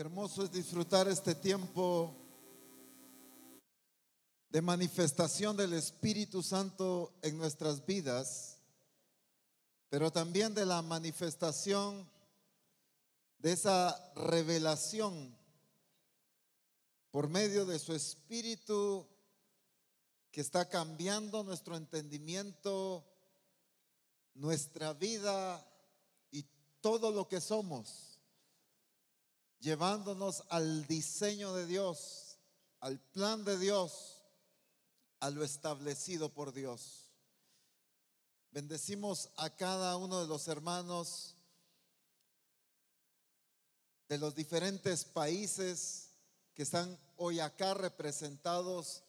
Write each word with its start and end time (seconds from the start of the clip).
Hermoso 0.00 0.44
es 0.44 0.50
disfrutar 0.50 1.08
este 1.08 1.34
tiempo 1.34 2.16
de 4.48 4.62
manifestación 4.62 5.58
del 5.58 5.74
Espíritu 5.74 6.42
Santo 6.42 7.12
en 7.20 7.36
nuestras 7.36 7.84
vidas, 7.84 8.62
pero 9.90 10.10
también 10.10 10.54
de 10.54 10.64
la 10.64 10.80
manifestación 10.80 12.08
de 13.40 13.52
esa 13.52 13.94
revelación 14.14 15.36
por 17.10 17.28
medio 17.28 17.66
de 17.66 17.78
su 17.78 17.92
Espíritu 17.92 19.06
que 20.32 20.40
está 20.40 20.66
cambiando 20.66 21.44
nuestro 21.44 21.76
entendimiento, 21.76 23.04
nuestra 24.32 24.94
vida 24.94 25.62
y 26.30 26.46
todo 26.80 27.10
lo 27.10 27.28
que 27.28 27.42
somos, 27.42 28.09
llevándonos 29.60 30.42
al 30.48 30.86
diseño 30.86 31.54
de 31.54 31.66
Dios, 31.66 32.38
al 32.80 32.98
plan 32.98 33.44
de 33.44 33.58
Dios, 33.58 34.22
a 35.20 35.30
lo 35.30 35.44
establecido 35.44 36.32
por 36.32 36.52
Dios. 36.52 37.12
Bendecimos 38.50 39.30
a 39.36 39.50
cada 39.50 39.96
uno 39.96 40.20
de 40.20 40.26
los 40.26 40.48
hermanos 40.48 41.36
de 44.08 44.18
los 44.18 44.34
diferentes 44.34 45.04
países 45.04 46.08
que 46.54 46.64
están 46.64 46.98
hoy 47.16 47.38
acá 47.38 47.74
representados 47.74 49.04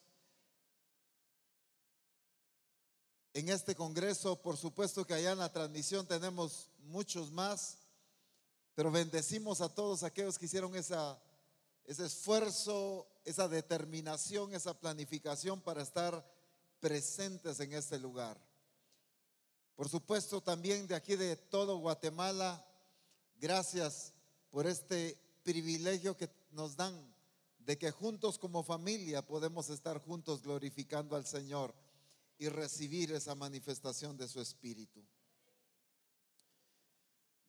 en 3.34 3.48
este 3.48 3.74
Congreso. 3.74 4.40
Por 4.40 4.56
supuesto 4.56 5.04
que 5.04 5.14
allá 5.14 5.32
en 5.32 5.38
la 5.38 5.52
transmisión 5.52 6.06
tenemos 6.06 6.68
muchos 6.78 7.32
más, 7.32 7.78
pero 8.74 8.90
bendecimos 8.90 9.60
a 9.60 9.68
todos 9.68 10.02
aquellos 10.02 10.38
que 10.38 10.46
hicieron 10.46 10.74
ese 10.74 10.96
esfuerzo, 11.86 13.06
esa 13.24 13.48
determinación, 13.48 14.54
esa 14.54 14.78
planificación 14.78 15.60
para 15.60 15.82
estar 15.82 16.24
presentes 16.80 17.60
en 17.60 17.72
este 17.74 17.98
lugar. 17.98 18.38
Por 19.76 19.88
supuesto 19.88 20.40
también 20.40 20.86
de 20.86 20.94
aquí 20.94 21.16
de 21.16 21.36
todo 21.36 21.78
Guatemala, 21.78 22.64
gracias 23.40 24.12
por 24.50 24.66
este 24.66 25.18
privilegio 25.42 26.16
que 26.16 26.30
nos 26.50 26.76
dan 26.76 26.94
de 27.58 27.78
que 27.78 27.90
juntos 27.90 28.38
como 28.38 28.62
familia 28.62 29.24
podemos 29.26 29.70
estar 29.70 29.98
juntos 29.98 30.42
glorificando 30.42 31.16
al 31.16 31.26
Señor 31.26 31.74
y 32.38 32.48
recibir 32.48 33.12
esa 33.12 33.34
manifestación 33.34 34.16
de 34.16 34.28
su 34.28 34.40
Espíritu. 34.40 35.04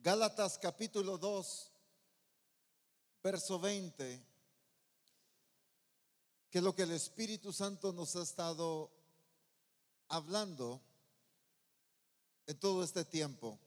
Gálatas 0.04 0.60
capítulo 0.60 1.18
2, 1.18 1.72
verso 3.24 3.58
20, 3.58 4.22
que 6.50 6.60
lo 6.60 6.76
que 6.76 6.84
el 6.84 6.92
Espíritu 6.92 7.54
Santo 7.54 7.94
nos 7.94 8.14
ha 8.18 8.24
estado 8.24 8.92
hablando 10.10 10.82
en 12.48 12.60
todo 12.60 12.84
este 12.84 13.06
tiempo. 13.06 13.58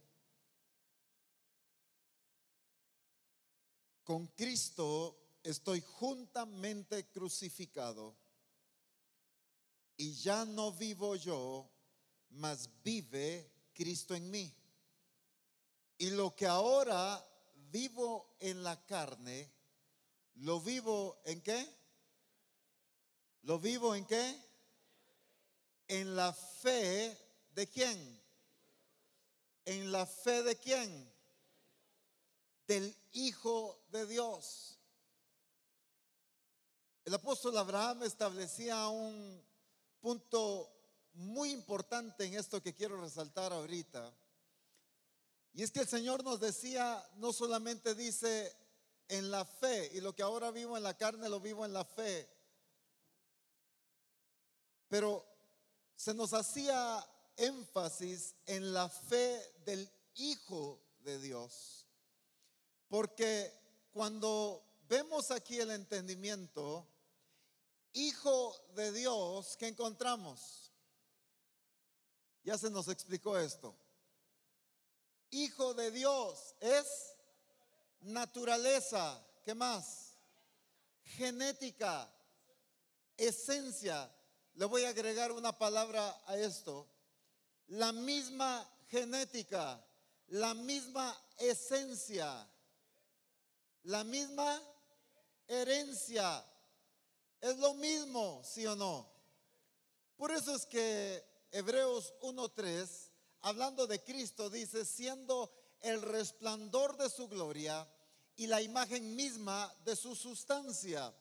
Con 4.05 4.27
Cristo 4.27 5.17
estoy 5.43 5.81
juntamente 5.81 7.07
crucificado 7.07 8.15
y 9.97 10.13
ya 10.13 10.45
no 10.45 10.71
vivo 10.71 11.17
yo, 11.17 11.67
mas 12.29 12.69
vive 12.85 13.51
Cristo 13.73 14.15
en 14.15 14.31
mí. 14.31 14.55
Y 15.99 16.11
lo 16.11 16.35
que 16.35 16.47
ahora 16.47 17.25
vivo 17.71 18.37
en 18.41 18.63
la 18.63 18.85
carne, 18.85 19.51
lo 20.35 20.61
vivo 20.61 21.21
en 21.25 21.41
qué? 21.41 21.67
¿Lo 23.43 23.59
vivo 23.59 23.95
en 23.95 24.05
qué? 24.05 24.37
En 25.89 26.17
la 26.17 26.33
fe 26.33 27.17
de 27.51 27.69
quién? 27.69 28.23
En 29.65 29.93
la 29.93 30.05
fe 30.05 30.43
de 30.43 30.57
quién? 30.57 31.15
Del 32.67 32.95
Hijo 33.13 33.85
de 33.89 34.07
Dios. 34.07 34.79
El 37.05 37.15
apóstol 37.15 37.57
Abraham 37.57 38.03
establecía 38.03 38.89
un 38.89 39.43
punto 40.01 40.71
muy 41.15 41.51
importante 41.51 42.25
en 42.25 42.35
esto 42.35 42.61
que 42.61 42.75
quiero 42.75 43.01
resaltar 43.01 43.53
ahorita. 43.53 44.13
Y 45.57 45.63
es 45.63 45.71
que 45.71 45.81
el 45.81 45.89
Señor 45.89 46.23
nos 46.23 46.39
decía, 46.39 47.03
no 47.17 47.33
solamente 47.33 47.95
dice 47.95 48.55
en 49.09 49.31
la 49.31 49.47
fe, 49.47 49.91
y 49.95 50.03
lo 50.03 50.15
que 50.15 50.23
ahora 50.23 50.51
vivo 50.51 50.77
en 50.77 50.83
la 50.83 50.99
carne 50.99 51.31
lo 51.31 51.41
vivo 51.41 51.65
en 51.65 51.73
la 51.73 51.83
fe, 51.83 52.29
pero 54.87 55.25
se 55.97 56.13
nos 56.13 56.35
hacía 56.35 57.03
énfasis 57.39 58.35
en 58.45 58.75
la 58.75 58.91
fe 58.91 59.41
del 59.65 59.91
Hijo 60.17 60.79
de 60.99 61.19
Dios. 61.21 61.87
Porque 62.89 63.51
cuando 63.95 64.63
vemos 64.91 65.31
aquí 65.31 65.59
el 65.59 65.71
entendimiento, 65.71 66.87
Hijo 67.95 68.55
de 68.75 68.93
Dios 68.93 69.57
que 69.57 69.69
encontramos. 69.69 70.71
Ya 72.45 72.59
se 72.59 72.69
nos 72.69 72.89
explicó 72.89 73.39
esto. 73.39 73.75
Hijo 75.31 75.75
de 75.75 75.91
Dios 75.91 76.55
es 76.61 77.15
naturaleza. 78.01 79.23
¿Qué 79.45 79.55
más? 79.55 80.13
Genética, 81.03 82.09
esencia. 83.17 84.11
Le 84.55 84.65
voy 84.65 84.85
a 84.85 84.91
agregar 84.91 85.33
una 85.33 85.57
palabra 85.57 86.21
a 86.27 86.37
esto. 86.37 86.87
La 87.69 87.93
misma 87.93 88.69
genética, 88.89 89.85
la 90.29 90.55
misma 90.55 91.17
esencia, 91.39 92.49
la 93.85 94.05
misma 94.05 94.61
herencia 95.49 96.45
es 97.41 97.57
lo 97.59 97.75
mismo, 97.75 98.43
sí 98.45 98.67
o 98.67 98.75
no. 98.75 99.09
Por 100.17 100.33
eso 100.33 100.55
es 100.55 100.67
que 100.67 101.25
Hebreos 101.53 102.15
1.3, 102.23 103.06
hablando 103.47 103.87
de 103.87 104.03
Cristo, 104.03 104.51
dice, 104.51 104.85
siendo 104.85 105.53
el 105.81 106.03
resplandor 106.03 106.97
de 106.97 107.09
su 107.09 107.29
gloria 107.29 107.87
y 108.35 108.49
la 108.49 108.61
imagen 108.61 109.15
misma 109.15 109.73
de 109.85 109.95
su 109.95 110.17
sustancia. 110.17 111.15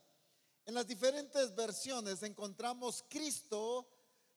En 0.65 0.73
las 0.73 0.87
diferentes 0.87 1.53
versiones 1.53 2.23
encontramos 2.23 3.05
Cristo 3.09 3.87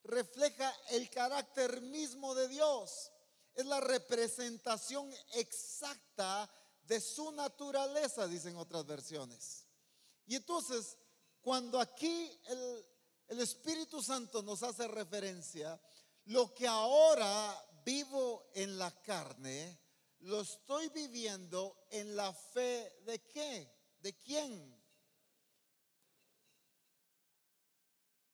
refleja 0.04 0.70
el 0.90 1.08
carácter 1.08 1.80
mismo 1.80 2.34
de 2.34 2.48
Dios. 2.48 3.10
Es 3.54 3.64
la 3.64 3.80
representación 3.80 5.10
exacta 5.32 6.50
de 6.82 7.00
su 7.00 7.32
naturaleza, 7.32 8.28
dicen 8.28 8.56
otras 8.56 8.84
versiones. 8.84 9.64
Y 10.26 10.36
entonces 10.36 10.98
cuando 11.40 11.80
aquí 11.80 12.30
el, 12.48 13.40
Espíritu 13.40 14.02
Santo 14.02 14.42
nos 14.42 14.62
hace 14.62 14.86
referencia, 14.88 15.80
lo 16.26 16.54
que 16.54 16.66
ahora 16.66 17.67
vivo 17.88 18.50
en 18.52 18.76
la 18.76 18.90
carne, 19.00 19.80
lo 20.20 20.42
estoy 20.42 20.90
viviendo 20.90 21.86
en 21.90 22.14
la 22.14 22.34
fe 22.34 22.92
de 23.06 23.18
qué? 23.20 23.66
¿De 24.00 24.12
quién? 24.18 24.78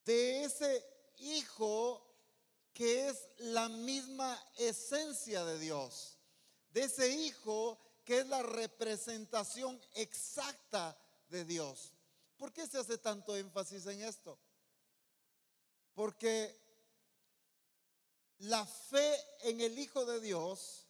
De 0.04 0.42
ese 0.42 0.90
Hijo 1.18 2.02
que 2.72 3.08
es 3.08 3.28
la 3.38 3.68
misma 3.68 4.36
esencia 4.58 5.44
de 5.44 5.60
Dios. 5.60 6.18
De 6.70 6.82
ese 6.82 7.08
Hijo 7.08 7.78
que 8.04 8.18
es 8.18 8.26
la 8.26 8.42
representación 8.42 9.80
exacta 9.94 10.98
de 11.28 11.44
Dios. 11.44 11.92
¿Por 12.36 12.52
qué 12.52 12.66
se 12.66 12.78
hace 12.78 12.98
tanto 12.98 13.36
énfasis 13.36 13.86
en 13.86 14.02
esto? 14.02 14.36
Porque 15.94 16.63
la 18.44 18.64
fe 18.66 19.16
en 19.42 19.60
el 19.60 19.78
Hijo 19.78 20.04
de 20.04 20.20
Dios 20.20 20.86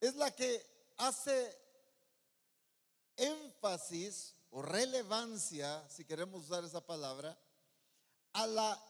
es 0.00 0.14
la 0.16 0.30
que 0.30 0.64
hace 0.96 1.58
énfasis 3.16 4.34
o 4.50 4.62
relevancia, 4.62 5.86
si 5.88 6.04
queremos 6.04 6.44
usar 6.44 6.64
esa 6.64 6.80
palabra, 6.80 7.38
a 8.32 8.46
la 8.46 8.82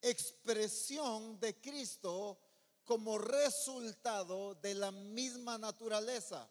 expresión 0.00 1.38
de 1.38 1.60
Cristo 1.60 2.38
como 2.84 3.18
resultado 3.18 4.54
de 4.56 4.74
la 4.74 4.90
misma 4.90 5.58
naturaleza. 5.58 6.48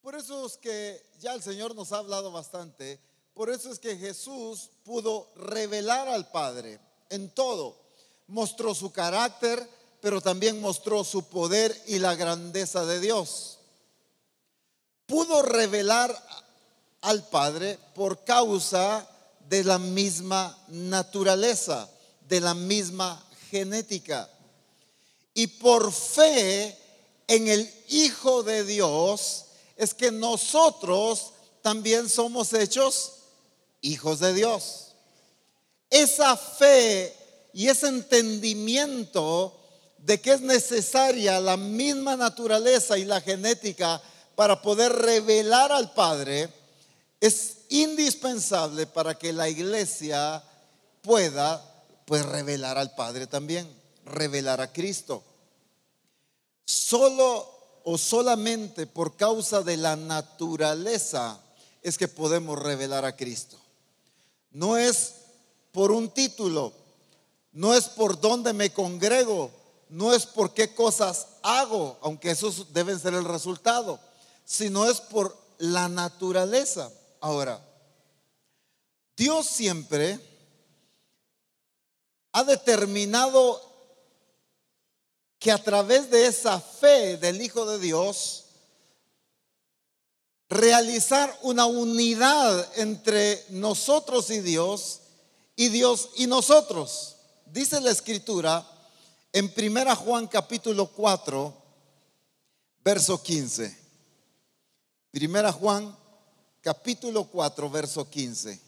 Por 0.00 0.14
eso 0.14 0.46
es 0.46 0.56
que 0.56 1.10
ya 1.18 1.32
el 1.34 1.42
Señor 1.42 1.74
nos 1.74 1.92
ha 1.92 1.98
hablado 1.98 2.32
bastante 2.32 3.00
por 3.34 3.50
eso 3.50 3.72
es 3.72 3.80
que 3.80 3.96
Jesús 3.96 4.70
pudo 4.84 5.28
revelar 5.34 6.08
al 6.08 6.30
Padre 6.30 6.78
en 7.10 7.30
todo. 7.30 7.83
Mostró 8.26 8.74
su 8.74 8.92
carácter, 8.92 9.68
pero 10.00 10.20
también 10.20 10.60
mostró 10.60 11.04
su 11.04 11.24
poder 11.24 11.80
y 11.86 11.98
la 11.98 12.14
grandeza 12.14 12.84
de 12.84 13.00
Dios. 13.00 13.58
Pudo 15.06 15.42
revelar 15.42 16.14
al 17.02 17.26
Padre 17.28 17.78
por 17.94 18.24
causa 18.24 19.06
de 19.48 19.64
la 19.64 19.78
misma 19.78 20.56
naturaleza, 20.68 21.88
de 22.28 22.40
la 22.40 22.54
misma 22.54 23.22
genética. 23.50 24.30
Y 25.34 25.46
por 25.46 25.92
fe 25.92 26.78
en 27.26 27.48
el 27.48 27.70
Hijo 27.88 28.42
de 28.42 28.64
Dios 28.64 29.44
es 29.76 29.94
que 29.94 30.10
nosotros 30.10 31.32
también 31.62 32.08
somos 32.08 32.52
hechos 32.52 33.12
hijos 33.80 34.20
de 34.20 34.32
Dios. 34.32 34.92
Esa 35.90 36.36
fe 36.36 37.14
y 37.54 37.68
ese 37.68 37.86
entendimiento 37.86 39.56
de 39.98 40.20
que 40.20 40.32
es 40.32 40.40
necesaria 40.40 41.40
la 41.40 41.56
misma 41.56 42.16
naturaleza 42.16 42.98
y 42.98 43.04
la 43.04 43.20
genética 43.20 44.02
para 44.34 44.60
poder 44.60 44.92
revelar 44.92 45.70
al 45.70 45.94
Padre 45.94 46.48
es 47.20 47.58
indispensable 47.70 48.86
para 48.86 49.14
que 49.14 49.32
la 49.32 49.48
iglesia 49.48 50.42
pueda 51.00 51.64
pues 52.04 52.26
revelar 52.26 52.76
al 52.76 52.94
Padre 52.94 53.28
también, 53.28 53.66
revelar 54.04 54.60
a 54.60 54.72
Cristo. 54.72 55.22
Solo 56.64 57.48
o 57.84 57.96
solamente 57.96 58.86
por 58.88 59.16
causa 59.16 59.62
de 59.62 59.76
la 59.76 59.94
naturaleza 59.94 61.40
es 61.82 61.96
que 61.98 62.08
podemos 62.08 62.58
revelar 62.58 63.04
a 63.04 63.14
Cristo. 63.14 63.58
No 64.50 64.76
es 64.76 65.14
por 65.70 65.92
un 65.92 66.10
título, 66.10 66.83
no 67.54 67.72
es 67.72 67.88
por 67.88 68.20
dónde 68.20 68.52
me 68.52 68.72
congrego, 68.72 69.50
no 69.88 70.12
es 70.12 70.26
por 70.26 70.52
qué 70.52 70.74
cosas 70.74 71.28
hago, 71.42 71.96
aunque 72.02 72.32
esos 72.32 72.72
deben 72.72 72.98
ser 73.00 73.14
el 73.14 73.24
resultado, 73.24 73.98
sino 74.44 74.88
es 74.90 75.00
por 75.00 75.36
la 75.58 75.88
naturaleza. 75.88 76.90
Ahora, 77.20 77.64
Dios 79.16 79.46
siempre 79.46 80.20
ha 82.32 82.44
determinado 82.44 83.62
que 85.38 85.52
a 85.52 85.62
través 85.62 86.10
de 86.10 86.26
esa 86.26 86.60
fe 86.60 87.16
del 87.16 87.40
Hijo 87.40 87.64
de 87.66 87.78
Dios, 87.78 88.44
realizar 90.48 91.36
una 91.42 91.66
unidad 91.66 92.78
entre 92.78 93.44
nosotros 93.50 94.30
y 94.30 94.40
Dios 94.40 95.00
y 95.56 95.68
Dios 95.68 96.10
y 96.16 96.26
nosotros. 96.26 97.13
Dice 97.54 97.80
la 97.80 97.92
escritura 97.92 98.66
en 99.32 99.48
Primera 99.48 99.94
Juan 99.94 100.26
capítulo 100.26 100.86
4, 100.88 101.54
verso 102.82 103.22
15. 103.22 103.78
Primera 105.12 105.52
Juan 105.52 105.96
capítulo 106.60 107.22
4, 107.22 107.70
verso 107.70 108.10
15. 108.10 108.60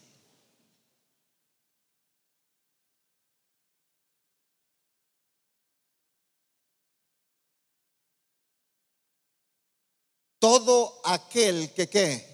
Todo 10.39 11.01
aquel 11.03 11.73
que 11.73 11.89
qué. 11.89 12.25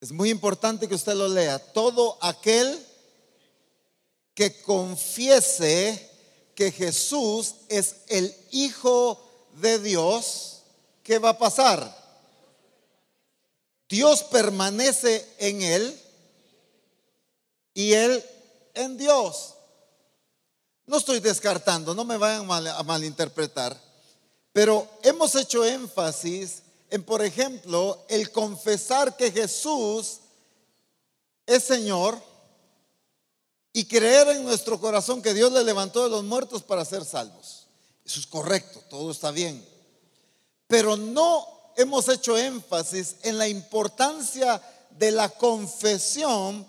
Es 0.00 0.12
muy 0.12 0.30
importante 0.30 0.88
que 0.88 0.94
usted 0.94 1.12
lo 1.12 1.28
lea. 1.28 1.58
Todo 1.74 2.16
aquel 2.22 2.93
que 4.34 4.60
confiese 4.62 6.10
que 6.54 6.70
Jesús 6.70 7.54
es 7.68 7.96
el 8.08 8.34
Hijo 8.50 9.20
de 9.60 9.78
Dios, 9.78 10.62
¿qué 11.02 11.18
va 11.18 11.30
a 11.30 11.38
pasar? 11.38 12.04
Dios 13.88 14.22
permanece 14.24 15.26
en 15.38 15.62
él 15.62 16.00
y 17.74 17.92
él 17.92 18.24
en 18.74 18.96
Dios. 18.96 19.54
No 20.86 20.98
estoy 20.98 21.20
descartando, 21.20 21.94
no 21.94 22.04
me 22.04 22.16
vayan 22.16 22.50
a 22.50 22.82
malinterpretar, 22.82 23.80
pero 24.52 24.86
hemos 25.02 25.34
hecho 25.34 25.64
énfasis 25.64 26.62
en, 26.90 27.02
por 27.02 27.22
ejemplo, 27.22 28.04
el 28.08 28.30
confesar 28.30 29.16
que 29.16 29.30
Jesús 29.30 30.20
es 31.46 31.64
Señor 31.64 32.20
y 33.76 33.86
creer 33.86 34.28
en 34.28 34.44
nuestro 34.44 34.80
corazón 34.80 35.20
que 35.20 35.34
Dios 35.34 35.52
le 35.52 35.64
levantó 35.64 36.04
de 36.04 36.08
los 36.08 36.22
muertos 36.22 36.62
para 36.62 36.84
ser 36.84 37.04
salvos. 37.04 37.66
Eso 38.06 38.20
es 38.20 38.26
correcto, 38.26 38.80
todo 38.88 39.10
está 39.10 39.32
bien. 39.32 39.66
Pero 40.68 40.96
no 40.96 41.72
hemos 41.76 42.08
hecho 42.08 42.38
énfasis 42.38 43.16
en 43.22 43.36
la 43.36 43.48
importancia 43.48 44.62
de 44.90 45.10
la 45.10 45.28
confesión 45.28 46.64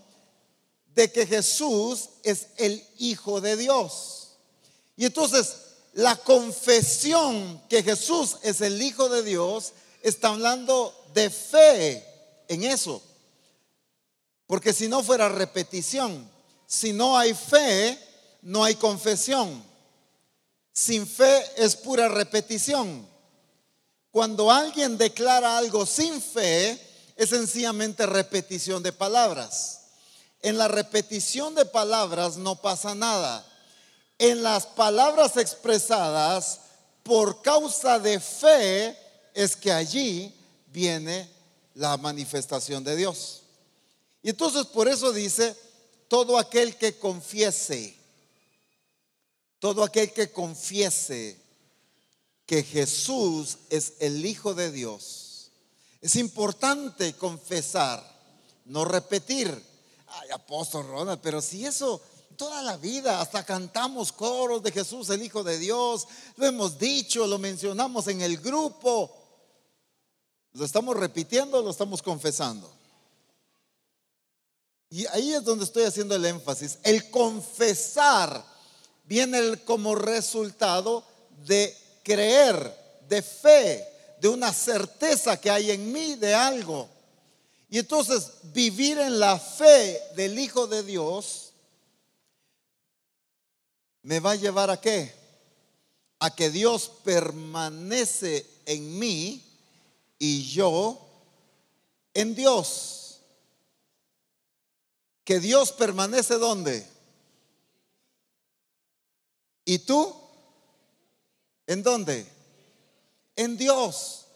de 0.95 1.11
que 1.11 1.27
Jesús 1.27 2.09
es 2.23 2.47
el 2.57 2.83
Hijo 2.97 3.39
de 3.39 3.55
Dios. 3.55 4.29
Y 4.97 5.05
entonces, 5.05 5.57
la 5.93 6.15
confesión 6.15 7.61
que 7.69 7.83
Jesús 7.83 8.37
es 8.41 8.61
el 8.61 8.81
Hijo 8.81 9.09
de 9.09 9.21
Dios 9.21 9.73
está 10.01 10.29
hablando 10.29 11.05
de 11.13 11.29
fe 11.29 12.03
en 12.47 12.63
eso. 12.63 12.99
Porque 14.47 14.73
si 14.73 14.87
no 14.87 15.03
fuera 15.03 15.29
repetición, 15.29 16.33
si 16.67 16.93
no 16.93 17.17
hay 17.17 17.33
fe, 17.33 17.97
no 18.41 18.63
hay 18.63 18.75
confesión. 18.75 19.63
Sin 20.71 21.07
fe 21.07 21.43
es 21.57 21.75
pura 21.75 22.07
repetición. 22.07 23.07
Cuando 24.11 24.51
alguien 24.51 24.97
declara 24.97 25.57
algo 25.57 25.85
sin 25.85 26.21
fe, 26.21 26.79
es 27.15 27.29
sencillamente 27.29 28.05
repetición 28.05 28.83
de 28.83 28.91
palabras. 28.91 29.81
En 30.41 30.57
la 30.57 30.67
repetición 30.67 31.55
de 31.55 31.65
palabras 31.65 32.37
no 32.37 32.61
pasa 32.61 32.93
nada. 32.93 33.45
En 34.17 34.43
las 34.43 34.65
palabras 34.65 35.37
expresadas 35.37 36.59
por 37.03 37.41
causa 37.41 37.99
de 37.99 38.19
fe 38.19 38.97
es 39.33 39.55
que 39.55 39.71
allí 39.71 40.33
viene 40.67 41.29
la 41.73 41.97
manifestación 41.97 42.83
de 42.83 42.95
Dios. 42.95 43.41
Y 44.21 44.29
entonces 44.29 44.65
por 44.65 44.87
eso 44.87 45.11
dice, 45.11 45.55
todo 46.15 46.37
aquel 46.37 46.77
que 46.77 46.97
confiese, 46.97 47.93
todo 49.59 49.83
aquel 49.83 50.13
que 50.13 50.31
confiese 50.31 51.37
que 52.45 52.63
Jesús 52.63 53.57
es 53.69 53.95
el 53.99 54.25
Hijo 54.25 54.53
de 54.53 54.71
Dios. 54.71 55.51
Es 55.99 56.15
importante 56.15 57.15
confesar, 57.15 58.01
no 58.63 58.85
repetir. 58.85 59.61
Ay, 60.07 60.29
apóstol 60.31 60.87
Ronald, 60.87 61.19
pero 61.21 61.41
si 61.41 61.65
eso 61.65 62.01
toda 62.37 62.61
la 62.61 62.77
vida, 62.77 63.19
hasta 63.19 63.45
cantamos 63.45 64.13
coros 64.13 64.63
de 64.63 64.71
Jesús, 64.71 65.09
el 65.09 65.21
Hijo 65.21 65.43
de 65.43 65.59
Dios, 65.59 66.07
lo 66.37 66.45
hemos 66.45 66.79
dicho, 66.79 67.27
lo 67.27 67.39
mencionamos 67.39 68.07
en 68.07 68.21
el 68.21 68.37
grupo. 68.37 69.13
¿Lo 70.53 70.63
estamos 70.63 70.95
repitiendo 70.95 71.61
lo 71.61 71.71
estamos 71.71 72.01
confesando? 72.01 72.73
Y 74.95 75.05
ahí 75.07 75.33
es 75.33 75.43
donde 75.43 75.65
estoy 75.65 75.83
haciendo 75.83 76.15
el 76.15 76.23
énfasis. 76.23 76.77
El 76.81 77.11
confesar 77.11 78.41
viene 79.03 79.57
como 79.65 79.93
resultado 79.93 81.03
de 81.45 81.75
creer, 82.01 82.73
de 83.09 83.21
fe, 83.21 83.85
de 84.21 84.29
una 84.29 84.53
certeza 84.53 85.35
que 85.35 85.51
hay 85.51 85.71
en 85.71 85.91
mí 85.91 86.15
de 86.15 86.33
algo. 86.33 86.87
Y 87.69 87.79
entonces 87.79 88.31
vivir 88.53 88.97
en 88.97 89.19
la 89.19 89.37
fe 89.37 90.01
del 90.15 90.39
Hijo 90.39 90.65
de 90.65 90.81
Dios 90.81 91.51
me 94.01 94.21
va 94.21 94.31
a 94.31 94.35
llevar 94.35 94.69
a 94.69 94.79
qué? 94.79 95.13
A 96.19 96.33
que 96.33 96.49
Dios 96.49 96.89
permanece 97.03 98.45
en 98.65 98.97
mí 98.97 99.43
y 100.17 100.45
yo 100.45 101.05
en 102.13 102.33
Dios. 102.33 103.04
Que 105.25 105.39
Dios 105.39 105.71
permanece 105.73 106.35
donde? 106.35 106.87
¿Y 109.65 109.79
tú? 109.79 110.15
¿En 111.67 111.83
dónde? 111.83 112.25
En 113.35 113.57
Dios. 113.57 114.27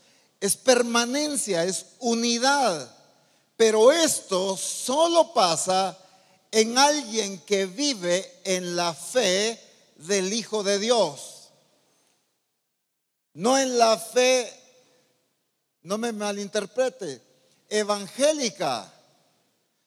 Es 0.41 0.58
permanencia, 0.58 1.63
es 1.63 1.86
unidad. 2.00 2.96
Pero 3.55 3.91
esto 3.91 4.58
solo 4.58 5.34
pasa 5.34 5.98
en 6.51 6.77
alguien 6.77 7.39
que 7.41 7.67
vive 7.67 8.41
en 8.43 8.75
la 8.75 8.93
fe 8.93 9.60
del 9.98 10.34
Hijo 10.34 10.63
de 10.63 10.79
Dios. 10.79 11.50
No 13.34 13.58
en 13.58 13.77
la 13.77 13.98
fe, 13.98 14.51
no 15.84 15.98
me 15.98 16.12
malinterprete, 16.12 17.22
evangélica. 17.69 18.91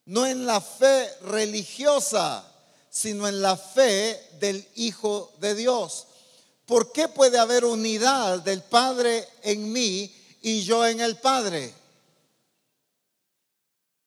No 0.07 0.27
en 0.27 0.47
la 0.47 0.61
fe 0.61 1.09
religiosa, 1.23 2.45
sino 2.91 3.27
en 3.27 3.41
la 3.41 3.57
fe 3.57 4.21
del 4.39 4.67
Hijo 4.75 5.33
de 5.41 5.55
Dios. 5.55 6.07
¿Por 6.67 6.93
qué 6.93 7.09
puede 7.09 7.39
haber 7.39 7.65
unidad 7.65 8.41
del 8.41 8.63
Padre 8.63 9.29
en 9.43 9.73
mí 9.73 10.15
y 10.43 10.63
yo 10.63 10.87
en 10.87 11.01
el 11.01 11.17
Padre? 11.17 11.75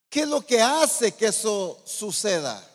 ¿Qué 0.10 0.22
es 0.22 0.28
lo 0.28 0.46
que 0.46 0.62
hace 0.62 1.14
que 1.14 1.28
eso 1.28 1.80
suceda? 1.86 2.66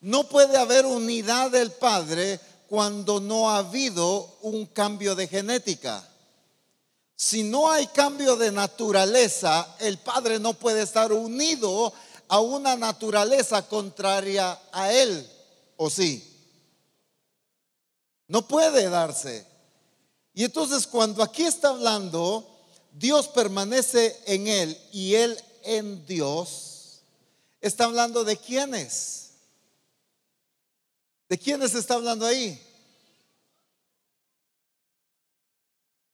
No 0.00 0.28
puede 0.28 0.56
haber 0.56 0.86
unidad 0.86 1.50
del 1.50 1.72
Padre 1.72 2.40
cuando 2.68 3.20
no 3.20 3.50
ha 3.50 3.58
habido 3.58 4.38
un 4.42 4.66
cambio 4.66 5.14
de 5.14 5.26
genética. 5.26 6.06
Si 7.16 7.42
no 7.42 7.70
hay 7.70 7.86
cambio 7.88 8.36
de 8.36 8.52
naturaleza, 8.52 9.76
el 9.80 9.98
Padre 9.98 10.38
no 10.38 10.54
puede 10.54 10.82
estar 10.82 11.12
unido 11.12 11.92
a 12.28 12.40
una 12.40 12.76
naturaleza 12.76 13.66
contraria 13.66 14.60
a 14.72 14.92
Él, 14.92 15.28
¿o 15.76 15.88
sí? 15.88 16.24
No 18.26 18.46
puede 18.46 18.88
darse. 18.88 19.46
Y 20.34 20.44
entonces 20.44 20.86
cuando 20.86 21.22
aquí 21.22 21.44
está 21.44 21.70
hablando, 21.70 22.46
Dios 22.92 23.28
permanece 23.28 24.20
en 24.26 24.46
Él 24.46 24.78
y 24.92 25.14
Él 25.14 25.42
en 25.62 26.06
Dios, 26.06 27.00
está 27.60 27.84
hablando 27.84 28.24
de 28.24 28.36
quiénes. 28.36 29.30
¿De 31.28 31.38
quiénes 31.38 31.74
está 31.74 31.94
hablando 31.94 32.24
ahí? 32.24 32.60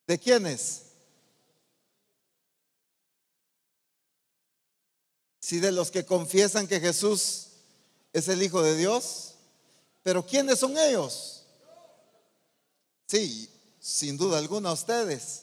¿De 0.07 0.19
quiénes? 0.19 0.84
Si 5.45 5.61
de 5.61 5.73
los 5.73 5.91
que 5.91 6.07
confiesan 6.07 6.67
que 6.67 6.81
Jesús 6.81 7.49
es 8.15 8.29
el 8.29 8.43
Hijo 8.43 8.63
de 8.63 8.75
Dios, 8.77 9.35
pero 10.03 10.25
¿quiénes 10.25 10.59
son 10.59 10.75
ellos? 10.79 11.43
Sí, 13.07 13.51
sin 13.79 14.17
duda 14.17 14.39
alguna 14.39 14.73
ustedes, 14.73 15.43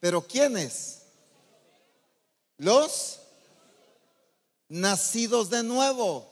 pero 0.00 0.26
¿quiénes? 0.26 1.00
Los 2.56 3.18
nacidos 4.70 5.50
de 5.50 5.62
nuevo, 5.62 6.26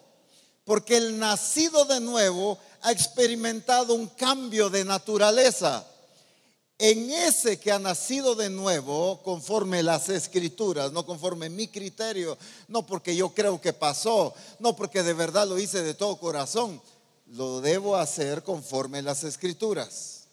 porque 0.64 0.96
el 0.96 1.18
nacido 1.18 1.84
de 1.84 2.00
nuevo 2.00 2.58
ha 2.80 2.92
experimentado 2.92 3.92
un 3.92 4.08
cambio 4.08 4.70
de 4.70 4.86
naturaleza. 4.86 5.86
En 6.84 7.12
ese 7.12 7.60
que 7.60 7.70
ha 7.70 7.78
nacido 7.78 8.34
de 8.34 8.50
nuevo, 8.50 9.22
conforme 9.22 9.84
las 9.84 10.08
escrituras, 10.08 10.90
no 10.90 11.06
conforme 11.06 11.48
mi 11.48 11.68
criterio, 11.68 12.36
no 12.66 12.84
porque 12.84 13.14
yo 13.14 13.32
creo 13.32 13.60
que 13.60 13.72
pasó, 13.72 14.34
no 14.58 14.74
porque 14.74 15.04
de 15.04 15.12
verdad 15.12 15.46
lo 15.46 15.60
hice 15.60 15.80
de 15.84 15.94
todo 15.94 16.18
corazón, 16.18 16.82
lo 17.28 17.60
debo 17.60 17.94
hacer 17.94 18.42
conforme 18.42 19.00
las 19.00 19.22
escrituras. 19.22 20.24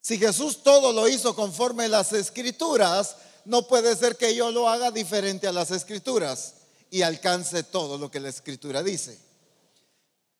Si 0.00 0.18
Jesús 0.18 0.64
todo 0.64 0.92
lo 0.92 1.06
hizo 1.06 1.36
conforme 1.36 1.86
las 1.86 2.12
escrituras, 2.12 3.14
no 3.44 3.68
puede 3.68 3.94
ser 3.94 4.16
que 4.16 4.34
yo 4.34 4.50
lo 4.50 4.68
haga 4.68 4.90
diferente 4.90 5.46
a 5.46 5.52
las 5.52 5.70
escrituras 5.70 6.54
y 6.90 7.02
alcance 7.02 7.62
todo 7.62 7.98
lo 7.98 8.10
que 8.10 8.18
la 8.18 8.30
escritura 8.30 8.82
dice. 8.82 9.16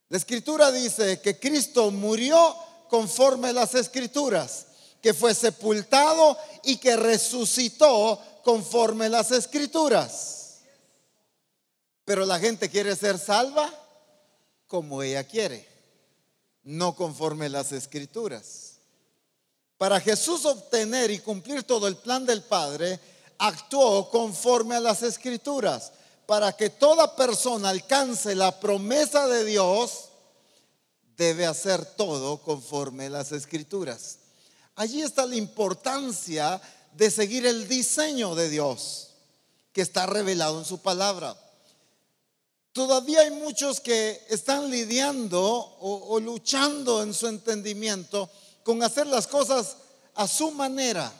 La 0.08 0.16
escritura 0.18 0.72
dice 0.72 1.20
que 1.20 1.38
Cristo 1.38 1.92
murió 1.92 2.56
conforme 2.88 3.52
las 3.52 3.76
escrituras 3.76 4.66
que 5.02 5.14
fue 5.14 5.34
sepultado 5.34 6.36
y 6.64 6.78
que 6.78 6.96
resucitó 6.96 8.20
conforme 8.42 9.08
las 9.08 9.30
escrituras. 9.30 10.58
Pero 12.04 12.24
la 12.24 12.38
gente 12.38 12.70
quiere 12.70 12.94
ser 12.94 13.18
salva 13.18 13.72
como 14.66 15.02
ella 15.02 15.24
quiere, 15.24 15.66
no 16.62 16.94
conforme 16.94 17.48
las 17.48 17.72
escrituras. 17.72 18.74
Para 19.78 20.00
Jesús 20.00 20.44
obtener 20.44 21.10
y 21.10 21.18
cumplir 21.18 21.64
todo 21.64 21.86
el 21.86 21.96
plan 21.96 22.24
del 22.24 22.42
Padre, 22.42 22.98
actuó 23.38 24.08
conforme 24.10 24.76
a 24.76 24.80
las 24.80 25.02
escrituras. 25.02 25.92
Para 26.26 26.56
que 26.56 26.70
toda 26.70 27.14
persona 27.14 27.68
alcance 27.68 28.34
la 28.34 28.58
promesa 28.58 29.28
de 29.28 29.44
Dios, 29.44 30.08
debe 31.16 31.46
hacer 31.46 31.84
todo 31.84 32.38
conforme 32.38 33.06
a 33.06 33.10
las 33.10 33.32
escrituras. 33.32 34.18
Allí 34.76 35.00
está 35.00 35.24
la 35.24 35.36
importancia 35.36 36.60
de 36.92 37.10
seguir 37.10 37.46
el 37.46 37.66
diseño 37.66 38.34
de 38.34 38.50
Dios 38.50 39.08
que 39.72 39.80
está 39.80 40.04
revelado 40.04 40.58
en 40.58 40.66
su 40.66 40.78
palabra. 40.78 41.34
Todavía 42.72 43.20
hay 43.20 43.30
muchos 43.30 43.80
que 43.80 44.22
están 44.28 44.70
lidiando 44.70 45.40
o, 45.80 46.20
luchando 46.20 47.02
en 47.02 47.14
su 47.14 47.26
entendimiento 47.26 48.28
con 48.62 48.82
hacer 48.82 49.06
las 49.06 49.26
cosas 49.26 49.78
a 50.14 50.28
su 50.28 50.50
manera. 50.50 51.10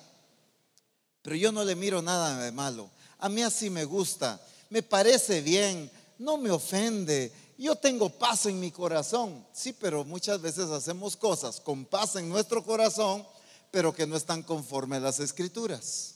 Pero 1.22 1.36
yo 1.36 1.50
no 1.50 1.64
le 1.64 1.74
miro 1.74 2.02
nada 2.02 2.38
de 2.38 2.52
malo. 2.52 2.90
A 3.18 3.30
mí 3.30 3.42
así 3.42 3.70
me 3.70 3.86
gusta, 3.86 4.38
me 4.68 4.82
parece 4.82 5.40
bien, 5.40 5.90
no 6.18 6.36
me 6.36 6.50
ofende. 6.50 7.32
Yo 7.56 7.74
tengo 7.74 8.10
paz 8.10 8.44
en 8.44 8.60
mi 8.60 8.70
corazón. 8.70 9.46
Sí, 9.54 9.72
pero 9.72 10.04
muchas 10.04 10.42
veces 10.42 10.68
hacemos 10.68 11.16
cosas 11.16 11.58
con 11.58 11.86
paz 11.86 12.16
en 12.16 12.28
nuestro 12.28 12.62
corazón 12.62 13.26
pero 13.70 13.94
que 13.94 14.06
no 14.06 14.16
están 14.16 14.42
conforme 14.42 14.96
a 14.96 15.00
las 15.00 15.20
escrituras. 15.20 16.14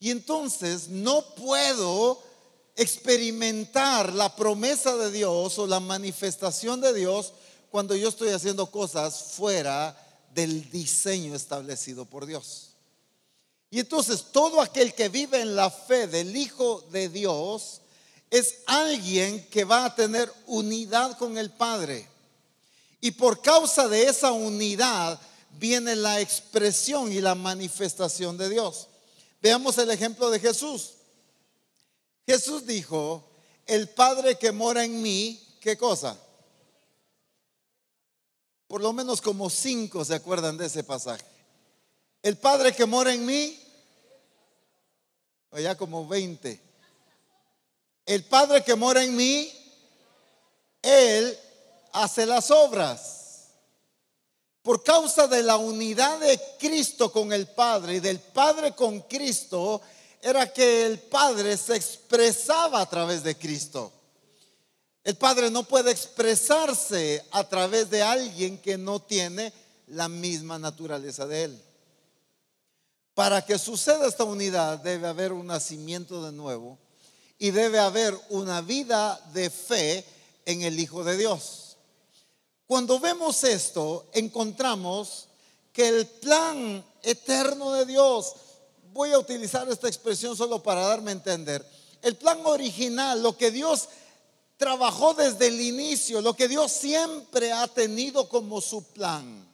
Y 0.00 0.10
entonces 0.10 0.88
no 0.88 1.22
puedo 1.34 2.22
experimentar 2.76 4.12
la 4.12 4.34
promesa 4.34 4.96
de 4.96 5.10
Dios 5.10 5.58
o 5.58 5.66
la 5.66 5.80
manifestación 5.80 6.80
de 6.80 6.92
Dios 6.92 7.32
cuando 7.70 7.94
yo 7.94 8.08
estoy 8.08 8.30
haciendo 8.30 8.66
cosas 8.66 9.32
fuera 9.32 9.96
del 10.34 10.70
diseño 10.70 11.34
establecido 11.34 12.04
por 12.04 12.26
Dios. 12.26 12.70
Y 13.70 13.80
entonces 13.80 14.26
todo 14.30 14.60
aquel 14.60 14.94
que 14.94 15.08
vive 15.08 15.40
en 15.40 15.56
la 15.56 15.70
fe 15.70 16.06
del 16.06 16.36
Hijo 16.36 16.84
de 16.92 17.08
Dios 17.08 17.80
es 18.30 18.58
alguien 18.66 19.44
que 19.48 19.64
va 19.64 19.84
a 19.84 19.94
tener 19.94 20.32
unidad 20.46 21.16
con 21.18 21.38
el 21.38 21.50
Padre. 21.50 22.08
Y 23.00 23.12
por 23.12 23.40
causa 23.40 23.88
de 23.88 24.04
esa 24.04 24.32
unidad 24.32 25.20
viene 25.58 25.96
la 25.96 26.20
expresión 26.20 27.12
y 27.12 27.20
la 27.20 27.34
manifestación 27.34 28.36
de 28.36 28.48
Dios. 28.48 28.88
Veamos 29.40 29.76
el 29.78 29.90
ejemplo 29.90 30.30
de 30.30 30.40
Jesús. 30.40 30.94
Jesús 32.26 32.66
dijo, 32.66 33.22
el 33.66 33.88
Padre 33.88 34.38
que 34.38 34.52
mora 34.52 34.84
en 34.84 35.02
mí, 35.02 35.40
¿qué 35.60 35.76
cosa? 35.76 36.18
Por 38.66 38.80
lo 38.80 38.92
menos 38.92 39.20
como 39.20 39.50
cinco 39.50 40.04
se 40.04 40.14
acuerdan 40.14 40.56
de 40.56 40.66
ese 40.66 40.82
pasaje. 40.82 41.24
El 42.22 42.38
Padre 42.38 42.74
que 42.74 42.86
mora 42.86 43.12
en 43.12 43.26
mí, 43.26 43.60
o 45.50 45.58
ya 45.58 45.76
como 45.76 46.06
veinte. 46.08 46.60
El 48.06 48.24
Padre 48.24 48.64
que 48.64 48.74
mora 48.74 49.04
en 49.04 49.14
mí, 49.14 49.52
Él 50.82 51.38
hace 51.92 52.26
las 52.26 52.50
obras. 52.50 53.23
Por 54.64 54.82
causa 54.82 55.26
de 55.26 55.42
la 55.42 55.58
unidad 55.58 56.18
de 56.20 56.40
Cristo 56.58 57.12
con 57.12 57.34
el 57.34 57.48
Padre 57.48 57.96
y 57.96 58.00
del 58.00 58.18
Padre 58.18 58.74
con 58.74 59.02
Cristo, 59.02 59.82
era 60.22 60.50
que 60.50 60.86
el 60.86 61.00
Padre 61.00 61.54
se 61.58 61.76
expresaba 61.76 62.80
a 62.80 62.88
través 62.88 63.22
de 63.22 63.36
Cristo. 63.36 63.92
El 65.04 65.16
Padre 65.16 65.50
no 65.50 65.64
puede 65.64 65.90
expresarse 65.90 67.22
a 67.32 67.46
través 67.46 67.90
de 67.90 68.02
alguien 68.02 68.56
que 68.56 68.78
no 68.78 69.02
tiene 69.02 69.52
la 69.88 70.08
misma 70.08 70.58
naturaleza 70.58 71.26
de 71.26 71.44
Él. 71.44 71.62
Para 73.12 73.44
que 73.44 73.58
suceda 73.58 74.08
esta 74.08 74.24
unidad 74.24 74.78
debe 74.78 75.08
haber 75.08 75.34
un 75.34 75.46
nacimiento 75.46 76.24
de 76.24 76.32
nuevo 76.32 76.78
y 77.38 77.50
debe 77.50 77.80
haber 77.80 78.18
una 78.30 78.62
vida 78.62 79.20
de 79.34 79.50
fe 79.50 80.06
en 80.46 80.62
el 80.62 80.80
Hijo 80.80 81.04
de 81.04 81.18
Dios. 81.18 81.63
Cuando 82.66 82.98
vemos 82.98 83.44
esto, 83.44 84.06
encontramos 84.12 85.28
que 85.72 85.88
el 85.88 86.06
plan 86.06 86.84
eterno 87.02 87.72
de 87.72 87.86
Dios, 87.86 88.34
voy 88.92 89.12
a 89.12 89.18
utilizar 89.18 89.68
esta 89.68 89.88
expresión 89.88 90.36
solo 90.36 90.62
para 90.62 90.86
darme 90.86 91.10
a 91.10 91.14
entender, 91.14 91.66
el 92.02 92.16
plan 92.16 92.38
original, 92.44 93.22
lo 93.22 93.36
que 93.36 93.50
Dios 93.50 93.88
trabajó 94.56 95.14
desde 95.14 95.48
el 95.48 95.60
inicio, 95.60 96.20
lo 96.20 96.34
que 96.34 96.48
Dios 96.48 96.70
siempre 96.70 97.52
ha 97.52 97.66
tenido 97.66 98.28
como 98.28 98.60
su 98.60 98.84
plan 98.84 99.46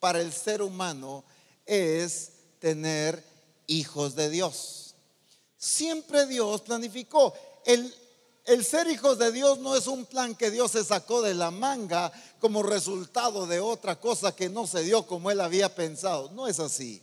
para 0.00 0.20
el 0.20 0.32
ser 0.32 0.62
humano 0.62 1.24
es 1.66 2.32
tener 2.58 3.22
hijos 3.66 4.14
de 4.14 4.30
Dios. 4.30 4.94
Siempre 5.56 6.26
Dios 6.26 6.62
planificó. 6.62 7.34
El, 7.64 7.94
ser 8.64 8.88
hijos 8.88 9.18
de 9.18 9.30
Dios 9.30 9.58
no 9.58 9.76
es 9.76 9.86
un 9.86 10.06
plan 10.06 10.34
que 10.34 10.50
Dios 10.50 10.72
se 10.72 10.84
sacó 10.84 11.20
de 11.20 11.34
la 11.34 11.50
manga 11.50 12.10
como 12.38 12.62
resultado 12.62 13.46
de 13.46 13.60
otra 13.60 13.98
cosa 13.98 14.34
que 14.34 14.48
no 14.48 14.66
se 14.66 14.82
dio 14.82 15.06
como 15.06 15.30
él 15.30 15.40
había 15.40 15.74
pensado. 15.74 16.30
No 16.32 16.46
es 16.46 16.60
así. 16.60 17.02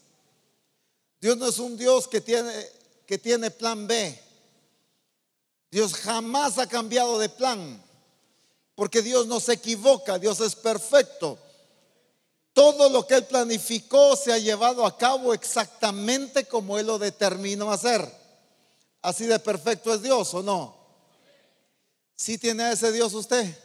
Dios 1.20 1.38
no 1.38 1.48
es 1.48 1.60
un 1.60 1.78
Dios 1.78 2.08
que 2.08 2.22
tiene, 2.22 2.52
que 3.06 3.18
tiene 3.18 3.52
plan 3.52 3.88
B. 3.88 4.22
Dios 5.72 5.94
jamás 5.94 6.58
ha 6.58 6.68
cambiado 6.68 7.20
de 7.20 7.30
plan. 7.30 7.84
Porque 8.76 9.02
Dios 9.02 9.28
no 9.28 9.40
se 9.40 9.54
equivoca, 9.54 10.20
Dios 10.20 10.40
es 10.42 10.56
perfecto. 10.56 11.38
Todo 12.54 12.90
lo 12.90 13.06
que 13.06 13.16
Él 13.16 13.26
planificó 13.26 14.16
se 14.16 14.32
ha 14.32 14.38
llevado 14.38 14.86
a 14.86 14.98
cabo 14.98 15.34
exactamente 15.34 16.46
como 16.46 16.78
Él 16.78 16.88
lo 16.88 16.98
determinó 16.98 17.72
hacer. 17.72 18.10
Así 19.02 19.26
de 19.26 19.40
perfecto 19.40 19.94
es 19.94 20.02
Dios 20.02 20.34
o 20.34 20.42
no. 20.42 20.76
¿Sí 22.16 22.38
tiene 22.38 22.64
a 22.64 22.72
ese 22.72 22.92
Dios 22.92 23.14
usted? 23.14 23.65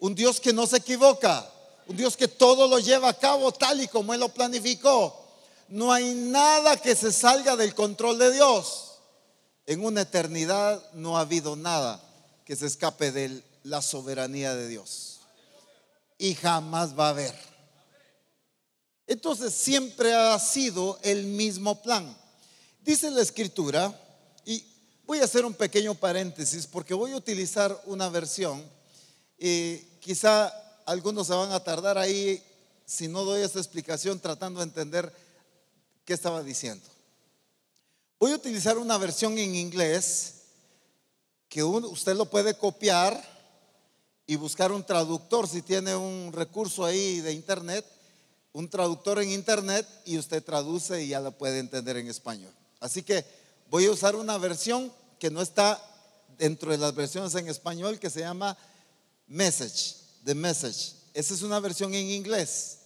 Un 0.00 0.14
Dios 0.14 0.40
que 0.40 0.52
no 0.52 0.66
se 0.66 0.78
equivoca, 0.78 1.50
un 1.86 1.96
Dios 1.96 2.16
que 2.16 2.28
todo 2.28 2.68
lo 2.68 2.78
lleva 2.78 3.08
a 3.08 3.18
cabo 3.18 3.52
tal 3.52 3.80
y 3.80 3.88
como 3.88 4.14
Él 4.14 4.20
lo 4.20 4.28
planificó. 4.28 5.26
No 5.68 5.92
hay 5.92 6.14
nada 6.14 6.76
que 6.76 6.94
se 6.94 7.12
salga 7.12 7.56
del 7.56 7.74
control 7.74 8.18
de 8.18 8.32
Dios. 8.32 8.92
En 9.66 9.84
una 9.84 10.02
eternidad 10.02 10.82
no 10.92 11.18
ha 11.18 11.22
habido 11.22 11.56
nada 11.56 12.02
que 12.44 12.56
se 12.56 12.66
escape 12.66 13.12
de 13.12 13.42
la 13.64 13.82
soberanía 13.82 14.54
de 14.54 14.68
Dios. 14.68 15.20
Y 16.16 16.34
jamás 16.34 16.98
va 16.98 17.08
a 17.08 17.10
haber. 17.10 17.34
Entonces 19.06 19.54
siempre 19.54 20.14
ha 20.14 20.38
sido 20.38 20.98
el 21.02 21.24
mismo 21.24 21.82
plan. 21.82 22.16
Dice 22.80 23.10
la 23.10 23.22
escritura, 23.22 23.98
y 24.44 24.64
voy 25.06 25.18
a 25.18 25.24
hacer 25.24 25.44
un 25.44 25.54
pequeño 25.54 25.94
paréntesis 25.94 26.66
porque 26.66 26.94
voy 26.94 27.12
a 27.12 27.16
utilizar 27.16 27.78
una 27.86 28.08
versión 28.08 28.62
y 29.38 29.82
quizá 30.00 30.52
algunos 30.86 31.26
se 31.26 31.34
van 31.34 31.52
a 31.52 31.62
tardar 31.62 31.98
ahí 31.98 32.42
si 32.86 33.08
no 33.08 33.24
doy 33.24 33.42
esta 33.42 33.58
explicación 33.58 34.18
tratando 34.18 34.60
de 34.60 34.64
entender 34.64 35.12
qué 36.04 36.14
estaba 36.14 36.42
diciendo. 36.42 36.86
Voy 38.18 38.32
a 38.32 38.36
utilizar 38.36 38.78
una 38.78 38.96
versión 38.98 39.36
en 39.38 39.54
inglés 39.54 40.34
que 41.48 41.62
usted 41.62 42.16
lo 42.16 42.26
puede 42.26 42.54
copiar 42.54 43.22
y 44.26 44.36
buscar 44.36 44.72
un 44.72 44.84
traductor 44.84 45.46
si 45.48 45.62
tiene 45.62 45.94
un 45.94 46.32
recurso 46.32 46.84
ahí 46.84 47.20
de 47.20 47.32
internet, 47.32 47.84
un 48.52 48.68
traductor 48.68 49.20
en 49.22 49.30
internet 49.30 49.86
y 50.04 50.18
usted 50.18 50.42
traduce 50.42 51.02
y 51.02 51.08
ya 51.08 51.20
lo 51.20 51.32
puede 51.32 51.58
entender 51.58 51.96
en 51.96 52.08
español. 52.08 52.52
Así 52.80 53.02
que 53.02 53.24
voy 53.70 53.86
a 53.86 53.90
usar 53.90 54.16
una 54.16 54.36
versión 54.38 54.92
que 55.18 55.30
no 55.30 55.42
está 55.42 55.82
dentro 56.38 56.70
de 56.70 56.78
las 56.78 56.94
versiones 56.94 57.34
en 57.34 57.48
español 57.48 57.98
que 57.98 58.10
se 58.10 58.20
llama 58.20 58.56
Message, 59.28 59.96
The 60.24 60.34
Message. 60.34 60.94
Esa 61.14 61.34
es 61.34 61.42
una 61.42 61.60
versión 61.60 61.94
en 61.94 62.08
inglés. 62.10 62.78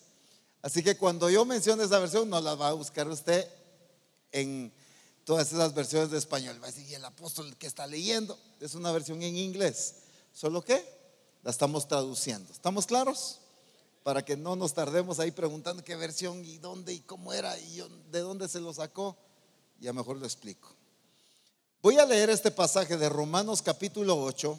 Así 0.61 0.83
que 0.83 0.97
cuando 0.97 1.29
yo 1.31 1.45
mencione 1.45 1.85
esa 1.85 1.99
versión, 1.99 2.29
no 2.29 2.41
la 2.41 2.55
va 2.55 2.69
a 2.69 2.73
buscar 2.73 3.09
usted 3.09 3.49
en 4.31 4.73
todas 5.25 5.53
esas 5.53 5.75
versiones 5.75 6.11
de 6.11 6.19
español. 6.19 6.61
Va 6.63 6.69
a 6.69 6.71
decir, 6.71 6.89
y 6.89 6.95
el 6.95 7.05
apóstol 7.05 7.57
que 7.57 7.67
está 7.67 7.87
leyendo 7.87 8.39
es 8.61 8.75
una 8.75 8.93
versión 8.93 9.23
en 9.23 9.37
inglés. 9.37 9.97
Solo 10.33 10.63
que 10.63 10.85
la 11.43 11.51
estamos 11.51 11.89
traduciendo. 11.89 12.53
¿Estamos 12.53 12.87
claros? 12.87 13.39
Para 14.03 14.25
que 14.25 14.37
no 14.37 14.57
nos 14.57 14.75
tardemos 14.75 15.19
ahí 15.21 15.31
preguntando 15.31 15.85
qué 15.85 15.97
versión 15.97 16.45
y 16.45 16.59
dónde 16.59 16.93
y 16.93 17.01
cómo 17.01 17.33
era 17.33 17.59
y 17.59 17.83
de 18.11 18.21
dónde 18.21 18.49
se 18.49 18.61
lo 18.61 18.73
sacó. 18.73 19.17
Ya 19.81 19.93
mejor 19.93 20.17
lo 20.17 20.27
explico. 20.27 20.75
Voy 21.83 21.99
a 21.99 22.07
leer 22.07 22.31
este 22.31 22.53
pasaje 22.53 22.97
de 22.97 23.09
Romanos 23.09 23.63
capítulo 23.63 24.17
8, 24.23 24.59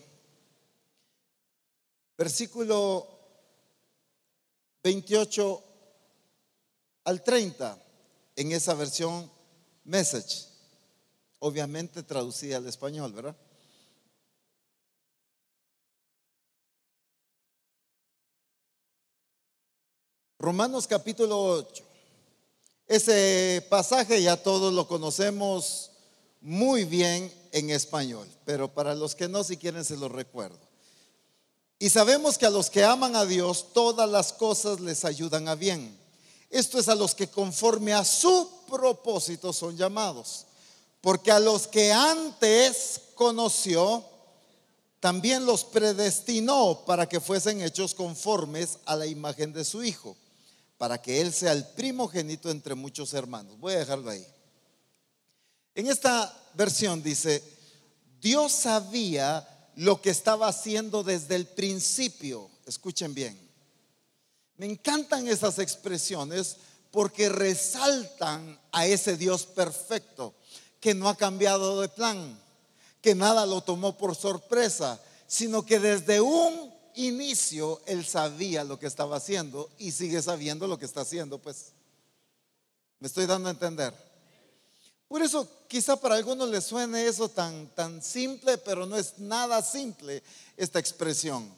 versículo 2.24 3.06
28 4.82 5.64
al 7.04 7.22
30, 7.22 7.84
en 8.38 8.52
esa 8.54 8.74
versión 8.76 9.30
message, 9.84 10.48
obviamente 11.40 12.02
traducida 12.02 12.56
al 12.56 12.68
español, 12.68 13.12
¿verdad? 13.12 13.36
Romanos 20.40 20.88
capítulo 20.88 21.44
8. 21.44 21.84
Ese 22.88 23.68
pasaje 23.70 24.24
ya 24.24 24.42
todos 24.42 24.74
lo 24.74 24.88
conocemos 24.88 25.92
muy 26.40 26.86
bien 26.86 27.34
en 27.52 27.70
español, 27.70 28.30
pero 28.46 28.74
para 28.74 28.96
los 28.96 29.14
que 29.14 29.28
no, 29.28 29.44
si 29.44 29.58
quieren, 29.58 29.84
se 29.84 29.98
los 29.98 30.10
recuerdo. 30.10 30.63
Y 31.84 31.90
sabemos 31.90 32.38
que 32.38 32.46
a 32.46 32.50
los 32.50 32.70
que 32.70 32.82
aman 32.82 33.14
a 33.14 33.26
Dios, 33.26 33.74
todas 33.74 34.10
las 34.10 34.32
cosas 34.32 34.80
les 34.80 35.04
ayudan 35.04 35.50
a 35.50 35.56
bien. 35.56 36.00
Esto 36.50 36.80
es 36.80 36.88
a 36.88 36.96
los 36.96 37.14
que 37.14 37.28
conforme 37.28 37.92
a 37.92 38.06
su 38.06 38.50
propósito 38.70 39.52
son 39.52 39.76
llamados. 39.76 40.46
Porque 41.02 41.30
a 41.30 41.42
los 41.42 41.68
que 41.68 41.92
antes 41.92 43.02
conoció, 43.16 44.02
también 45.02 45.46
los 45.46 45.66
predestinó 45.66 46.86
para 46.86 47.10
que 47.10 47.20
fuesen 47.20 47.62
hechos 47.62 47.94
conformes 47.94 48.78
a 48.86 48.96
la 48.96 49.06
imagen 49.06 49.52
de 49.52 49.66
su 49.66 49.84
Hijo 49.84 50.16
para 50.78 51.02
que 51.02 51.20
Él 51.20 51.34
sea 51.34 51.52
el 51.52 51.68
primogénito 51.68 52.50
entre 52.50 52.76
muchos 52.76 53.14
hermanos. 53.14 53.60
Voy 53.60 53.74
a 53.74 53.80
dejarlo 53.80 54.10
ahí. 54.10 54.26
En 55.76 55.88
esta 55.88 56.34
versión 56.54 57.04
dice, 57.04 57.44
Dios 58.22 58.54
sabía 58.54 59.53
lo 59.76 60.02
que 60.02 60.10
estaba 60.10 60.48
haciendo 60.48 61.04
desde 61.04 61.36
el 61.36 61.48
principio. 61.48 62.50
Escuchen 62.66 63.14
bien. 63.14 63.38
Me 64.58 64.66
encantan 64.66 65.28
esas 65.28 65.60
expresiones 65.60 66.58
porque 66.92 67.28
resaltan 67.30 68.60
a 68.72 68.86
ese 68.86 69.18
Dios 69.18 69.46
perfecto 69.46 70.34
que 70.80 70.94
no 70.94 71.10
ha 71.10 71.16
cambiado 71.16 71.82
de 71.82 71.90
plan, 71.90 72.40
que 73.02 73.16
nada 73.16 73.46
lo 73.46 73.62
tomó 73.62 73.98
por 73.98 74.16
sorpresa, 74.16 75.02
sino 75.28 75.66
que 75.66 75.80
desde 75.80 76.22
un 76.22 76.72
inicio 76.96 77.82
él 77.86 78.06
sabía 78.06 78.64
lo 78.64 78.78
que 78.78 78.88
estaba 78.88 79.18
haciendo 79.18 79.70
y 79.80 79.92
sigue 79.92 80.22
sabiendo 80.22 80.68
lo 80.68 80.78
que 80.78 80.86
está 80.86 81.02
haciendo, 81.02 81.40
pues. 81.40 81.72
Me 83.00 83.08
estoy 83.08 83.26
dando 83.26 83.50
a 83.50 83.54
entender. 83.54 83.94
Por 85.14 85.22
eso 85.22 85.48
quizá 85.68 85.96
para 85.96 86.16
algunos 86.16 86.50
les 86.50 86.64
suene 86.64 87.06
eso 87.06 87.30
tan, 87.30 87.68
tan 87.76 88.02
simple, 88.02 88.58
pero 88.58 88.88
no 88.88 88.98
es 88.98 89.20
nada 89.20 89.62
simple 89.62 90.24
esta 90.58 90.80
expresión, 90.80 91.54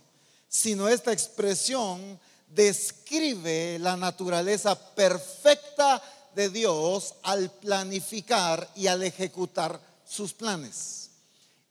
sino 0.50 0.90
esta 0.90 1.14
expresión 1.14 2.20
describe 2.50 3.80
la 3.80 3.96
naturaleza 3.96 4.76
perfecta 4.94 6.04
de 6.36 6.50
Dios 6.50 7.14
al 7.24 7.50
planificar 7.50 8.70
y 8.76 8.88
al 8.88 9.04
ejecutar 9.04 9.80
sus 10.06 10.34
planes. 10.34 11.12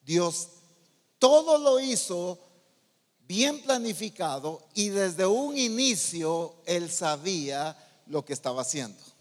Dios 0.07 0.49
todo 1.19 1.59
lo 1.59 1.81
hizo 1.81 2.39
bien 3.29 3.61
planificado 3.61 4.63
y 4.73 4.89
desde 4.89 5.27
un 5.27 5.59
inicio 5.59 6.55
él 6.65 6.91
sabía 6.91 7.77
lo 8.07 8.25
que 8.25 8.33
estaba 8.33 8.63
haciendo. 8.63 9.14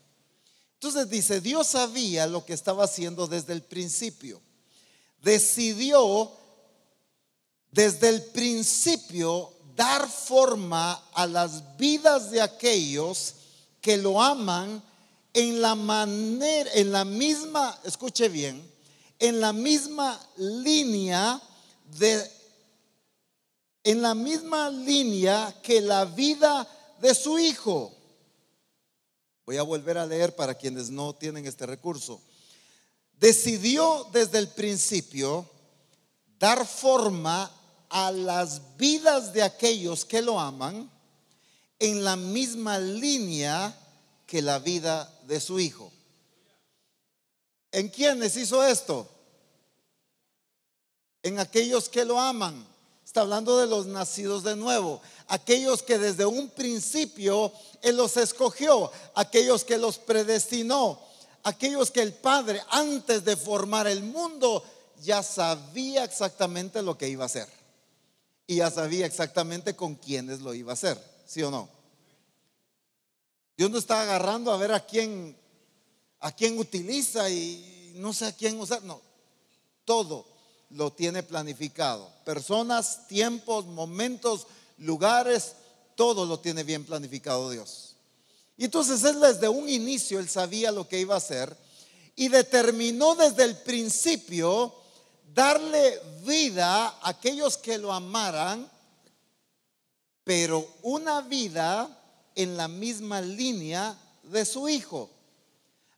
Dice, 1.09 1.41
Dios 1.41 1.67
sabía 1.67 2.27
lo 2.27 2.45
que 2.45 2.53
estaba 2.53 2.85
haciendo 2.85 3.27
desde 3.27 3.53
el 3.53 3.61
principio. 3.61 4.41
Decidió 5.21 6.31
desde 7.71 8.09
el 8.09 8.23
principio 8.23 9.51
dar 9.75 10.07
forma 10.07 10.93
a 11.13 11.25
las 11.25 11.77
vidas 11.77 12.29
de 12.29 12.41
aquellos 12.41 13.35
que 13.81 13.97
lo 13.97 14.21
aman 14.21 14.81
en 15.33 15.61
la 15.61 15.75
manera, 15.75 16.69
en 16.73 16.91
la 16.91 17.03
misma, 17.03 17.77
escuche 17.83 18.29
bien, 18.29 18.61
en 19.19 19.41
la 19.41 19.51
misma 19.51 20.19
línea 20.37 21.41
de 21.97 22.31
en 23.85 24.01
la 24.01 24.13
misma 24.13 24.69
línea 24.69 25.53
que 25.61 25.81
la 25.81 26.05
vida 26.05 26.67
de 27.01 27.13
su 27.13 27.37
hijo. 27.37 27.91
Voy 29.45 29.57
a 29.57 29.63
volver 29.63 29.97
a 29.97 30.05
leer 30.05 30.35
para 30.35 30.55
quienes 30.55 30.89
no 30.89 31.13
tienen 31.13 31.45
este 31.45 31.65
recurso. 31.65 32.21
Decidió 33.19 34.07
desde 34.11 34.39
el 34.39 34.47
principio 34.47 35.49
dar 36.39 36.65
forma 36.65 37.51
a 37.89 38.11
las 38.11 38.77
vidas 38.77 39.33
de 39.33 39.43
aquellos 39.43 40.05
que 40.05 40.21
lo 40.21 40.39
aman 40.39 40.89
en 41.79 42.03
la 42.03 42.15
misma 42.15 42.79
línea 42.79 43.77
que 44.25 44.41
la 44.41 44.59
vida 44.59 45.13
de 45.27 45.39
su 45.39 45.59
hijo. 45.59 45.91
¿En 47.71 47.89
quiénes 47.89 48.37
hizo 48.37 48.63
esto? 48.63 49.09
En 51.21 51.39
aquellos 51.39 51.89
que 51.89 52.05
lo 52.05 52.19
aman. 52.19 52.72
Está 53.13 53.21
hablando 53.21 53.59
de 53.59 53.67
los 53.67 53.85
nacidos 53.85 54.43
de 54.43 54.55
nuevo, 54.55 54.99
aquellos 55.27 55.83
que 55.83 55.99
desde 55.99 56.25
un 56.25 56.49
principio 56.49 57.53
Él 57.83 57.95
los 57.95 58.17
escogió, 58.17 58.91
aquellos 59.13 59.63
que 59.63 59.77
los 59.77 59.99
predestinó, 59.99 60.99
aquellos 61.43 61.91
que 61.91 62.01
el 62.01 62.11
Padre 62.11 62.59
antes 62.71 63.23
de 63.23 63.37
formar 63.37 63.85
el 63.85 64.01
mundo 64.01 64.63
ya 65.03 65.21
sabía 65.21 66.03
exactamente 66.03 66.81
lo 66.81 66.97
que 66.97 67.07
iba 67.07 67.21
a 67.21 67.27
hacer. 67.27 67.47
Y 68.47 68.55
ya 68.55 68.71
sabía 68.71 69.05
exactamente 69.05 69.75
con 69.75 69.93
quiénes 69.93 70.41
lo 70.41 70.55
iba 70.55 70.71
a 70.71 70.73
hacer, 70.73 70.99
¿sí 71.27 71.43
o 71.43 71.51
no? 71.51 71.69
Dios 73.55 73.69
no 73.69 73.77
está 73.77 74.01
agarrando 74.01 74.51
a 74.51 74.57
ver 74.57 74.71
a 74.71 74.83
quién, 74.83 75.37
a 76.19 76.31
quién 76.31 76.57
utiliza 76.57 77.29
y 77.29 77.93
no 77.93 78.11
sé 78.11 78.25
a 78.25 78.31
quién 78.31 78.59
usar, 78.59 78.81
no, 78.81 78.99
todo 79.85 80.32
lo 80.73 80.91
tiene 80.91 81.23
planificado. 81.23 82.09
Personas, 82.25 83.07
tiempos, 83.07 83.65
momentos, 83.65 84.47
lugares, 84.77 85.53
todo 85.95 86.25
lo 86.25 86.39
tiene 86.39 86.63
bien 86.63 86.85
planificado 86.85 87.49
Dios. 87.49 87.95
Y 88.57 88.65
entonces 88.65 89.03
él 89.03 89.19
desde 89.19 89.47
un 89.47 89.69
inicio, 89.69 90.19
él 90.19 90.29
sabía 90.29 90.71
lo 90.71 90.87
que 90.87 90.99
iba 90.99 91.15
a 91.15 91.17
hacer 91.17 91.55
y 92.15 92.27
determinó 92.27 93.15
desde 93.15 93.43
el 93.43 93.57
principio 93.57 94.73
darle 95.33 95.99
vida 96.23 96.87
a 96.87 97.09
aquellos 97.09 97.57
que 97.57 97.77
lo 97.77 97.91
amaran, 97.91 98.69
pero 100.23 100.67
una 100.83 101.21
vida 101.21 101.89
en 102.35 102.55
la 102.55 102.67
misma 102.67 103.21
línea 103.21 103.97
de 104.23 104.45
su 104.45 104.69
hijo. 104.69 105.09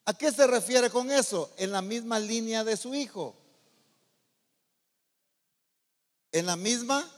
¿A 0.06 0.14
qué 0.14 0.32
se 0.32 0.48
refiere 0.48 0.90
con 0.90 1.12
eso? 1.12 1.52
En 1.58 1.72
la 1.72 1.82
misma 1.82 2.20
línea 2.20 2.64
de 2.64 2.78
su 2.78 2.94
hijo. 2.94 3.36
En 6.36 6.48
la 6.48 6.58
misma 6.58 7.10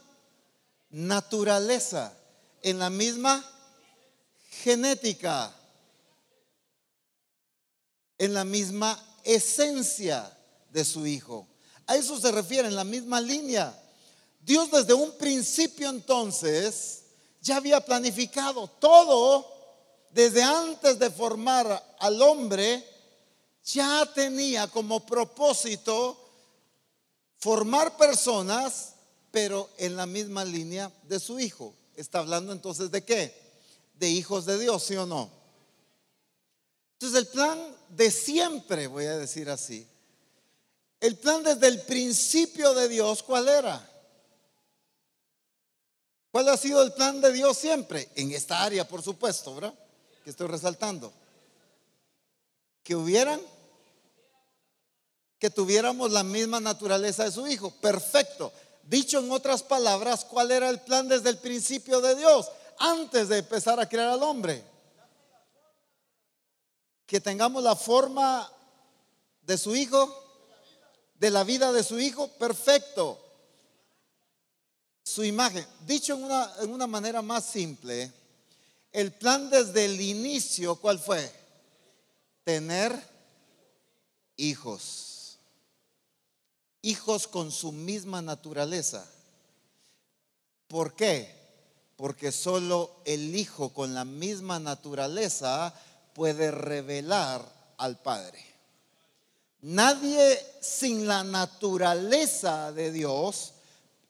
naturaleza. 0.91 2.13
En 2.61 2.77
la 2.77 2.91
misma 2.91 3.43
genética. 4.61 5.51
En 8.19 8.35
la 8.35 8.45
misma 8.45 9.03
esencia 9.23 10.37
de 10.69 10.85
su 10.85 11.07
hijo. 11.07 11.47
A 11.87 11.95
eso 11.95 12.19
se 12.19 12.31
refiere 12.31 12.67
en 12.67 12.75
la 12.75 12.83
misma 12.83 13.19
línea. 13.19 13.75
Dios 14.39 14.69
desde 14.69 14.93
un 14.93 15.11
principio 15.17 15.89
entonces 15.89 17.01
ya 17.41 17.57
había 17.57 17.83
planificado 17.83 18.67
todo 18.67 19.51
desde 20.11 20.43
antes 20.43 20.99
de 20.99 21.09
formar 21.09 21.95
al 21.97 22.21
hombre, 22.21 22.87
ya 23.63 24.07
tenía 24.13 24.67
como 24.67 25.03
propósito 25.03 26.15
formar 27.39 27.97
personas, 27.97 28.93
pero 29.37 29.69
en 29.77 29.95
la 29.95 30.07
misma 30.07 30.43
línea 30.43 30.91
de 31.03 31.19
su 31.19 31.39
hijo. 31.39 31.71
Está 31.95 32.17
hablando 32.17 32.51
entonces 32.51 32.89
de 32.89 33.05
qué? 33.05 33.39
De 33.93 34.09
hijos 34.09 34.47
de 34.47 34.57
Dios, 34.57 34.81
¿sí 34.81 34.95
o 34.95 35.05
no? 35.05 35.29
Entonces 36.93 37.19
el 37.19 37.27
plan 37.27 37.75
de 37.89 38.09
siempre, 38.09 38.87
voy 38.87 39.05
a 39.05 39.15
decir 39.15 39.47
así, 39.51 39.87
el 40.99 41.17
plan 41.17 41.43
desde 41.43 41.67
el 41.67 41.83
principio 41.83 42.73
de 42.73 42.89
Dios, 42.89 43.21
¿cuál 43.21 43.47
era? 43.47 43.87
¿Cuál 46.31 46.49
ha 46.49 46.57
sido 46.57 46.81
el 46.81 46.93
plan 46.93 47.21
de 47.21 47.31
Dios 47.31 47.59
siempre? 47.59 48.09
En 48.15 48.31
esta 48.31 48.63
área, 48.63 48.87
por 48.87 49.03
supuesto, 49.03 49.53
¿verdad? 49.53 49.75
Que 50.23 50.31
estoy 50.31 50.47
resaltando. 50.47 51.13
Que 52.81 52.95
hubieran, 52.95 53.39
que 55.37 55.51
tuviéramos 55.51 56.09
la 56.09 56.23
misma 56.23 56.59
naturaleza 56.59 57.23
de 57.23 57.31
su 57.31 57.45
Hijo. 57.45 57.69
Perfecto. 57.69 58.51
Dicho 58.87 59.19
en 59.19 59.31
otras 59.31 59.61
palabras, 59.61 60.25
¿cuál 60.25 60.51
era 60.51 60.69
el 60.69 60.81
plan 60.81 61.07
desde 61.07 61.29
el 61.29 61.37
principio 61.37 62.01
de 62.01 62.15
Dios? 62.15 62.49
Antes 62.79 63.29
de 63.29 63.37
empezar 63.37 63.79
a 63.79 63.87
crear 63.87 64.09
al 64.09 64.23
hombre. 64.23 64.63
Que 67.05 67.19
tengamos 67.19 67.61
la 67.63 67.75
forma 67.75 68.51
de 69.41 69.57
su 69.57 69.75
Hijo 69.75 70.23
de 71.19 71.31
la 71.31 71.43
vida 71.43 71.71
de 71.71 71.83
su 71.83 71.99
hijo, 71.99 72.27
perfecto. 72.27 73.19
Su 75.03 75.23
imagen. 75.23 75.65
Dicho 75.85 76.15
en 76.15 76.71
una, 76.71 76.87
manera 76.87 77.21
más 77.21 77.45
simple, 77.45 78.11
el 78.91 79.13
plan 79.13 79.49
desde 79.49 79.85
el 79.85 79.99
inicio, 79.99 80.75
¿cuál 80.75 80.99
fue? 80.99 81.31
Tener 82.43 82.93
hijos. 84.35 85.16
Hijos 86.87 87.27
con 87.27 87.51
su 87.51 87.73
misma 87.73 88.21
naturaleza. 88.21 89.05
¿Por 90.69 90.93
qué? 90.93 91.35
Porque 91.97 92.31
solo 92.31 93.01
el 93.03 93.35
hijo 93.35 93.73
con 93.73 93.93
la 93.93 94.05
misma 94.05 94.57
naturaleza 94.57 95.73
puede 96.13 96.49
revelar 96.49 97.43
al 97.75 98.01
Padre. 98.01 98.41
Nadie 99.63 100.39
sin 100.61 101.09
la 101.09 101.25
naturaleza 101.25 102.71
de 102.71 102.93
Dios 102.93 103.51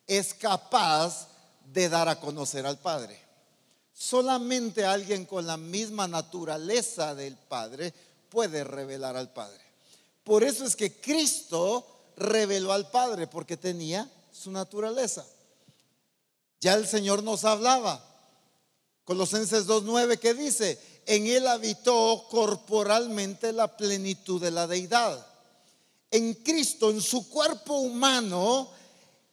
es 0.05 0.35
capaz 0.35 1.29
de 1.73 1.89
dar 1.89 2.07
a 2.09 2.19
conocer 2.19 2.67
al 2.67 2.77
Padre. 2.77 3.19
Solamente 3.91 4.85
alguien 4.85 5.25
con 5.25 5.47
la 5.47 5.57
misma 5.57 6.07
naturaleza 6.07 7.15
del 7.15 7.37
Padre 7.37 7.91
puede 8.29 8.63
revelar 8.63 9.17
al 9.17 9.33
Padre. 9.33 9.65
Por 10.23 10.43
eso 10.43 10.63
es 10.63 10.75
que 10.75 11.01
Cristo 11.01 11.96
reveló 12.17 12.73
al 12.73 12.91
Padre, 12.91 13.27
porque 13.27 13.55
tenía 13.55 14.11
su 14.31 14.51
naturaleza. 14.51 15.25
Ya 16.59 16.73
el 16.73 16.87
Señor 16.87 17.23
nos 17.23 17.45
hablaba. 17.45 18.03
Colosenses 19.05 19.65
2.9 19.67 20.19
que 20.19 20.33
dice, 20.33 20.77
en 21.05 21.27
él 21.27 21.47
habitó 21.47 22.25
corporalmente 22.29 23.53
la 23.53 23.77
plenitud 23.77 24.41
de 24.41 24.51
la 24.51 24.67
deidad 24.67 25.25
en 26.11 26.33
Cristo, 26.35 26.89
en 26.89 27.01
su 27.01 27.29
cuerpo 27.29 27.75
humano, 27.75 28.69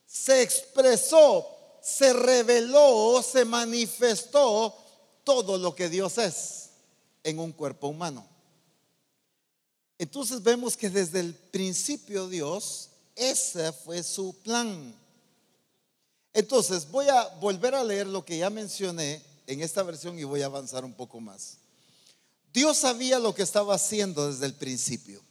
se 0.07 0.43
expresó, 0.43 1.47
se 1.81 2.13
reveló, 2.13 3.23
se 3.23 3.45
manifestó 3.45 4.75
todo 5.23 5.59
lo 5.59 5.75
que 5.75 5.89
Dios 5.89 6.19
es 6.19 6.71
en 7.23 7.39
un 7.39 7.53
cuerpo 7.53 7.89
humano. 7.89 8.27
Entonces 9.99 10.43
vemos 10.43 10.77
que 10.77 10.91
desde 10.91 11.21
el 11.21 11.35
principio 11.35 12.29
Dios, 12.29 12.91
ese 13.15 13.73
fue 13.73 14.03
su 14.03 14.35
plan. 14.43 14.95
Entonces 16.33 16.91
voy 16.91 17.09
a 17.09 17.29
volver 17.41 17.75
a 17.75 17.85
leer 17.85 18.07
lo 18.07 18.25
que 18.25 18.39
ya 18.39 18.51
mencioné 18.51 19.23
en 19.47 19.63
esta 19.63 19.83
versión 19.83 20.19
y 20.19 20.25
voy 20.25 20.43
a 20.43 20.47
avanzar 20.47 20.85
un 20.85 20.95
poco 20.95 21.21
más. 21.21 21.59
Dios 22.53 22.79
sabía 22.79 23.19
lo 23.19 23.35
que 23.35 23.43
estaba 23.43 23.75
haciendo 23.75 24.31
desde 24.31 24.47
el 24.47 24.55
principio 24.55 25.23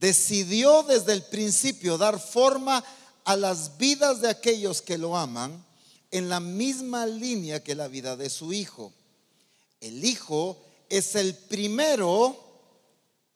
decidió 0.00 0.82
desde 0.84 1.12
el 1.12 1.22
principio 1.22 1.98
dar 1.98 2.20
forma 2.20 2.84
a 3.24 3.36
las 3.36 3.76
vidas 3.78 4.20
de 4.20 4.30
aquellos 4.30 4.80
que 4.80 4.98
lo 4.98 5.16
aman 5.16 5.64
en 6.10 6.28
la 6.28 6.40
misma 6.40 7.06
línea 7.06 7.62
que 7.62 7.74
la 7.74 7.88
vida 7.88 8.16
de 8.16 8.30
su 8.30 8.52
Hijo. 8.52 8.92
El 9.80 10.04
Hijo 10.04 10.58
es 10.88 11.14
el 11.14 11.34
primero, 11.34 12.47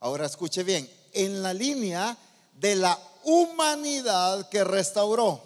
ahora 0.03 0.27
escuche 0.27 0.63
bien, 0.63 0.89
en 1.13 1.43
la 1.43 1.53
línea 1.53 2.17
de 2.55 2.77
la 2.77 2.99
humanidad 3.25 4.49
que 4.49 4.63
restauró. 4.63 5.41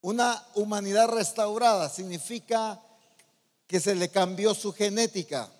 Una 0.00 0.44
humanidad 0.54 1.08
restaurada 1.08 1.88
significa 1.88 2.80
que 3.66 3.80
se 3.80 3.94
le 3.94 4.10
cambió 4.10 4.54
su 4.54 4.72
genética 4.72 5.50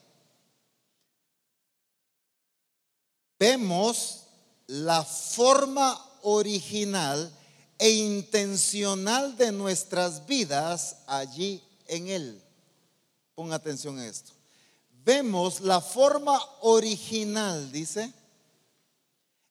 vemos 3.38 4.24
la 4.66 5.04
forma 5.04 5.98
original 6.22 7.32
e 7.78 7.90
intencional 7.90 9.36
de 9.36 9.52
nuestras 9.52 10.26
vidas 10.26 10.96
allí 11.06 11.62
en 11.86 12.08
Él. 12.08 12.42
Ponga 13.34 13.56
atención 13.56 13.98
a 13.98 14.06
esto. 14.06 14.32
Vemos 15.08 15.60
la 15.60 15.80
forma 15.80 16.38
original, 16.60 17.72
dice, 17.72 18.12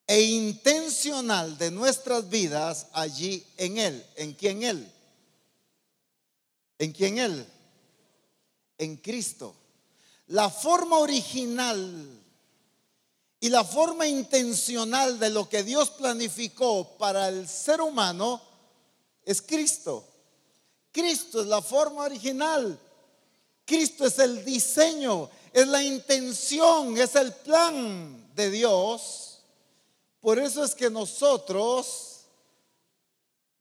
e 0.06 0.22
intencional 0.22 1.58
de 1.58 1.72
nuestras 1.72 2.30
vidas 2.30 2.86
allí 2.94 3.44
en 3.58 3.80
Él. 3.80 4.06
¿En 4.18 4.34
quién 4.36 4.62
Él? 4.62 4.88
¿En 6.78 6.92
quién 6.92 7.18
Él? 7.18 7.48
En 8.78 8.98
Cristo. 8.98 9.56
La 10.28 10.52
forma 10.52 11.00
original 11.00 12.22
y 13.40 13.50
la 13.50 13.64
forma 13.64 14.06
intencional 14.06 15.18
de 15.18 15.32
lo 15.32 15.50
que 15.50 15.64
Dios 15.64 15.90
planificó 15.90 16.88
para 17.00 17.30
el 17.30 17.48
ser 17.48 17.82
humano 17.82 18.40
es 19.26 19.42
Cristo. 19.42 20.08
Cristo 20.92 21.42
es 21.42 21.48
la 21.48 21.64
forma 21.64 22.04
original. 22.04 22.80
Cristo 23.68 24.06
es 24.06 24.18
el 24.20 24.46
diseño, 24.46 25.30
es 25.58 25.68
la 25.68 25.82
intención, 25.82 26.96
es 27.00 27.16
el 27.16 27.34
plan 27.34 28.32
de 28.36 28.52
Dios. 28.52 29.42
Por 30.20 30.38
eso 30.38 30.64
es 30.64 30.76
que 30.76 30.88
nosotros, 30.88 32.26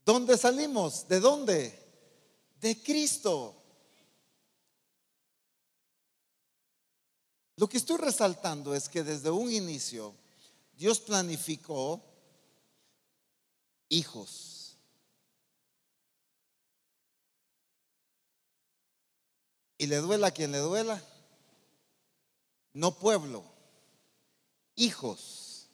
¿dónde 0.05 0.37
salimos? 0.37 1.09
¿De 1.09 1.21
dónde? 1.21 1.83
De 2.61 2.83
Cristo. 2.83 3.55
Lo 7.57 7.67
que 7.67 7.79
estoy 7.79 7.97
resaltando 7.97 8.75
es 8.75 8.91
que 8.91 9.03
desde 9.03 9.31
un 9.31 9.51
inicio 9.51 10.15
Dios 10.75 11.01
planificó 11.01 12.03
hijos. 13.89 14.77
Y 19.79 19.87
le 19.87 19.97
duela 19.97 20.27
a 20.27 20.31
quien 20.31 20.53
le 20.53 20.59
duela, 20.59 21.03
no 22.77 22.99
pueblo, 22.99 23.45
hijos. 24.75 25.69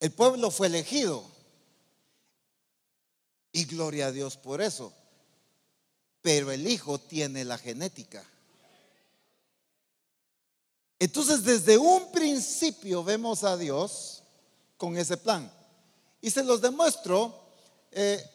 El 0.00 0.12
pueblo 0.12 0.50
fue 0.50 0.68
elegido 0.68 1.24
y 3.52 3.64
gloria 3.64 4.06
a 4.06 4.12
Dios 4.12 4.36
por 4.36 4.60
eso 4.60 4.92
pero 6.26 6.50
el 6.50 6.66
hijo 6.66 6.98
tiene 6.98 7.44
la 7.44 7.56
genética. 7.56 8.28
Entonces, 10.98 11.44
desde 11.44 11.78
un 11.78 12.10
principio 12.10 13.04
vemos 13.04 13.44
a 13.44 13.56
Dios 13.56 14.24
con 14.76 14.96
ese 14.96 15.16
plan. 15.16 15.48
Y 16.20 16.32
se 16.32 16.42
los 16.42 16.60
demuestro 16.60 17.32
eh, 17.92 18.28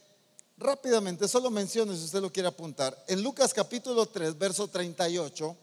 rápidamente, 0.61 1.27
solo 1.27 1.49
menciono 1.49 1.95
si 1.95 2.05
usted 2.05 2.21
lo 2.21 2.31
quiere 2.31 2.47
apuntar. 2.47 2.97
En 3.07 3.21
Lucas 3.21 3.53
capítulo 3.53 4.05
3, 4.05 4.37
verso 4.37 4.67
38. 4.67 5.57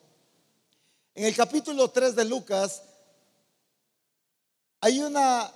En 1.14 1.24
el 1.24 1.34
capítulo 1.34 1.90
3 1.90 2.14
de 2.16 2.24
Lucas 2.24 2.82
hay 4.80 5.00
una 5.00 5.52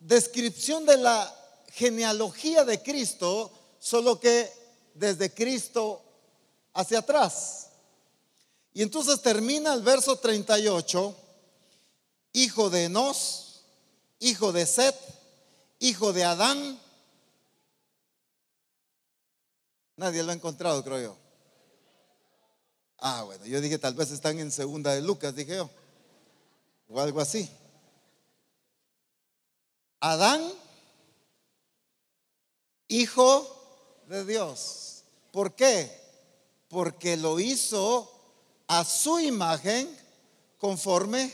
descripción 0.00 0.86
de 0.86 0.96
la 0.96 1.34
genealogía 1.72 2.64
de 2.64 2.82
Cristo, 2.82 3.50
solo 3.78 4.18
que 4.18 4.50
desde 4.94 5.32
Cristo 5.32 6.02
hacia 6.74 7.00
atrás. 7.00 7.68
Y 8.74 8.82
entonces 8.82 9.20
termina 9.20 9.74
el 9.74 9.82
verso 9.82 10.16
38, 10.16 11.14
hijo 12.32 12.70
de 12.70 12.84
Enos, 12.84 13.64
hijo 14.18 14.52
de 14.52 14.64
Set, 14.64 14.96
hijo 15.78 16.12
de 16.12 16.24
Adán. 16.24 16.80
Nadie 19.96 20.22
lo 20.22 20.30
ha 20.30 20.34
encontrado, 20.34 20.82
creo 20.82 21.00
yo. 21.00 21.16
Ah, 22.98 23.24
bueno, 23.24 23.44
yo 23.46 23.60
dije 23.60 23.78
tal 23.78 23.94
vez 23.94 24.10
están 24.10 24.38
en 24.38 24.52
segunda 24.52 24.94
de 24.94 25.02
Lucas, 25.02 25.34
dije 25.34 25.56
yo. 25.56 25.70
O 26.88 27.00
algo 27.00 27.20
así. 27.20 27.50
Adán, 30.00 30.40
hijo 32.88 34.02
de 34.08 34.24
Dios. 34.24 35.04
¿Por 35.30 35.54
qué? 35.54 35.90
Porque 36.68 37.16
lo 37.16 37.40
hizo 37.40 38.10
a 38.66 38.84
su 38.84 39.18
imagen 39.20 39.96
conforme 40.58 41.32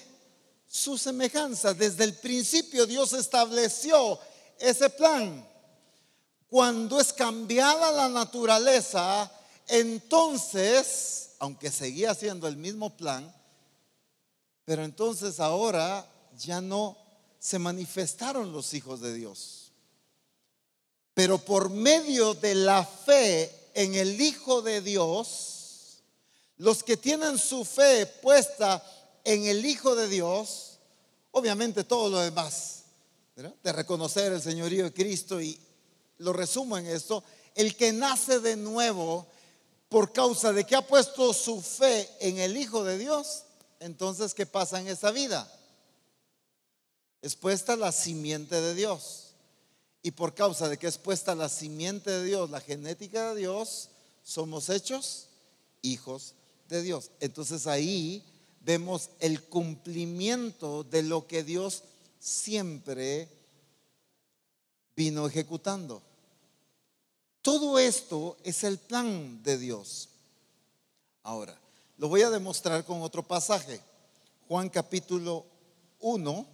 su 0.67 0.97
semejanza. 0.99 1.75
Desde 1.75 2.05
el 2.05 2.15
principio 2.15 2.87
Dios 2.87 3.13
estableció 3.13 4.19
ese 4.59 4.91
plan. 4.91 5.47
Cuando 6.49 7.01
es 7.01 7.13
cambiada 7.13 7.93
la 7.93 8.09
naturaleza, 8.09 9.31
entonces, 9.67 11.31
aunque 11.39 11.71
seguía 11.71 12.15
siendo 12.15 12.49
el 12.49 12.57
mismo 12.57 12.97
plan, 12.97 13.35
pero 14.65 14.85
entonces 14.85 15.41
ahora 15.41 16.07
ya 16.37 16.61
no 16.61 16.97
se 17.39 17.59
manifestaron 17.59 18.53
los 18.53 18.73
hijos 18.75 19.01
de 19.01 19.15
Dios. 19.15 19.73
Pero 21.15 21.39
por 21.39 21.71
medio 21.71 22.35
de 22.35 22.55
la 22.55 22.85
fe 22.85 23.71
en 23.75 23.95
el 23.95 24.21
Hijo 24.21 24.63
de 24.63 24.81
Dios, 24.81 26.03
los 26.57 26.83
que 26.83 26.97
tienen 26.97 27.39
su 27.39 27.65
fe 27.65 28.07
puesta 28.07 28.83
en 29.25 29.47
el 29.47 29.65
Hijo 29.67 29.95
de 29.95 30.09
Dios, 30.09 30.79
obviamente 31.31 31.85
todo 31.85 32.09
lo 32.09 32.19
demás, 32.21 32.85
de 33.37 33.73
reconocer 33.73 34.33
el 34.33 34.43
señorío 34.43 34.85
de 34.85 34.93
Cristo 34.93 35.41
y 35.41 35.61
lo 36.19 36.33
resumo 36.33 36.77
en 36.77 36.87
esto, 36.87 37.25
el 37.55 37.77
que 37.77 37.93
nace 37.93 38.41
de 38.41 38.57
nuevo 38.57 39.27
por 39.89 40.13
causa 40.13 40.53
de 40.53 40.65
que 40.65 40.77
ha 40.77 40.87
puesto 40.87 41.33
su 41.33 41.61
fe 41.63 42.09
en 42.21 42.39
el 42.39 42.57
Hijo 42.57 42.85
de 42.85 42.99
Dios, 42.99 43.45
entonces 43.81 44.35
¿qué 44.35 44.47
pasa 44.47 44.81
en 44.81 44.89
esa 44.89 45.11
vida? 45.11 45.51
Es 47.23 47.35
puesta 47.35 47.75
la 47.77 47.93
simiente 47.93 48.61
de 48.61 48.75
Dios. 48.75 49.25
Y 50.03 50.13
por 50.13 50.35
causa 50.35 50.69
de 50.69 50.79
que 50.79 50.87
es 50.87 50.99
puesta 50.99 51.35
la 51.35 51.49
simiente 51.49 52.11
de 52.11 52.25
Dios, 52.25 52.51
la 52.51 52.61
genética 52.61 53.31
de 53.31 53.41
Dios, 53.41 53.89
somos 54.23 54.69
hechos 54.69 55.29
hijos 55.83 56.35
de 56.69 56.83
Dios. 56.83 57.11
Entonces 57.21 57.67
ahí 57.67 58.25
vemos 58.61 59.11
el 59.19 59.43
cumplimiento 59.45 60.85
de 60.85 61.03
lo 61.03 61.27
que 61.27 61.43
Dios 61.43 61.83
siempre 62.21 63.29
vino 64.95 65.27
ejecutando. 65.27 66.03
Todo 67.49 67.79
esto 67.79 68.37
es 68.45 68.63
el 68.63 68.77
plan 68.77 69.43
de 69.43 69.57
Dios. 69.57 70.11
Ahora, 71.23 71.59
lo 71.97 72.07
voy 72.07 72.21
a 72.21 72.29
demostrar 72.29 72.85
con 72.85 73.01
otro 73.01 73.23
pasaje. 73.23 73.81
Juan 74.49 74.69
capítulo 74.69 75.47
1. 76.01 76.47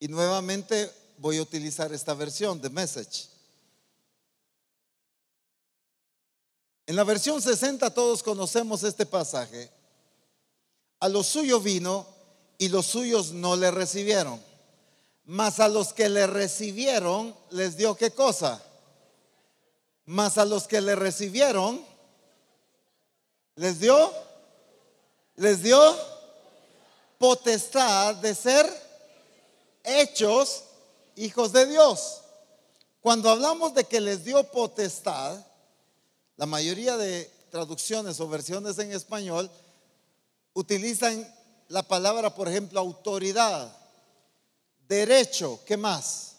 Y 0.00 0.08
nuevamente 0.08 0.92
voy 1.18 1.36
a 1.36 1.42
utilizar 1.42 1.92
esta 1.92 2.14
versión 2.14 2.60
de 2.60 2.68
Message. 2.68 3.28
En 6.84 6.96
la 6.96 7.04
versión 7.04 7.40
60 7.40 7.88
todos 7.94 8.24
conocemos 8.24 8.82
este 8.82 9.06
pasaje. 9.06 9.70
A 10.98 11.08
los 11.08 11.28
suyos 11.28 11.62
vino 11.62 12.08
y 12.58 12.70
los 12.70 12.86
suyos 12.86 13.30
no 13.30 13.54
le 13.54 13.70
recibieron. 13.70 14.42
Mas 15.26 15.60
a 15.60 15.68
los 15.68 15.92
que 15.92 16.08
le 16.08 16.26
recibieron 16.26 17.36
les 17.50 17.76
dio 17.76 17.94
qué 17.96 18.10
cosa? 18.10 18.65
Mas 20.06 20.38
a 20.38 20.44
los 20.44 20.66
que 20.66 20.80
le 20.80 20.94
recibieron 20.94 21.84
les 23.56 23.80
dio 23.80 24.12
les 25.36 25.62
dio 25.62 25.78
potestad 27.18 28.14
de 28.16 28.34
ser 28.34 28.66
hechos 29.84 30.64
hijos 31.16 31.52
de 31.52 31.66
Dios. 31.66 32.22
Cuando 33.00 33.30
hablamos 33.30 33.74
de 33.74 33.84
que 33.84 34.00
les 34.00 34.24
dio 34.24 34.42
potestad, 34.50 35.44
la 36.36 36.46
mayoría 36.46 36.96
de 36.96 37.30
traducciones 37.50 38.18
o 38.20 38.28
versiones 38.28 38.78
en 38.78 38.92
español 38.92 39.50
utilizan 40.54 41.26
la 41.68 41.82
palabra, 41.82 42.34
por 42.34 42.48
ejemplo, 42.48 42.80
autoridad, 42.80 43.74
derecho, 44.88 45.60
¿qué 45.66 45.76
más? 45.76 46.36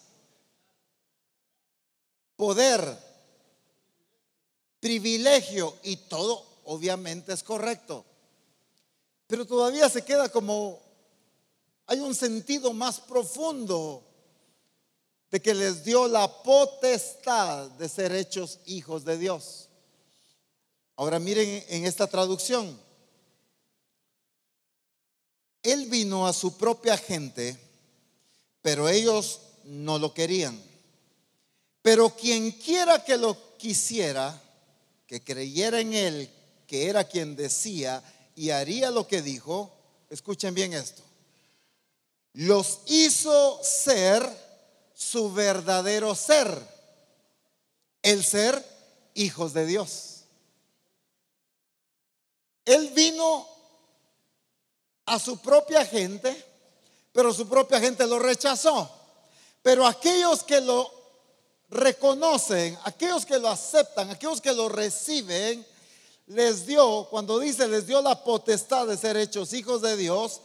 Poder, 2.36 3.07
privilegio 4.80 5.76
y 5.82 5.96
todo 5.96 6.44
obviamente 6.64 7.32
es 7.32 7.42
correcto. 7.42 8.04
Pero 9.26 9.46
todavía 9.46 9.88
se 9.88 10.04
queda 10.04 10.28
como, 10.28 10.80
hay 11.86 12.00
un 12.00 12.14
sentido 12.14 12.72
más 12.72 13.00
profundo 13.00 14.04
de 15.30 15.40
que 15.40 15.54
les 15.54 15.84
dio 15.84 16.08
la 16.08 16.42
potestad 16.42 17.70
de 17.72 17.88
ser 17.88 18.12
hechos 18.12 18.60
hijos 18.66 19.04
de 19.04 19.18
Dios. 19.18 19.68
Ahora 20.96 21.18
miren 21.18 21.64
en 21.68 21.84
esta 21.84 22.06
traducción. 22.06 22.78
Él 25.62 25.86
vino 25.86 26.26
a 26.26 26.32
su 26.32 26.56
propia 26.56 26.96
gente, 26.96 27.58
pero 28.62 28.88
ellos 28.88 29.40
no 29.64 29.98
lo 29.98 30.14
querían. 30.14 30.60
Pero 31.82 32.10
quien 32.10 32.50
quiera 32.52 33.04
que 33.04 33.16
lo 33.16 33.56
quisiera, 33.58 34.42
que 35.08 35.24
creyera 35.24 35.80
en 35.80 35.94
él, 35.94 36.30
que 36.66 36.88
era 36.88 37.02
quien 37.02 37.34
decía 37.34 38.04
y 38.36 38.50
haría 38.50 38.90
lo 38.90 39.08
que 39.08 39.22
dijo, 39.22 39.72
escuchen 40.10 40.54
bien 40.54 40.74
esto, 40.74 41.02
los 42.34 42.80
hizo 42.86 43.58
ser 43.64 44.22
su 44.94 45.32
verdadero 45.32 46.14
ser, 46.14 46.62
el 48.02 48.22
ser 48.22 48.62
hijos 49.14 49.54
de 49.54 49.66
Dios. 49.66 50.24
Él 52.66 52.90
vino 52.90 53.48
a 55.06 55.18
su 55.18 55.38
propia 55.38 55.86
gente, 55.86 56.44
pero 57.12 57.32
su 57.32 57.48
propia 57.48 57.80
gente 57.80 58.06
lo 58.06 58.18
rechazó. 58.18 58.94
Pero 59.62 59.86
aquellos 59.86 60.44
que 60.44 60.60
lo 60.60 60.97
reconocen, 61.70 62.78
aquellos 62.84 63.26
que 63.26 63.38
lo 63.38 63.48
aceptan, 63.48 64.10
aquellos 64.10 64.40
que 64.40 64.52
lo 64.52 64.68
reciben, 64.68 65.66
les 66.26 66.66
dio, 66.66 67.06
cuando 67.10 67.38
dice, 67.38 67.66
les 67.68 67.86
dio 67.86 68.02
la 68.02 68.22
potestad 68.22 68.86
de 68.86 68.96
ser 68.96 69.16
hechos 69.16 69.52
hijos 69.52 69.82
de 69.82 69.96
Dios, 69.96 70.40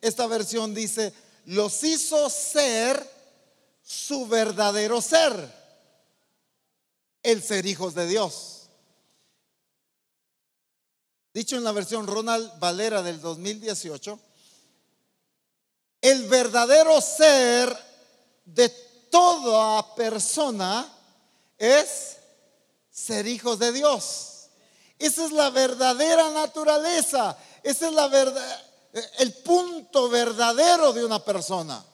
esta 0.00 0.26
versión 0.26 0.74
dice, 0.74 1.12
los 1.46 1.82
hizo 1.82 2.30
ser 2.30 3.10
su 3.82 4.26
verdadero 4.26 5.00
ser, 5.00 5.52
el 7.22 7.42
ser 7.42 7.66
hijos 7.66 7.94
de 7.94 8.06
Dios. 8.06 8.68
Dicho 11.32 11.56
en 11.56 11.64
la 11.64 11.72
versión 11.72 12.06
Ronald 12.06 12.58
Valera 12.60 13.02
del 13.02 13.20
2018, 13.20 14.18
el 16.00 16.24
verdadero 16.28 17.00
ser 17.00 17.76
de 18.44 18.83
toda 19.14 19.94
persona 19.94 20.92
es 21.56 22.16
ser 22.90 23.28
hijos 23.28 23.60
de 23.60 23.70
Dios. 23.70 24.48
Esa 24.98 25.26
es 25.26 25.30
la 25.30 25.50
verdadera 25.50 26.32
naturaleza. 26.32 27.38
Ese 27.62 27.86
es 27.86 27.92
la 27.92 28.08
verdad, 28.08 28.64
el 29.20 29.32
punto 29.34 30.08
verdadero 30.08 30.92
de 30.92 31.04
una 31.04 31.24
persona. 31.24 31.84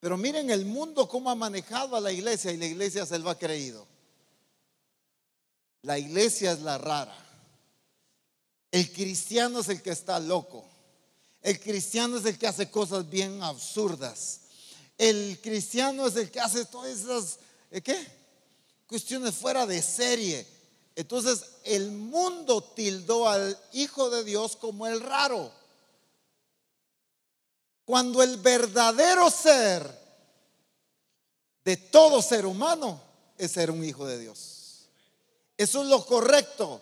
Pero 0.00 0.16
miren 0.16 0.50
el 0.50 0.66
mundo 0.66 1.08
cómo 1.08 1.30
ha 1.30 1.36
manejado 1.36 1.94
a 1.94 2.00
la 2.00 2.10
iglesia 2.10 2.50
y 2.50 2.56
la 2.56 2.66
iglesia 2.66 3.06
se 3.06 3.20
lo 3.20 3.30
ha 3.30 3.38
creído. 3.38 3.86
La 5.82 5.96
iglesia 5.96 6.50
es 6.50 6.60
la 6.62 6.76
rara. 6.76 7.16
El 8.72 8.92
cristiano 8.92 9.60
es 9.60 9.68
el 9.68 9.80
que 9.80 9.90
está 9.90 10.18
loco. 10.18 10.64
El 11.40 11.60
cristiano 11.60 12.16
es 12.16 12.24
el 12.24 12.36
que 12.36 12.48
hace 12.48 12.68
cosas 12.68 13.08
bien 13.08 13.44
absurdas. 13.44 14.40
El 14.96 15.40
cristiano 15.42 16.06
es 16.06 16.16
el 16.16 16.30
que 16.30 16.40
hace 16.40 16.64
todas 16.66 16.90
esas, 16.90 17.38
¿eh, 17.70 17.80
¿qué? 17.80 18.06
Cuestiones 18.86 19.34
fuera 19.34 19.66
de 19.66 19.82
serie. 19.82 20.46
Entonces 20.94 21.44
el 21.64 21.90
mundo 21.90 22.62
tildó 22.62 23.28
al 23.28 23.58
Hijo 23.72 24.10
de 24.10 24.22
Dios 24.22 24.56
como 24.56 24.86
el 24.86 25.00
raro. 25.00 25.50
Cuando 27.84 28.22
el 28.22 28.36
verdadero 28.38 29.30
ser 29.30 30.04
de 31.64 31.76
todo 31.76 32.22
ser 32.22 32.46
humano 32.46 33.00
es 33.36 33.52
ser 33.52 33.70
un 33.70 33.84
hijo 33.84 34.06
de 34.06 34.18
Dios. 34.18 34.86
Eso 35.56 35.82
es 35.82 35.88
lo 35.88 36.04
correcto. 36.04 36.80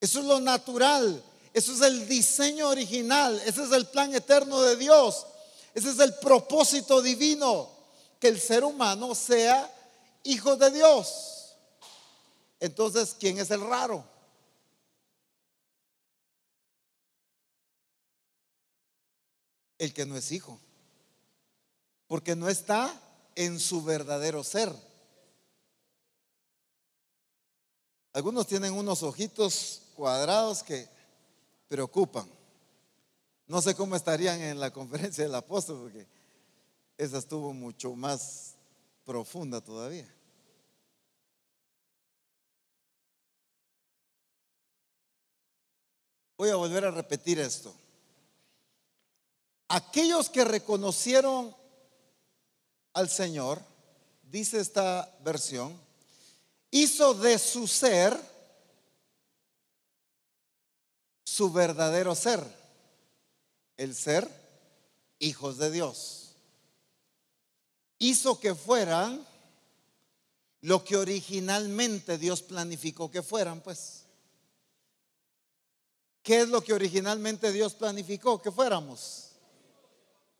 Eso 0.00 0.20
es 0.20 0.26
lo 0.26 0.40
natural. 0.40 1.22
Eso 1.52 1.72
es 1.72 1.80
el 1.80 2.08
diseño 2.08 2.68
original. 2.68 3.40
Ese 3.46 3.64
es 3.64 3.72
el 3.72 3.86
plan 3.86 4.14
eterno 4.14 4.60
de 4.62 4.76
Dios. 4.76 5.26
Ese 5.74 5.90
es 5.90 5.98
el 5.98 6.14
propósito 6.14 7.02
divino. 7.02 7.68
Que 8.20 8.28
el 8.28 8.40
ser 8.40 8.64
humano 8.64 9.14
sea 9.14 9.70
hijo 10.22 10.56
de 10.56 10.70
Dios. 10.70 11.56
Entonces, 12.60 13.14
¿quién 13.18 13.38
es 13.38 13.50
el 13.50 13.60
raro? 13.60 14.04
El 19.76 19.92
que 19.92 20.06
no 20.06 20.16
es 20.16 20.32
hijo. 20.32 20.58
Porque 22.06 22.34
no 22.36 22.48
está 22.48 22.98
en 23.34 23.58
su 23.58 23.82
verdadero 23.82 24.42
ser. 24.44 24.72
Algunos 28.12 28.46
tienen 28.46 28.72
unos 28.72 29.02
ojitos 29.02 29.82
cuadrados 29.96 30.62
que 30.62 30.88
preocupan. 31.68 32.33
No 33.46 33.60
sé 33.60 33.74
cómo 33.74 33.94
estarían 33.94 34.40
en 34.40 34.58
la 34.58 34.72
conferencia 34.72 35.24
del 35.24 35.34
apóstol, 35.34 35.80
porque 35.82 36.06
esa 36.96 37.18
estuvo 37.18 37.52
mucho 37.52 37.94
más 37.94 38.54
profunda 39.04 39.60
todavía. 39.60 40.08
Voy 46.36 46.50
a 46.50 46.56
volver 46.56 46.84
a 46.84 46.90
repetir 46.90 47.38
esto. 47.38 47.74
Aquellos 49.68 50.28
que 50.30 50.44
reconocieron 50.44 51.54
al 52.92 53.08
Señor, 53.08 53.60
dice 54.22 54.60
esta 54.60 55.16
versión, 55.22 55.78
hizo 56.70 57.14
de 57.14 57.38
su 57.38 57.66
ser 57.66 58.34
su 61.34 61.50
verdadero 61.50 62.14
ser, 62.14 62.44
el 63.76 63.94
ser 63.94 64.28
hijos 65.18 65.58
de 65.58 65.70
Dios. 65.70 66.36
Hizo 67.98 68.38
que 68.38 68.54
fueran 68.54 69.26
lo 70.60 70.82
que 70.84 70.96
originalmente 70.96 72.18
Dios 72.18 72.42
planificó 72.42 73.10
que 73.10 73.22
fueran, 73.22 73.60
pues. 73.60 74.04
¿Qué 76.22 76.40
es 76.40 76.48
lo 76.48 76.62
que 76.62 76.72
originalmente 76.72 77.52
Dios 77.52 77.74
planificó 77.74 78.40
que 78.40 78.50
fuéramos? 78.50 79.32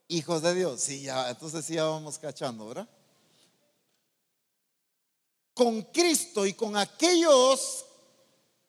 Hijos 0.09 0.43
de 0.43 0.55
Dios. 0.55 0.81
Sí, 0.81 1.03
ya, 1.03 1.29
entonces 1.29 1.65
sí 1.65 1.75
ya 1.75 1.85
vamos 1.85 2.19
cachando, 2.19 2.69
¿verdad? 2.69 2.89
Con 5.53 5.83
Cristo 5.83 6.47
y 6.47 6.55
con 6.55 6.77
aquellos 6.77 7.85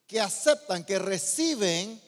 que 0.06 0.20
aceptan, 0.20 0.86
que 0.86 1.00
reciben 1.00 2.02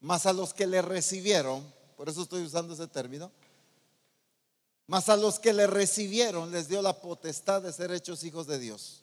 más 0.00 0.26
a 0.26 0.32
los 0.32 0.54
que 0.54 0.66
le 0.66 0.82
recibieron, 0.82 1.64
por 1.96 2.08
eso 2.08 2.22
estoy 2.22 2.42
usando 2.42 2.74
ese 2.74 2.86
término, 2.86 3.30
más 4.86 5.08
a 5.08 5.16
los 5.16 5.38
que 5.38 5.52
le 5.52 5.66
recibieron 5.66 6.50
les 6.50 6.68
dio 6.68 6.80
la 6.80 7.00
potestad 7.00 7.62
de 7.62 7.72
ser 7.72 7.92
hechos 7.92 8.24
hijos 8.24 8.46
de 8.46 8.58
Dios. 8.58 9.02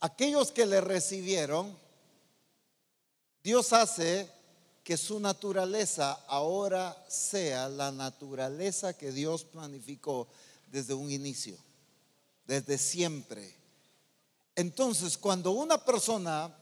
Aquellos 0.00 0.52
que 0.52 0.66
le 0.66 0.80
recibieron, 0.80 1.76
Dios 3.42 3.72
hace 3.72 4.30
que 4.84 4.96
su 4.96 5.20
naturaleza 5.20 6.12
ahora 6.26 7.02
sea 7.08 7.68
la 7.68 7.92
naturaleza 7.92 8.96
que 8.96 9.12
Dios 9.12 9.44
planificó 9.44 10.28
desde 10.66 10.94
un 10.94 11.10
inicio, 11.10 11.56
desde 12.44 12.76
siempre. 12.78 13.56
Entonces, 14.54 15.16
cuando 15.16 15.52
una 15.52 15.82
persona 15.82 16.54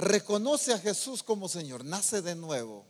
reconoce 0.00 0.72
a 0.72 0.78
Jesús 0.78 1.22
como 1.22 1.48
Señor, 1.48 1.84
nace 1.84 2.22
de 2.22 2.34
nuevo, 2.34 2.84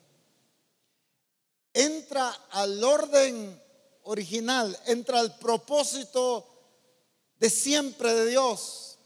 entra 1.72 2.30
al 2.50 2.82
orden 2.82 3.60
original, 4.04 4.78
entra 4.86 5.20
al 5.20 5.38
propósito 5.38 6.46
de 7.38 7.50
siempre 7.50 8.14
de 8.14 8.26
Dios, 8.30 8.98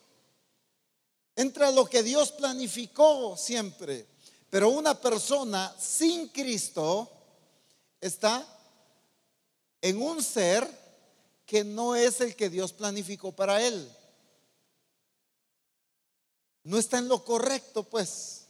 entra 1.36 1.70
lo 1.70 1.86
que 1.86 2.02
Dios 2.02 2.32
planificó 2.32 3.36
siempre. 3.36 4.06
Pero 4.50 4.68
una 4.68 5.00
persona 5.00 5.74
sin 5.78 6.28
Cristo 6.28 7.10
está 8.00 8.46
en 9.82 10.00
un 10.00 10.22
ser 10.22 10.68
que 11.44 11.64
no 11.64 11.96
es 11.96 12.20
el 12.20 12.36
que 12.36 12.48
Dios 12.48 12.72
planificó 12.72 13.32
para 13.32 13.60
él 13.60 13.90
no 16.64 16.78
está 16.78 16.98
en 16.98 17.08
lo 17.08 17.24
correcto, 17.24 17.84
pues. 17.84 18.46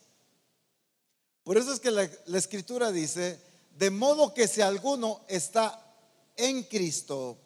Por 1.42 1.58
eso 1.58 1.72
es 1.72 1.80
que 1.80 1.90
la, 1.90 2.08
escritura 2.38 2.90
dice, 2.90 3.38
de 3.76 3.90
modo 3.90 4.32
que 4.32 4.48
si 4.48 4.62
alguno 4.62 5.20
está 5.28 5.78
en 6.36 6.62
Cristo, 6.62 7.36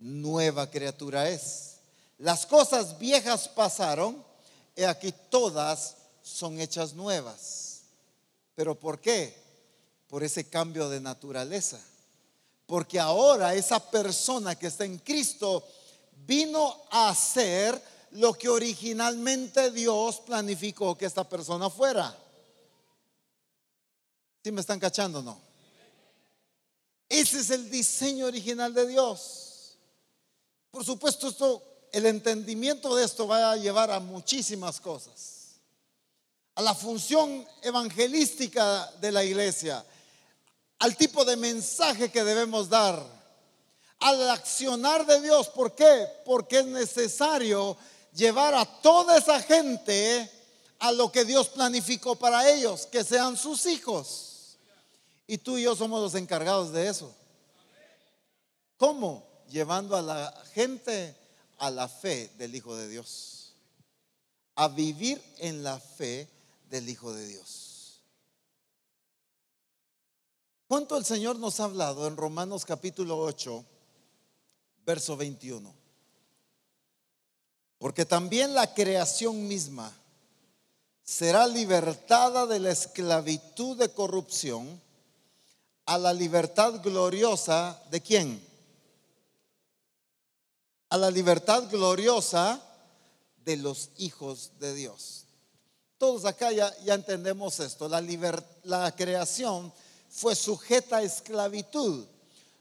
nueva 0.00 0.70
criatura 0.70 1.28
es. 1.30 1.76
Las 2.18 2.44
cosas 2.44 2.98
viejas 2.98 3.48
pasaron, 3.48 4.22
y 4.76 4.82
aquí 4.82 5.14
todas 5.30 5.96
son 6.22 6.60
hechas 6.60 6.92
nuevas. 6.92 7.82
¿Pero 8.54 8.78
por 8.78 9.00
qué? 9.00 9.34
Por 10.08 10.22
ese 10.24 10.48
cambio 10.48 10.88
de 10.88 11.00
naturaleza. 11.00 11.80
Porque 12.66 13.00
ahora 13.00 13.54
esa 13.54 13.90
persona 13.90 14.56
que 14.56 14.66
está 14.66 14.84
en 14.84 14.98
Cristo 14.98 15.66
vino 16.26 16.82
a 16.90 17.14
ser 17.14 17.82
lo 18.12 18.34
que 18.34 18.48
originalmente 18.48 19.70
Dios 19.70 20.20
planificó 20.20 20.96
que 20.96 21.06
esta 21.06 21.28
persona 21.28 21.70
fuera. 21.70 22.16
¿Sí 24.42 24.50
me 24.50 24.60
están 24.60 24.80
cachando 24.80 25.22
no? 25.22 25.40
Ese 27.08 27.40
es 27.40 27.50
el 27.50 27.70
diseño 27.70 28.26
original 28.26 28.72
de 28.72 28.86
Dios. 28.86 29.76
Por 30.70 30.84
supuesto, 30.84 31.28
esto, 31.28 31.62
el 31.92 32.06
entendimiento 32.06 32.94
de 32.94 33.04
esto 33.04 33.26
va 33.26 33.52
a 33.52 33.56
llevar 33.56 33.90
a 33.90 33.98
muchísimas 33.98 34.80
cosas. 34.80 35.56
A 36.54 36.62
la 36.62 36.74
función 36.74 37.46
evangelística 37.62 38.90
de 39.00 39.10
la 39.10 39.24
iglesia, 39.24 39.84
al 40.78 40.96
tipo 40.96 41.24
de 41.24 41.36
mensaje 41.36 42.10
que 42.10 42.22
debemos 42.22 42.68
dar, 42.68 43.04
al 43.98 44.30
accionar 44.30 45.04
de 45.04 45.20
Dios. 45.20 45.48
¿Por 45.48 45.74
qué? 45.74 46.06
Porque 46.24 46.60
es 46.60 46.66
necesario 46.66 47.76
llevar 48.14 48.54
a 48.54 48.64
toda 48.64 49.18
esa 49.18 49.40
gente 49.40 50.30
a 50.78 50.92
lo 50.92 51.12
que 51.12 51.24
Dios 51.24 51.48
planificó 51.48 52.16
para 52.16 52.50
ellos, 52.50 52.86
que 52.86 53.04
sean 53.04 53.36
sus 53.36 53.66
hijos. 53.66 54.56
Y 55.26 55.38
tú 55.38 55.58
y 55.58 55.62
yo 55.62 55.76
somos 55.76 56.00
los 56.00 56.14
encargados 56.14 56.72
de 56.72 56.88
eso. 56.88 57.14
¿Cómo? 58.76 59.28
Llevando 59.48 59.96
a 59.96 60.02
la 60.02 60.44
gente 60.54 61.16
a 61.58 61.70
la 61.70 61.86
fe 61.88 62.32
del 62.38 62.54
Hijo 62.54 62.74
de 62.74 62.88
Dios. 62.88 63.52
A 64.54 64.68
vivir 64.68 65.22
en 65.38 65.62
la 65.62 65.78
fe 65.78 66.28
del 66.70 66.88
Hijo 66.88 67.12
de 67.12 67.26
Dios. 67.26 68.00
¿Cuánto 70.66 70.96
el 70.96 71.04
Señor 71.04 71.38
nos 71.38 71.60
ha 71.60 71.64
hablado 71.64 72.06
en 72.06 72.16
Romanos 72.16 72.64
capítulo 72.64 73.18
8, 73.18 73.64
verso 74.86 75.16
21? 75.16 75.79
Porque 77.80 78.04
también 78.04 78.52
la 78.52 78.74
creación 78.74 79.48
misma 79.48 79.90
será 81.02 81.46
libertada 81.46 82.44
de 82.46 82.60
la 82.60 82.72
esclavitud 82.72 83.78
de 83.78 83.88
corrupción 83.88 84.78
a 85.86 85.96
la 85.96 86.12
libertad 86.12 86.82
gloriosa 86.82 87.82
de 87.90 88.02
quién? 88.02 88.46
A 90.90 90.98
la 90.98 91.10
libertad 91.10 91.70
gloriosa 91.70 92.62
de 93.46 93.56
los 93.56 93.88
hijos 93.96 94.50
de 94.60 94.74
Dios. 94.74 95.24
Todos 95.96 96.26
acá 96.26 96.52
ya, 96.52 96.74
entendemos 96.84 97.60
esto. 97.60 97.88
La, 97.88 98.04
la 98.64 98.94
creación 98.94 99.72
fue 100.10 100.36
sujeta 100.36 100.98
a 100.98 101.02
esclavitud 101.02 102.04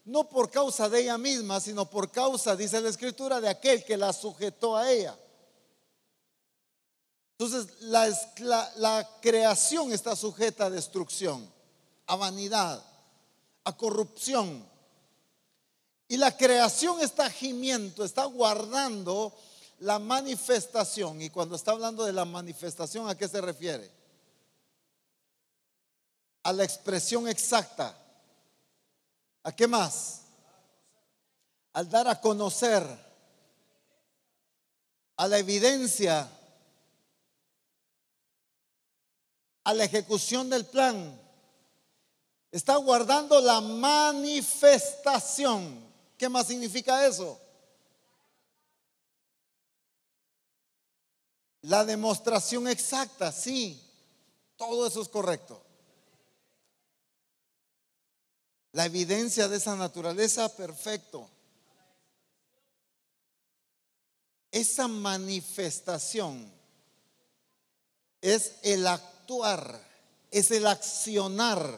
no 0.10 0.28
por 0.28 0.49
causa 0.49 0.89
de 0.89 1.01
ella 1.01 1.18
misma, 1.18 1.60
sino 1.60 1.88
por 1.88 2.12
causa, 2.12 2.55
dice 2.55 2.82
la 2.82 2.89
escritura, 2.89 3.39
de 3.39 3.47
aquel 3.47 3.84
que 3.84 3.95
la 3.95 4.12
sujetó 4.12 4.76
a 4.76 4.91
ella. 4.91 5.18
Entonces, 7.38 7.80
la, 7.82 9.07
creación 9.22 9.93
está 9.93 10.16
sujeta 10.16 10.66
a 10.66 10.70
destrucción, 10.70 11.49
a 12.07 12.16
vanidad, 12.16 12.84
a 13.64 13.78
corrupción. 13.78 14.68
Y 16.07 16.18
la 16.18 16.36
creación 16.36 16.99
está 17.01 17.30
gimiendo, 17.30 18.03
está 18.03 18.26
guardando 18.26 19.32
la 19.78 19.99
manifestación. 19.99 21.22
Y 21.22 21.30
cuando 21.30 21.55
está 21.55 21.72
hablando 21.72 22.03
de 22.03 22.14
la 22.14 22.26
manifestación, 22.26 23.07
¿a 23.07 23.16
qué 23.16 23.28
se 23.28 23.39
refiere? 23.41 23.89
A 26.43 26.51
la 26.51 26.64
expresión 26.64 27.28
exacta. 27.28 27.95
¿A 29.44 29.56
qué 29.56 29.68
más? 29.68 30.24
Al 31.74 31.88
dar 31.90 32.08
a 32.08 32.20
conocer, 32.20 32.84
a 35.16 35.28
la 35.28 35.38
evidencia, 35.38 36.28
a 39.64 39.74
la 39.74 39.84
ejecución 39.84 40.50
del 40.50 40.66
plan. 40.66 41.22
Está 42.52 42.78
guardando 42.78 43.40
la 43.40 43.62
manifestación. 43.62 45.88
¿Qué 46.18 46.28
más 46.28 46.48
significa 46.48 47.06
eso? 47.06 47.40
La 51.62 51.86
demostración 51.86 52.68
exacta, 52.68 53.32
sí, 53.32 53.80
todo 54.56 54.88
eso 54.88 55.00
es 55.02 55.10
correcto. 55.10 55.62
La 58.80 58.86
evidencia 58.86 59.49
de 59.49 59.57
esa 59.57 59.75
naturaleza, 59.75 60.55
perfecto. 60.55 61.27
Esa 64.49 64.88
manifestación 64.88 66.49
es 68.21 68.53
el 68.61 68.88
actuar, 68.88 69.86
es 70.32 70.51
el 70.51 70.65
accionar, 70.65 71.77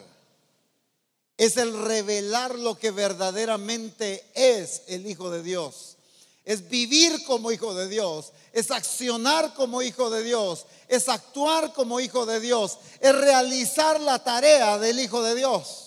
es 1.36 1.56
el 1.56 1.76
revelar 1.76 2.56
lo 2.56 2.78
que 2.78 2.92
verdaderamente 2.92 4.24
es 4.34 4.82
el 4.86 5.04
Hijo 5.04 5.28
de 5.28 5.42
Dios 5.42 5.96
es 6.44 6.68
vivir 6.68 7.24
como 7.24 7.52
hijo 7.52 7.72
de 7.72 7.88
Dios, 7.88 8.32
es 8.52 8.72
accionar 8.72 9.54
como 9.54 9.80
hijo 9.80 10.10
de 10.10 10.24
Dios, 10.24 10.66
es 10.88 11.08
actuar 11.08 11.72
como 11.72 12.00
hijo 12.00 12.26
de 12.26 12.40
Dios, 12.40 12.78
es 12.98 13.14
realizar 13.14 14.00
la 14.00 14.22
tarea 14.24 14.76
del 14.78 14.98
hijo 14.98 15.22
de 15.22 15.36
Dios. 15.36 15.81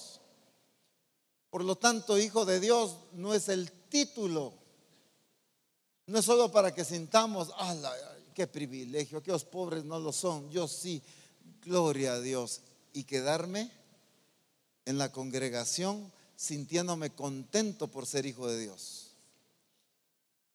Por 1.56 1.64
lo 1.64 1.78
tanto, 1.78 2.20
hijo 2.20 2.44
de 2.44 2.60
Dios 2.60 2.98
no 3.14 3.34
es 3.34 3.48
el 3.48 3.72
título, 3.72 4.52
no 6.06 6.20
es 6.20 6.26
solo 6.26 6.52
para 6.52 6.76
que 6.76 6.84
sintamos, 6.84 7.50
¡ah, 7.56 7.74
qué 8.34 8.46
privilegio! 8.46 9.24
Que 9.24 9.32
los 9.32 9.46
pobres 9.46 9.86
no 9.86 9.98
lo 9.98 10.12
son, 10.12 10.50
yo 10.50 10.68
sí, 10.68 11.02
gloria 11.64 12.16
a 12.16 12.20
Dios, 12.20 12.60
y 12.92 13.06
quedarme 13.06 13.72
en 14.84 14.98
la 14.98 15.14
congregación 15.14 16.12
sintiéndome 16.36 17.12
contento 17.12 17.88
por 17.88 18.06
ser 18.06 18.26
hijo 18.26 18.50
de 18.50 18.60
Dios 18.60 19.12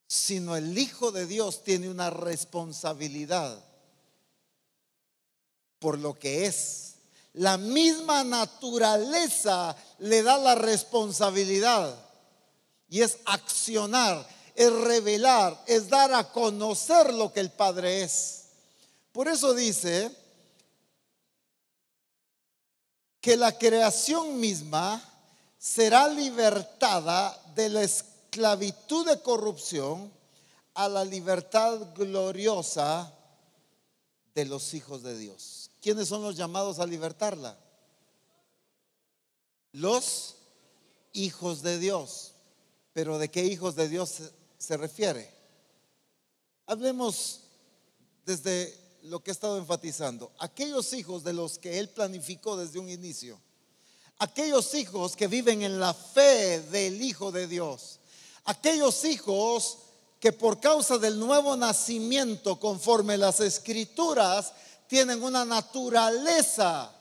sino 0.06 0.54
el 0.54 0.76
Hijo 0.76 1.12
de 1.12 1.26
Dios 1.26 1.64
tiene 1.64 1.88
una 1.88 2.10
responsabilidad 2.10 3.64
por 5.78 5.98
lo 5.98 6.18
que 6.18 6.44
es. 6.44 6.89
La 7.34 7.56
misma 7.56 8.24
naturaleza 8.24 9.76
le 9.98 10.22
da 10.22 10.36
la 10.38 10.54
responsabilidad 10.54 11.94
y 12.88 13.02
es 13.02 13.18
accionar, 13.24 14.26
es 14.56 14.72
revelar, 14.72 15.62
es 15.66 15.88
dar 15.88 16.12
a 16.12 16.32
conocer 16.32 17.14
lo 17.14 17.32
que 17.32 17.40
el 17.40 17.50
Padre 17.50 18.02
es. 18.02 18.46
Por 19.12 19.28
eso 19.28 19.54
dice 19.54 20.10
que 23.20 23.36
la 23.36 23.56
creación 23.56 24.40
misma 24.40 25.00
será 25.58 26.08
libertada 26.08 27.38
de 27.54 27.68
la 27.68 27.82
esclavitud 27.82 29.06
de 29.06 29.20
corrupción 29.20 30.10
a 30.74 30.88
la 30.88 31.04
libertad 31.04 31.94
gloriosa 31.94 33.12
de 34.34 34.44
los 34.46 34.74
hijos 34.74 35.02
de 35.02 35.18
Dios. 35.18 35.69
¿Quiénes 35.80 36.08
son 36.08 36.22
los 36.22 36.36
llamados 36.36 36.78
a 36.78 36.86
libertarla? 36.86 37.58
Los 39.72 40.36
hijos 41.12 41.62
de 41.62 41.78
Dios. 41.78 42.32
Pero 42.92 43.18
¿de 43.18 43.30
qué 43.30 43.44
hijos 43.44 43.76
de 43.76 43.88
Dios 43.88 44.20
se, 44.58 44.76
refiere? 44.76 45.32
Hablemos 46.66 47.40
desde 48.26 48.76
lo 49.02 49.22
que 49.22 49.30
he 49.30 49.32
estado 49.32 49.58
enfatizando. 49.58 50.32
Aquellos 50.38 50.92
hijos 50.92 51.24
de 51.24 51.32
los 51.32 51.58
que 51.58 51.78
Él 51.78 51.88
planificó 51.88 52.56
desde 52.56 52.78
un 52.78 52.88
inicio. 52.88 53.40
Aquellos 54.18 54.74
hijos 54.74 55.16
que 55.16 55.28
viven 55.28 55.62
en 55.62 55.80
la 55.80 55.94
fe 55.94 56.60
del 56.60 57.00
Hijo 57.00 57.32
de 57.32 57.46
Dios 57.46 58.00
aquellos 58.44 59.04
hijos 59.04 59.78
que 60.18 60.32
por 60.32 60.60
causa 60.60 60.98
del 60.98 61.18
nuevo 61.18 61.56
nacimiento, 61.56 62.60
conforme 62.60 63.16
las 63.16 63.40
escrituras, 63.40 64.52
tienen 64.90 65.22
una 65.22 65.44
naturaleza 65.44 66.92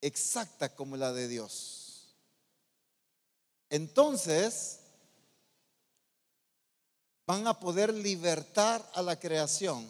exacta 0.00 0.72
como 0.72 0.96
la 0.96 1.12
de 1.12 1.26
Dios. 1.26 2.14
Entonces, 3.68 4.78
van 7.26 7.48
a 7.48 7.58
poder 7.58 7.92
libertar 7.92 8.88
a 8.94 9.02
la 9.02 9.18
creación, 9.18 9.84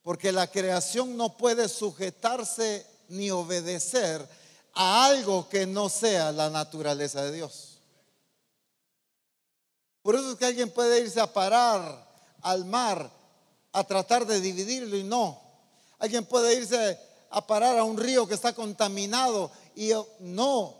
porque 0.00 0.32
la 0.32 0.46
creación 0.46 1.18
no 1.18 1.36
puede 1.36 1.68
sujetarse 1.68 2.86
ni 3.08 3.30
obedecer 3.30 4.26
a 4.72 5.04
algo 5.04 5.50
que 5.50 5.66
no 5.66 5.90
sea 5.90 6.32
la 6.32 6.48
naturaleza 6.48 7.22
de 7.24 7.32
Dios. 7.32 7.76
Por 10.00 10.14
eso 10.14 10.32
es 10.32 10.38
que 10.38 10.46
alguien 10.46 10.70
puede 10.70 11.02
irse 11.02 11.20
a 11.20 11.30
parar 11.30 12.08
al 12.40 12.64
mar 12.64 13.10
a 13.72 13.84
tratar 13.84 14.24
de 14.24 14.40
dividirlo 14.40 14.96
y 14.96 15.04
no. 15.04 15.43
Alguien 16.04 16.26
puede 16.26 16.54
irse 16.54 16.98
a 17.30 17.46
parar 17.46 17.78
a 17.78 17.84
un 17.84 17.96
río 17.96 18.28
que 18.28 18.34
está 18.34 18.54
contaminado 18.54 19.50
y 19.74 19.92
no. 20.18 20.76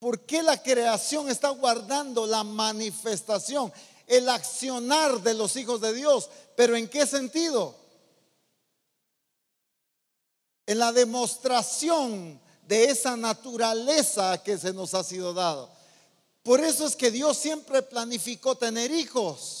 ¿Por 0.00 0.26
qué 0.26 0.42
la 0.42 0.60
creación 0.60 1.30
está 1.30 1.50
guardando 1.50 2.26
la 2.26 2.42
manifestación, 2.42 3.72
el 4.08 4.28
accionar 4.28 5.20
de 5.20 5.34
los 5.34 5.54
hijos 5.54 5.80
de 5.80 5.92
Dios? 5.92 6.28
¿Pero 6.56 6.74
en 6.74 6.88
qué 6.88 7.06
sentido? 7.06 7.76
En 10.66 10.80
la 10.80 10.90
demostración 10.90 12.40
de 12.66 12.86
esa 12.86 13.16
naturaleza 13.16 14.42
que 14.42 14.58
se 14.58 14.72
nos 14.72 14.94
ha 14.94 15.04
sido 15.04 15.32
dado. 15.32 15.70
Por 16.42 16.58
eso 16.58 16.88
es 16.88 16.96
que 16.96 17.12
Dios 17.12 17.36
siempre 17.36 17.82
planificó 17.82 18.56
tener 18.56 18.90
hijos, 18.90 19.59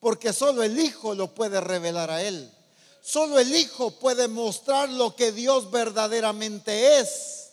porque 0.00 0.32
solo 0.32 0.62
el 0.62 0.78
Hijo 0.78 1.14
lo 1.14 1.34
puede 1.34 1.60
revelar 1.60 2.10
a 2.10 2.22
Él. 2.22 2.50
Solo 3.02 3.38
el 3.38 3.54
Hijo 3.54 3.92
puede 3.92 4.28
mostrar 4.28 4.88
lo 4.88 5.14
que 5.14 5.30
Dios 5.30 5.70
verdaderamente 5.70 6.98
es. 6.98 7.50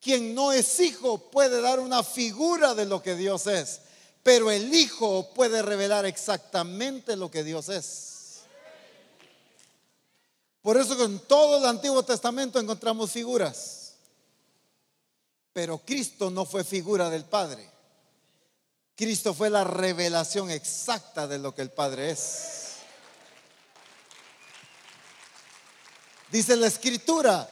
Quien 0.00 0.34
no 0.34 0.52
es 0.52 0.80
hijo 0.80 1.16
puede 1.16 1.62
dar 1.62 1.80
una 1.80 2.02
figura 2.02 2.74
de 2.74 2.84
lo 2.84 3.02
que 3.02 3.14
Dios 3.14 3.46
es, 3.46 3.80
pero 4.22 4.50
el 4.50 4.74
Hijo 4.74 5.30
puede 5.32 5.62
revelar 5.62 6.04
exactamente 6.04 7.16
lo 7.16 7.30
que 7.30 7.42
Dios 7.42 7.70
es. 7.70 8.42
Por 10.60 10.76
eso 10.76 11.02
en 11.02 11.20
todo 11.20 11.56
el 11.56 11.64
Antiguo 11.64 12.02
Testamento 12.02 12.58
encontramos 12.58 13.12
figuras. 13.12 13.94
Pero 15.54 15.78
Cristo 15.78 16.30
no 16.30 16.44
fue 16.44 16.64
figura 16.64 17.08
del 17.08 17.24
Padre. 17.24 17.70
Cristo 18.96 19.34
fue 19.34 19.50
la 19.50 19.64
revelación 19.64 20.50
exacta 20.50 21.26
de 21.26 21.38
lo 21.38 21.54
que 21.54 21.62
el 21.62 21.70
Padre 21.70 22.10
es. 22.10 22.74
Dice 26.30 26.56
la 26.56 26.66
escritura 26.66 27.48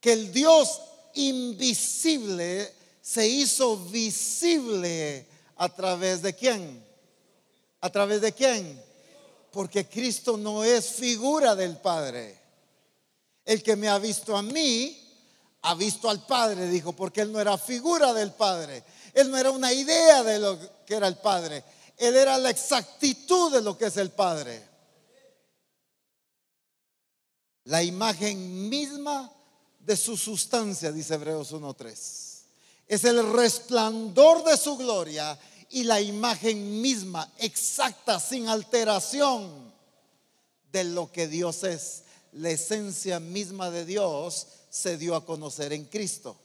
que 0.00 0.12
el 0.12 0.32
Dios 0.32 0.80
invisible 1.14 2.74
se 3.00 3.26
hizo 3.26 3.76
visible 3.76 5.26
a 5.56 5.68
través 5.68 6.22
de 6.22 6.34
quién? 6.34 6.84
¿A 7.80 7.90
través 7.90 8.20
de 8.20 8.32
quién? 8.32 8.82
Porque 9.50 9.86
Cristo 9.86 10.36
no 10.36 10.64
es 10.64 10.86
figura 10.92 11.54
del 11.54 11.76
Padre. 11.76 12.38
El 13.44 13.62
que 13.62 13.76
me 13.76 13.88
ha 13.88 13.98
visto 13.98 14.36
a 14.36 14.42
mí, 14.42 14.98
ha 15.62 15.74
visto 15.74 16.08
al 16.08 16.24
Padre, 16.26 16.68
dijo, 16.68 16.92
porque 16.92 17.20
él 17.20 17.32
no 17.32 17.40
era 17.40 17.56
figura 17.58 18.12
del 18.12 18.32
Padre, 18.32 18.82
él 19.14 19.30
no 19.30 19.38
era 19.38 19.50
una 19.50 19.72
idea 19.72 20.22
de 20.22 20.38
lo 20.38 20.58
que 20.84 20.94
era 20.94 21.08
el 21.08 21.16
Padre, 21.16 21.64
él 21.96 22.16
era 22.16 22.36
la 22.36 22.50
exactitud 22.50 23.52
de 23.52 23.62
lo 23.62 23.78
que 23.78 23.86
es 23.86 23.96
el 23.96 24.10
Padre. 24.10 24.74
La 27.64 27.82
imagen 27.82 28.68
misma 28.68 29.32
de 29.78 29.96
su 29.96 30.16
sustancia, 30.16 30.92
dice 30.92 31.14
Hebreos 31.14 31.52
1.3. 31.52 32.34
Es 32.86 33.04
el 33.04 33.32
resplandor 33.32 34.44
de 34.44 34.56
su 34.56 34.76
gloria 34.76 35.38
y 35.70 35.84
la 35.84 36.00
imagen 36.00 36.80
misma, 36.80 37.32
exacta, 37.38 38.20
sin 38.20 38.48
alteración 38.48 39.72
de 40.70 40.84
lo 40.84 41.10
que 41.10 41.28
Dios 41.28 41.64
es. 41.64 42.02
La 42.32 42.50
esencia 42.50 43.20
misma 43.20 43.70
de 43.70 43.84
Dios 43.84 44.46
se 44.68 44.98
dio 44.98 45.14
a 45.14 45.24
conocer 45.24 45.72
en 45.72 45.84
Cristo. 45.84 46.36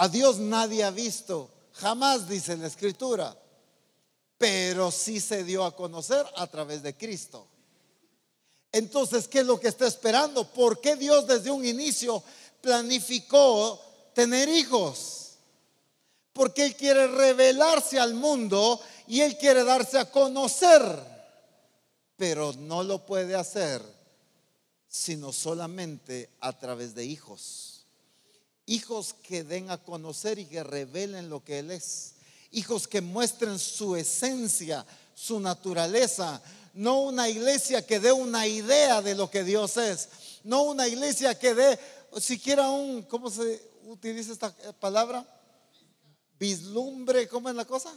A 0.00 0.08
Dios 0.08 0.38
nadie 0.38 0.84
ha 0.84 0.92
visto, 0.92 1.50
jamás 1.72 2.28
dice 2.28 2.56
la 2.56 2.68
Escritura, 2.68 3.36
pero 4.38 4.92
sí 4.92 5.18
se 5.18 5.42
dio 5.42 5.64
a 5.64 5.74
conocer 5.74 6.24
a 6.36 6.46
través 6.46 6.84
de 6.84 6.96
Cristo. 6.96 7.48
Entonces, 8.70 9.26
¿qué 9.26 9.40
es 9.40 9.46
lo 9.46 9.58
que 9.58 9.66
está 9.66 9.88
esperando? 9.88 10.48
¿Por 10.52 10.80
qué 10.80 10.94
Dios 10.94 11.26
desde 11.26 11.50
un 11.50 11.64
inicio 11.64 12.22
planificó 12.60 13.80
tener 14.14 14.48
hijos? 14.48 15.32
Porque 16.32 16.64
Él 16.64 16.76
quiere 16.76 17.08
revelarse 17.08 17.98
al 17.98 18.14
mundo 18.14 18.80
y 19.08 19.22
Él 19.22 19.36
quiere 19.36 19.64
darse 19.64 19.98
a 19.98 20.10
conocer, 20.12 20.80
pero 22.16 22.52
no 22.52 22.84
lo 22.84 23.04
puede 23.04 23.34
hacer 23.34 23.82
sino 24.86 25.32
solamente 25.32 26.30
a 26.40 26.56
través 26.56 26.94
de 26.94 27.04
hijos. 27.04 27.67
Hijos 28.68 29.14
que 29.22 29.44
den 29.44 29.70
a 29.70 29.78
conocer 29.78 30.38
y 30.38 30.44
que 30.44 30.62
revelen 30.62 31.30
lo 31.30 31.42
que 31.42 31.60
Él 31.60 31.70
es. 31.70 32.12
Hijos 32.50 32.86
que 32.86 33.00
muestren 33.00 33.58
su 33.58 33.96
esencia, 33.96 34.84
su 35.14 35.40
naturaleza, 35.40 36.42
no 36.74 37.00
una 37.00 37.30
iglesia 37.30 37.86
que 37.86 37.98
dé 37.98 38.12
una 38.12 38.46
idea 38.46 39.00
de 39.00 39.14
lo 39.14 39.30
que 39.30 39.42
Dios 39.42 39.78
es, 39.78 40.10
no 40.44 40.64
una 40.64 40.86
iglesia 40.86 41.38
que 41.38 41.54
dé 41.54 41.78
siquiera 42.20 42.68
un, 42.68 43.04
¿cómo 43.04 43.30
se 43.30 43.58
utiliza 43.86 44.32
esta 44.32 44.54
palabra? 44.78 45.26
Vislumbre, 46.38 47.26
¿cómo 47.26 47.48
es 47.48 47.54
la 47.54 47.64
cosa? 47.64 47.90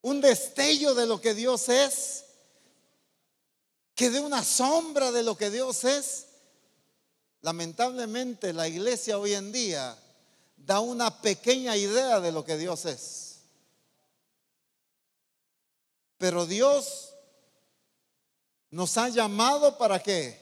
Un 0.00 0.22
destello 0.22 0.94
de 0.94 1.04
lo 1.04 1.20
que 1.20 1.34
Dios 1.34 1.68
es, 1.68 2.24
que 3.94 4.08
dé 4.08 4.20
una 4.20 4.42
sombra 4.42 5.12
de 5.12 5.22
lo 5.22 5.36
que 5.36 5.50
Dios 5.50 5.84
es. 5.84 6.29
Lamentablemente 7.42 8.52
la 8.52 8.68
iglesia 8.68 9.18
hoy 9.18 9.34
en 9.34 9.50
día 9.52 9.96
da 10.56 10.80
una 10.80 11.22
pequeña 11.22 11.76
idea 11.76 12.20
de 12.20 12.32
lo 12.32 12.44
que 12.44 12.58
Dios 12.58 12.84
es. 12.84 13.38
Pero 16.18 16.44
Dios 16.44 17.14
nos 18.70 18.96
ha 18.98 19.08
llamado 19.08 19.78
para 19.78 20.02
qué? 20.02 20.38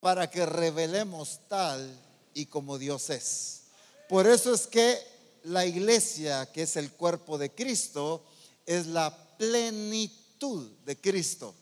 Para 0.00 0.30
que 0.30 0.46
revelemos 0.46 1.40
tal 1.48 1.94
y 2.32 2.46
como 2.46 2.78
Dios 2.78 3.10
es. 3.10 3.64
Por 4.08 4.26
eso 4.26 4.54
es 4.54 4.66
que 4.66 4.98
la 5.44 5.66
iglesia, 5.66 6.50
que 6.52 6.62
es 6.62 6.76
el 6.76 6.92
cuerpo 6.92 7.36
de 7.36 7.50
Cristo, 7.50 8.24
es 8.64 8.86
la 8.86 9.14
plenitud 9.36 10.70
de 10.84 10.98
Cristo. 10.98 11.54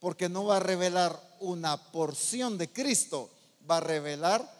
Porque 0.00 0.28
no 0.28 0.46
va 0.46 0.56
a 0.56 0.60
revelar 0.60 1.20
una 1.40 1.76
porción 1.92 2.58
de 2.58 2.72
Cristo, 2.72 3.30
va 3.70 3.76
a 3.76 3.80
revelar 3.80 4.50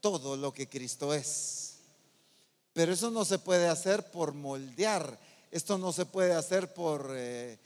todo 0.00 0.36
lo 0.36 0.52
que 0.52 0.68
Cristo 0.68 1.14
es. 1.14 1.76
Pero 2.74 2.92
eso 2.92 3.10
no 3.10 3.24
se 3.24 3.38
puede 3.38 3.68
hacer 3.68 4.10
por 4.10 4.34
moldear 4.34 5.18
esto 5.52 5.76
no 5.76 5.92
se 5.92 6.06
puede 6.06 6.32
hacer 6.32 6.72
por 6.72 7.12
eh, 7.14 7.58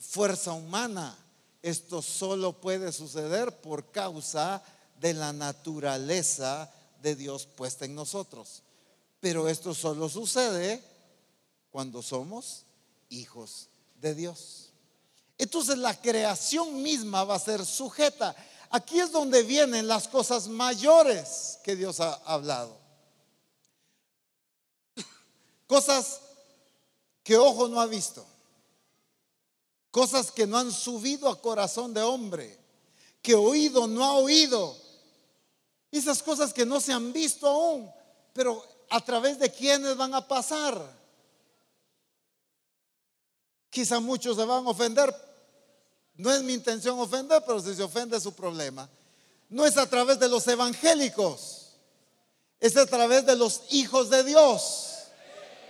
fuerza 0.00 0.52
humana. 0.52 1.14
Esto 1.62 2.00
solo 2.00 2.54
puede 2.54 2.90
suceder 2.92 3.60
por 3.60 3.90
causa 3.90 4.62
de 4.98 5.12
la 5.12 5.34
naturaleza 5.34 6.72
de 7.02 7.14
Dios 7.14 7.44
puesta 7.44 7.84
en 7.84 7.94
nosotros. 7.94 8.62
Pero 9.20 9.48
esto 9.48 9.74
solo 9.74 10.08
sucede 10.08 10.82
cuando 11.70 12.00
somos 12.00 12.64
hijos 13.10 13.68
de 14.00 14.14
Dios. 14.14 14.65
Entonces 15.38 15.78
la 15.78 16.00
creación 16.00 16.82
misma 16.82 17.24
va 17.24 17.34
a 17.34 17.40
ser 17.40 17.64
sujeta. 17.64 18.34
Aquí 18.70 19.00
es 19.00 19.12
donde 19.12 19.42
vienen 19.42 19.86
las 19.86 20.08
cosas 20.08 20.48
mayores 20.48 21.58
que 21.62 21.76
Dios 21.76 22.00
ha 22.00 22.14
hablado. 22.24 22.76
Cosas 25.66 26.20
que 27.22 27.36
ojo 27.36 27.66
no 27.66 27.80
ha 27.80 27.86
visto, 27.86 28.24
cosas 29.90 30.30
que 30.30 30.46
no 30.46 30.58
han 30.58 30.70
subido 30.70 31.28
a 31.28 31.40
corazón 31.42 31.92
de 31.92 32.02
hombre, 32.02 32.56
que 33.20 33.34
oído 33.34 33.88
no 33.88 34.04
ha 34.04 34.12
oído, 34.12 34.76
esas 35.90 36.22
cosas 36.22 36.52
que 36.52 36.64
no 36.64 36.78
se 36.78 36.92
han 36.92 37.12
visto 37.12 37.48
aún, 37.48 37.90
pero 38.32 38.64
a 38.90 39.00
través 39.00 39.40
de 39.40 39.50
quienes 39.50 39.96
van 39.96 40.14
a 40.14 40.26
pasar. 40.26 40.80
Quizá 43.76 44.00
muchos 44.00 44.36
se 44.36 44.44
van 44.44 44.66
a 44.66 44.70
ofender, 44.70 45.14
no 46.16 46.32
es 46.32 46.42
mi 46.42 46.54
intención 46.54 46.98
ofender, 46.98 47.42
pero 47.46 47.60
si 47.60 47.74
se 47.74 47.82
ofende 47.82 48.16
es 48.16 48.22
su 48.22 48.32
problema. 48.32 48.88
No 49.50 49.66
es 49.66 49.76
a 49.76 49.88
través 49.88 50.18
de 50.18 50.28
los 50.28 50.46
evangélicos, 50.48 51.72
es 52.58 52.76
a 52.76 52.86
través 52.86 53.26
de 53.26 53.36
los 53.36 53.62
hijos 53.70 54.08
de 54.10 54.24
Dios 54.24 54.96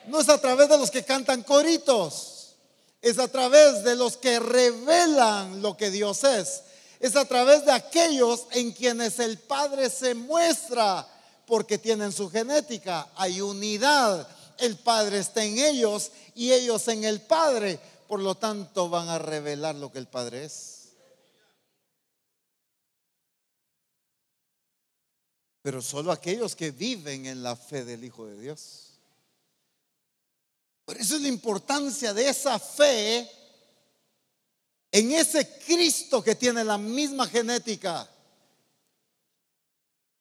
no 0.07 0.21
es 0.21 0.29
a 0.29 0.39
través 0.39 0.69
de 0.69 0.79
los 0.79 0.91
que 0.91 1.05
cantan 1.05 1.43
coritos, 1.43 2.55
es 3.03 3.19
a 3.19 3.29
través 3.29 3.83
de 3.83 3.97
los 3.97 4.17
que 4.17 4.39
revelan 4.39 5.63
lo 5.63 5.77
que 5.77 5.91
Dios 5.91 6.25
es. 6.25 6.63
Es 6.99 7.15
a 7.15 7.25
través 7.27 7.67
de 7.67 7.73
aquellos 7.73 8.47
en 8.53 8.73
quienes 8.73 9.19
el 9.19 9.39
Padre 9.39 9.91
se 9.91 10.15
muestra 10.15 11.07
porque 11.47 11.77
tienen 11.77 12.11
su 12.11 12.31
genética. 12.31 13.09
Hay 13.17 13.41
unidad. 13.41 14.27
El 14.59 14.77
Padre 14.77 15.19
está 15.19 15.45
en 15.45 15.59
ellos 15.59 16.11
y 16.35 16.53
ellos 16.53 16.89
en 16.89 17.05
el 17.05 17.21
Padre. 17.21 17.79
Por 18.07 18.21
lo 18.21 18.37
tanto 18.37 18.89
van 18.89 19.09
a 19.09 19.19
revelar 19.19 19.75
lo 19.75 19.91
que 19.91 19.99
el 19.99 20.07
Padre 20.07 20.45
es. 20.45 20.93
Pero 25.63 25.83
solo 25.83 26.13
aquellos 26.13 26.55
que 26.55 26.71
viven 26.71 27.27
en 27.27 27.43
la 27.43 27.57
fe 27.57 27.85
del 27.85 28.05
Hijo 28.05 28.27
de 28.27 28.39
Dios. 28.39 28.87
Por 30.85 30.97
eso 30.97 31.17
es 31.17 31.23
la 31.23 31.29
importancia 31.29 32.15
de 32.15 32.29
esa 32.29 32.61
fe 32.61 33.29
en 34.93 35.13
ese 35.13 35.59
Cristo 35.59 36.23
que 36.23 36.37
tiene 36.37 36.63
la 36.63 36.79
misma 36.79 37.27
genética. 37.27 38.09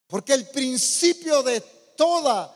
Porque 0.08 0.34
el 0.34 0.48
principio 0.50 1.44
de 1.44 1.62
toda 1.96 2.54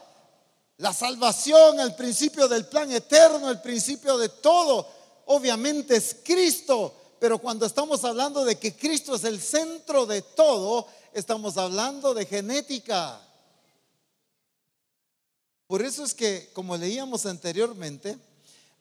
la 0.77 0.93
salvación, 0.93 1.79
el 1.79 1.93
principio 1.93 2.47
del 2.47 2.65
plan 2.65 2.91
eterno, 2.91 3.49
el 3.49 3.61
principio 3.61 4.17
de 4.17 4.29
todo, 4.29 4.98
obviamente 5.29 5.95
es 5.95 6.17
Cristo. 6.23 6.95
Pero 7.19 7.39
cuando 7.39 7.65
estamos 7.65 8.03
hablando 8.03 8.45
de 8.45 8.57
que 8.57 8.75
Cristo 8.75 9.15
es 9.15 9.23
el 9.23 9.41
centro 9.41 10.05
de 10.05 10.21
todo, 10.21 10.87
estamos 11.13 11.57
hablando 11.57 12.13
de 12.13 12.25
genética. 12.25 13.21
Por 15.67 15.81
eso 15.81 16.03
es 16.03 16.15
que, 16.15 16.49
como 16.53 16.77
leíamos 16.77 17.25
anteriormente, 17.25 18.17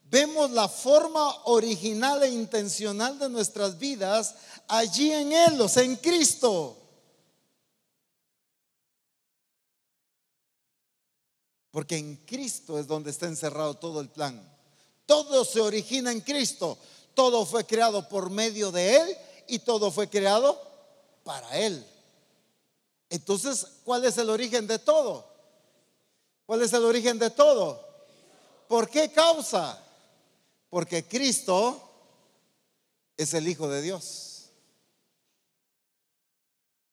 vemos 0.04 0.50
la 0.52 0.68
forma 0.68 1.44
original 1.46 2.22
e 2.22 2.30
intencional 2.30 3.18
de 3.18 3.28
nuestras 3.28 3.78
vidas 3.78 4.36
allí 4.68 5.12
en 5.12 5.32
Él, 5.32 5.60
o 5.60 5.68
sea, 5.68 5.82
en 5.82 5.96
Cristo. 5.96 6.76
Porque 11.72 11.96
en 11.96 12.16
Cristo 12.24 12.78
es 12.78 12.86
donde 12.86 13.10
está 13.10 13.26
encerrado 13.26 13.74
todo 13.74 14.00
el 14.00 14.08
plan. 14.08 14.57
Todo 15.08 15.42
se 15.42 15.58
origina 15.62 16.12
en 16.12 16.20
Cristo. 16.20 16.76
Todo 17.14 17.46
fue 17.46 17.64
creado 17.64 18.06
por 18.10 18.28
medio 18.28 18.70
de 18.70 18.94
Él 18.94 19.16
y 19.46 19.60
todo 19.60 19.90
fue 19.90 20.10
creado 20.10 20.60
para 21.24 21.58
Él. 21.58 21.82
Entonces, 23.08 23.66
¿cuál 23.84 24.04
es 24.04 24.18
el 24.18 24.28
origen 24.28 24.66
de 24.66 24.78
todo? 24.78 25.26
¿Cuál 26.44 26.60
es 26.60 26.74
el 26.74 26.84
origen 26.84 27.18
de 27.18 27.30
todo? 27.30 27.82
¿Por 28.68 28.90
qué 28.90 29.10
causa? 29.10 29.82
Porque 30.68 31.08
Cristo 31.08 31.80
es 33.16 33.32
el 33.32 33.48
Hijo 33.48 33.66
de 33.66 33.80
Dios. 33.80 34.50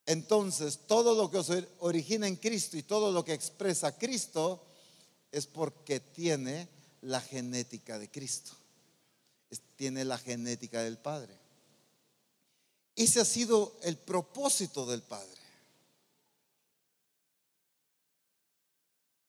Entonces, 0.06 0.78
todo 0.86 1.14
lo 1.14 1.30
que 1.30 1.44
se 1.44 1.68
origina 1.80 2.26
en 2.26 2.36
Cristo 2.36 2.78
y 2.78 2.82
todo 2.82 3.12
lo 3.12 3.22
que 3.22 3.34
expresa 3.34 3.98
Cristo 3.98 4.62
es 5.30 5.46
porque 5.46 6.00
tiene 6.00 6.75
la 7.06 7.20
genética 7.20 7.98
de 7.98 8.10
Cristo. 8.10 8.52
Tiene 9.76 10.04
la 10.04 10.18
genética 10.18 10.82
del 10.82 10.98
Padre. 10.98 11.34
Ese 12.94 13.20
ha 13.20 13.24
sido 13.24 13.76
el 13.82 13.96
propósito 13.96 14.86
del 14.86 15.02
Padre. 15.02 15.40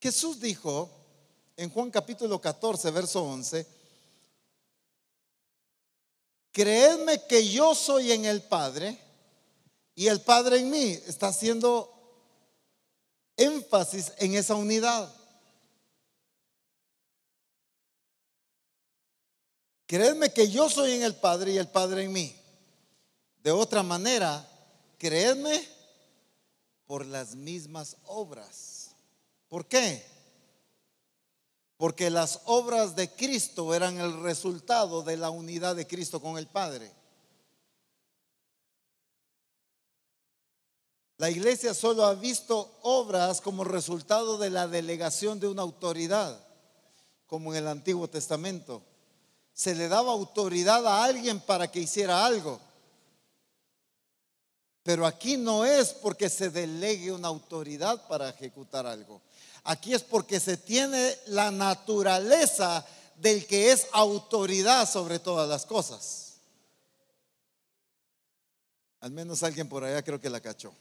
Jesús 0.01 0.39
dijo 0.39 0.89
en 1.55 1.69
Juan 1.69 1.91
capítulo 1.91 2.39
14, 2.39 2.91
verso 2.91 3.23
11, 3.23 3.67
creedme 6.51 7.25
que 7.27 7.47
yo 7.47 7.75
soy 7.75 8.11
en 8.11 8.25
el 8.25 8.41
Padre 8.43 8.97
y 9.95 10.07
el 10.07 10.21
Padre 10.21 10.59
en 10.59 10.69
mí. 10.69 10.91
Está 11.05 11.27
haciendo 11.27 11.93
énfasis 13.35 14.13
en 14.17 14.35
esa 14.35 14.55
unidad. 14.55 15.16
Creedme 19.87 20.33
que 20.33 20.49
yo 20.49 20.69
soy 20.69 20.91
en 20.91 21.03
el 21.03 21.15
Padre 21.15 21.53
y 21.53 21.57
el 21.57 21.69
Padre 21.69 22.03
en 22.03 22.11
mí. 22.11 22.35
De 23.41 23.51
otra 23.51 23.83
manera, 23.83 24.45
creedme 24.97 25.65
por 26.85 27.05
las 27.05 27.35
mismas 27.35 27.95
obras. 28.05 28.91
¿Por 29.47 29.65
qué? 29.65 30.05
Porque 31.77 32.09
las 32.09 32.41
obras 32.45 32.97
de 32.97 33.09
Cristo 33.09 33.73
eran 33.73 33.97
el 33.97 34.21
resultado 34.21 35.03
de 35.03 35.15
la 35.15 35.29
unidad 35.29 35.77
de 35.77 35.87
Cristo 35.87 36.21
con 36.21 36.37
el 36.37 36.47
Padre. 36.47 36.91
La 41.15 41.29
iglesia 41.29 41.73
solo 41.73 42.05
ha 42.05 42.13
visto 42.13 42.77
obras 42.81 43.39
como 43.39 43.63
resultado 43.63 44.37
de 44.37 44.49
la 44.49 44.67
delegación 44.67 45.39
de 45.39 45.47
una 45.47 45.61
autoridad, 45.61 46.45
como 47.25 47.53
en 47.53 47.59
el 47.59 47.67
Antiguo 47.69 48.09
Testamento. 48.09 48.83
Se 49.57 49.73
le 49.73 49.87
daba 49.87 50.11
autoridad 50.11 50.85
a 50.85 51.03
alguien 51.03 51.39
para 51.39 51.67
que 51.67 51.79
hiciera 51.79 52.23
algo. 52.23 52.59
Pero 54.83 55.03
aquí 55.03 55.35
no 55.35 55.65
es 55.65 55.93
porque 55.93 56.29
se 56.29 56.51
delegue 56.51 57.11
una 57.11 57.27
autoridad 57.27 58.07
para 58.07 58.29
ejecutar 58.29 58.85
algo. 58.85 59.19
Aquí 59.63 59.95
es 59.95 60.03
porque 60.03 60.39
se 60.39 60.57
tiene 60.57 61.17
la 61.25 61.49
naturaleza 61.49 62.85
del 63.15 63.47
que 63.47 63.71
es 63.71 63.87
autoridad 63.93 64.87
sobre 64.87 65.17
todas 65.17 65.49
las 65.49 65.65
cosas. 65.65 66.35
Al 68.99 69.09
menos 69.09 69.41
alguien 69.41 69.67
por 69.67 69.83
allá 69.83 70.03
creo 70.03 70.21
que 70.21 70.29
la 70.29 70.39
cachó. 70.39 70.71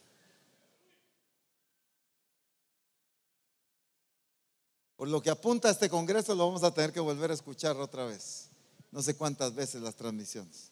Por 4.96 5.08
lo 5.08 5.22
que 5.22 5.30
apunta 5.30 5.68
a 5.68 5.72
este 5.72 5.88
Congreso, 5.88 6.34
lo 6.34 6.46
vamos 6.46 6.62
a 6.62 6.74
tener 6.74 6.92
que 6.92 7.00
volver 7.00 7.30
a 7.30 7.34
escuchar 7.34 7.74
otra 7.78 8.04
vez. 8.04 8.50
No 8.96 9.02
sé 9.02 9.14
cuántas 9.14 9.54
veces 9.54 9.82
las 9.82 9.94
transmisiones. 9.94 10.70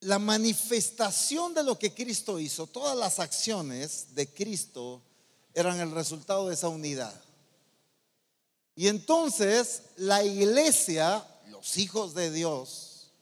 La 0.00 0.18
manifestación 0.18 1.54
de 1.54 1.62
lo 1.62 1.78
que 1.78 1.94
Cristo 1.94 2.40
hizo, 2.40 2.66
todas 2.66 2.98
las 2.98 3.20
acciones 3.20 4.16
de 4.16 4.26
Cristo 4.26 5.00
eran 5.54 5.78
el 5.78 5.92
resultado 5.92 6.48
de 6.48 6.54
esa 6.54 6.68
unidad. 6.68 7.14
Y 8.74 8.88
entonces 8.88 9.82
la 9.94 10.24
iglesia, 10.24 11.24
los 11.50 11.78
hijos 11.78 12.14
de 12.14 12.32
Dios, 12.32 13.12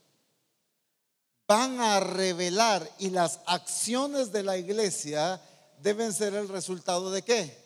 van 1.47 1.79
a 1.81 2.01
revelar 2.01 2.91
y 2.99 3.11
las 3.11 3.41
acciones 3.45 4.33
de 4.33 4.43
la 4.43 4.57
iglesia 4.57 5.39
deben 5.83 6.15
ser 6.15 6.33
el 6.33 6.49
resultado 6.49 7.11
de 7.11 7.21
qué? 7.21 7.62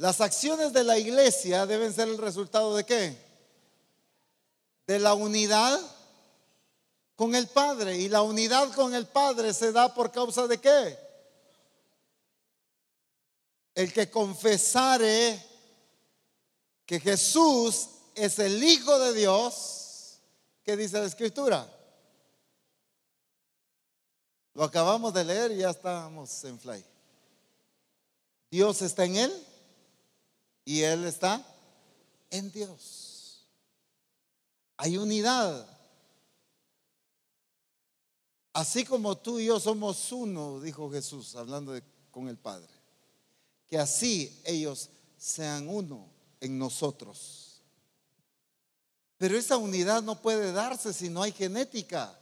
Las 0.00 0.22
acciones 0.22 0.72
de 0.72 0.82
la 0.82 0.96
iglesia 0.96 1.66
deben 1.66 1.92
ser 1.92 2.08
el 2.08 2.16
resultado 2.16 2.74
de 2.74 2.84
qué? 2.86 3.14
De 4.86 4.98
la 4.98 5.12
unidad 5.12 5.78
con 7.16 7.34
el 7.34 7.46
Padre. 7.48 7.98
Y 7.98 8.08
la 8.08 8.22
unidad 8.22 8.72
con 8.72 8.94
el 8.94 9.06
Padre 9.06 9.52
se 9.52 9.72
da 9.72 9.92
por 9.92 10.10
causa 10.10 10.46
de 10.46 10.58
qué? 10.58 10.98
El 13.74 13.92
que 13.92 14.10
confesare 14.10 15.38
que 16.86 16.98
Jesús 16.98 17.90
es 18.14 18.38
el 18.38 18.64
Hijo 18.64 18.98
de 19.00 19.12
Dios, 19.12 20.18
¿qué 20.64 20.78
dice 20.78 20.98
la 20.98 21.04
Escritura? 21.04 21.70
Lo 24.54 24.64
acabamos 24.64 25.12
de 25.12 25.24
leer 25.24 25.52
y 25.52 25.56
ya 25.58 25.68
estamos 25.68 26.42
en 26.44 26.58
fly. 26.58 26.82
Dios 28.50 28.80
está 28.80 29.04
en 29.04 29.16
él 29.16 29.46
y 30.70 30.84
él 30.84 31.04
está 31.04 31.44
en 32.30 32.52
Dios. 32.52 33.44
Hay 34.76 34.96
unidad. 34.98 35.66
Así 38.52 38.84
como 38.84 39.18
tú 39.18 39.40
y 39.40 39.46
yo 39.46 39.58
somos 39.58 40.12
uno, 40.12 40.60
dijo 40.60 40.88
Jesús, 40.88 41.34
hablando 41.34 41.76
con 42.12 42.28
el 42.28 42.38
Padre. 42.38 42.72
Que 43.66 43.78
así 43.78 44.40
ellos 44.44 44.90
sean 45.18 45.68
uno 45.68 46.06
en 46.40 46.56
nosotros. 46.56 47.62
Pero 49.18 49.36
esa 49.36 49.56
unidad 49.56 50.04
no 50.04 50.22
puede 50.22 50.52
darse 50.52 50.92
si 50.92 51.08
no 51.08 51.24
hay 51.24 51.32
genética, 51.32 52.16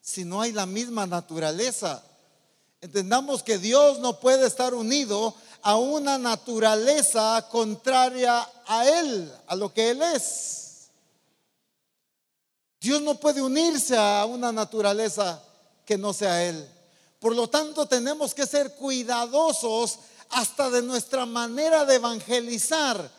si 0.00 0.24
no 0.24 0.40
hay 0.40 0.50
la 0.50 0.66
misma 0.66 1.06
naturaleza. 1.06 2.04
Entendamos 2.80 3.44
que 3.44 3.56
Dios 3.56 4.00
no 4.00 4.18
puede 4.18 4.48
estar 4.48 4.74
unido 4.74 5.36
a 5.64 5.76
una 5.76 6.18
naturaleza 6.18 7.46
contraria 7.50 8.48
a 8.66 8.88
Él, 8.88 9.32
a 9.46 9.56
lo 9.56 9.72
que 9.72 9.90
Él 9.90 10.02
es. 10.02 10.90
Dios 12.80 13.02
no 13.02 13.14
puede 13.14 13.42
unirse 13.42 13.96
a 13.96 14.24
una 14.26 14.52
naturaleza 14.52 15.42
que 15.84 15.98
no 15.98 16.12
sea 16.12 16.44
Él. 16.44 16.68
Por 17.18 17.34
lo 17.34 17.48
tanto, 17.48 17.86
tenemos 17.86 18.34
que 18.34 18.46
ser 18.46 18.74
cuidadosos 18.74 19.98
hasta 20.30 20.68
de 20.68 20.82
nuestra 20.82 21.24
manera 21.24 21.84
de 21.84 21.94
evangelizar 21.96 23.10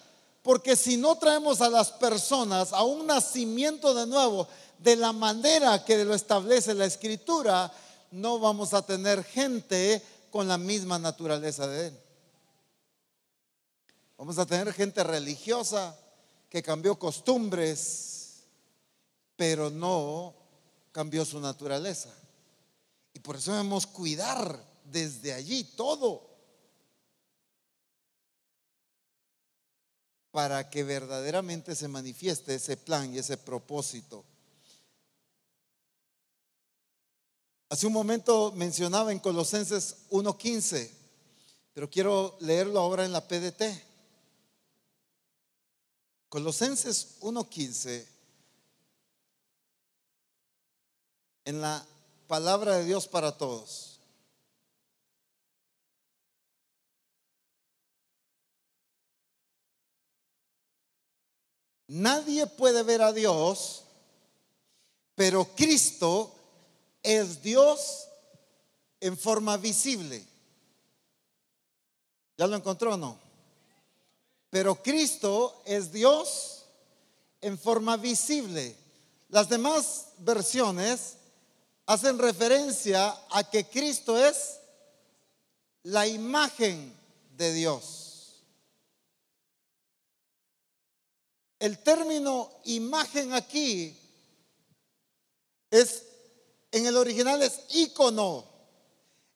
porque 0.45 0.75
si 0.75 0.95
no 0.95 1.15
traemos 1.17 1.59
a 1.61 1.69
las 1.69 1.91
personas 1.91 2.71
a 2.71 2.83
un 2.83 3.07
nacimiento 3.07 3.95
de 3.95 4.05
nuevo 4.05 4.47
de 4.77 4.95
la 4.95 5.11
manera 5.11 5.83
que 5.83 6.05
lo 6.05 6.13
establece 6.13 6.75
la 6.75 6.85
escritura, 6.85 7.73
no 8.11 8.37
vamos 8.37 8.75
a 8.75 8.83
tener 8.83 9.23
gente 9.23 10.03
con 10.29 10.47
la 10.47 10.59
misma 10.59 10.99
naturaleza 10.99 11.65
de 11.65 11.87
Él. 11.87 12.04
Vamos 14.17 14.37
a 14.37 14.45
tener 14.45 14.71
gente 14.73 15.03
religiosa 15.03 15.97
que 16.49 16.63
cambió 16.63 16.97
costumbres, 16.97 18.43
pero 19.35 19.69
no 19.69 20.33
cambió 20.91 21.25
su 21.25 21.39
naturaleza. 21.39 22.13
Y 23.13 23.19
por 23.19 23.35
eso 23.35 23.51
debemos 23.51 23.85
cuidar 23.87 24.63
desde 24.85 25.33
allí 25.33 25.63
todo. 25.63 26.35
para 30.35 30.69
que 30.69 30.83
verdaderamente 30.83 31.75
se 31.75 31.87
manifieste 31.87 32.55
ese 32.55 32.75
plan 32.75 33.13
y 33.13 33.19
ese 33.19 33.37
propósito. 33.37 34.25
Hace 37.69 37.87
un 37.87 37.93
momento 37.93 38.51
mencionaba 38.51 39.13
en 39.13 39.19
Colosenses 39.19 39.95
1.15, 40.09 40.91
pero 41.73 41.89
quiero 41.89 42.35
leerlo 42.41 42.81
ahora 42.81 43.05
en 43.05 43.13
la 43.13 43.25
PDT. 43.25 43.84
Colosenses 46.29 47.19
1.15, 47.21 48.05
en 51.45 51.61
la 51.61 51.85
palabra 52.27 52.77
de 52.77 52.85
Dios 52.85 53.07
para 53.07 53.37
todos. 53.37 53.99
Nadie 61.87 62.47
puede 62.47 62.83
ver 62.83 63.01
a 63.01 63.13
Dios, 63.13 63.83
pero 65.13 65.45
Cristo 65.55 66.33
es 67.03 67.41
Dios 67.43 68.07
en 68.99 69.17
forma 69.17 69.55
visible. 69.57 70.25
¿Ya 72.37 72.47
lo 72.47 72.55
encontró 72.55 72.95
o 72.95 72.97
no? 72.97 73.24
Pero 74.55 74.81
Cristo 74.81 75.61
es 75.65 75.91
Dios 75.91 76.63
en 77.41 77.59
forma 77.59 77.97
visible. 77.97 78.73
Las 79.27 79.49
demás 79.49 80.05
versiones 80.19 81.15
hacen 81.85 82.17
referencia 82.17 83.19
a 83.31 83.43
que 83.49 83.65
Cristo 83.65 84.17
es 84.17 84.61
la 85.83 86.07
imagen 86.07 86.97
de 87.35 87.51
Dios. 87.51 88.45
El 91.59 91.79
término 91.79 92.49
imagen 92.63 93.33
aquí 93.33 93.99
es, 95.69 96.03
en 96.71 96.85
el 96.85 96.95
original 96.95 97.43
es 97.43 97.59
icono. 97.71 98.45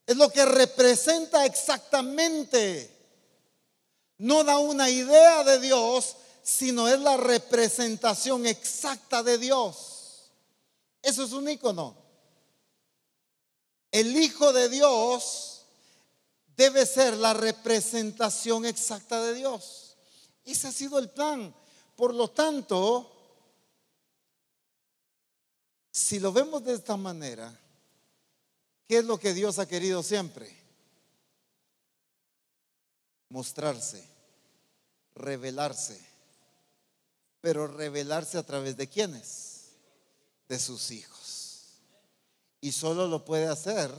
Es 0.07 0.15
lo 0.15 0.29
que 0.29 0.45
representa 0.45 1.45
exactamente. 1.45 2.98
No 4.19 4.43
da 4.43 4.57
una 4.57 4.89
idea 4.89 5.43
de 5.43 5.59
Dios, 5.59 6.15
sino 6.43 6.87
es 6.87 6.99
la 6.99 7.17
representación 7.17 8.45
exacta 8.45 9.23
de 9.23 9.37
Dios. 9.37 10.31
Eso 11.01 11.23
es 11.23 11.31
un 11.31 11.49
icono. 11.49 11.95
El 13.91 14.15
Hijo 14.15 14.53
de 14.53 14.69
Dios 14.69 15.65
debe 16.55 16.85
ser 16.85 17.15
la 17.15 17.33
representación 17.33 18.65
exacta 18.65 19.21
de 19.23 19.33
Dios. 19.33 19.97
Ese 20.43 20.67
ha 20.67 20.71
sido 20.71 20.99
el 20.99 21.09
plan. 21.09 21.55
Por 21.95 22.13
lo 22.13 22.29
tanto, 22.29 23.09
si 25.91 26.19
lo 26.19 26.31
vemos 26.33 26.63
de 26.63 26.73
esta 26.73 26.97
manera, 26.97 27.57
¿qué 28.85 28.97
es 28.97 29.05
lo 29.05 29.17
que 29.17 29.33
Dios 29.33 29.59
ha 29.59 29.67
querido 29.67 30.03
siempre? 30.03 30.59
mostrarse, 33.29 34.03
revelarse. 35.19 35.99
Pero 37.41 37.67
revelarse 37.67 38.37
a 38.37 38.43
través 38.43 38.75
de 38.75 38.87
quiénes? 38.87 39.71
De 40.47 40.59
sus 40.59 40.91
hijos. 40.91 41.79
Y 42.61 42.71
solo 42.71 43.07
lo 43.07 43.23
puede 43.23 43.47
hacer 43.47 43.91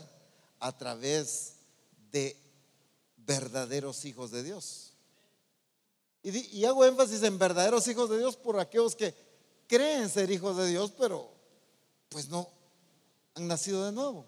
a 0.58 0.76
través 0.76 1.54
de 2.10 2.36
verdaderos 3.16 4.04
hijos 4.04 4.30
de 4.30 4.42
Dios. 4.42 4.92
Y, 6.22 6.64
hago 6.64 6.84
énfasis 6.84 7.22
en 7.22 7.38
verdaderos 7.38 7.86
hijos 7.88 8.10
de 8.10 8.18
Dios 8.18 8.36
por 8.36 8.60
aquellos 8.60 8.94
que 8.94 9.14
creen 9.66 10.10
ser 10.10 10.30
hijos 10.30 10.56
de 10.58 10.66
Dios, 10.66 10.92
pero 10.98 11.30
pues 12.10 12.28
no 12.28 12.46
han 13.34 13.46
nacido 13.46 13.86
de 13.86 13.92
nuevo 13.92 14.26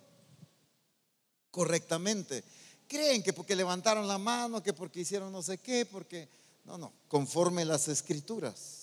correctamente. 1.51 2.43
Creen 2.88 3.22
que 3.22 3.32
porque 3.32 3.55
levantaron 3.55 4.09
la 4.09 4.18
mano, 4.18 4.62
que 4.62 4.72
porque 4.72 5.01
hicieron 5.01 5.30
no 5.30 5.43
sé 5.43 5.59
qué, 5.59 5.86
porque... 5.86 6.41
No, 6.65 6.79
no, 6.79 6.93
conforme 7.09 7.65
las 7.65 7.89
escrituras. 7.89 8.83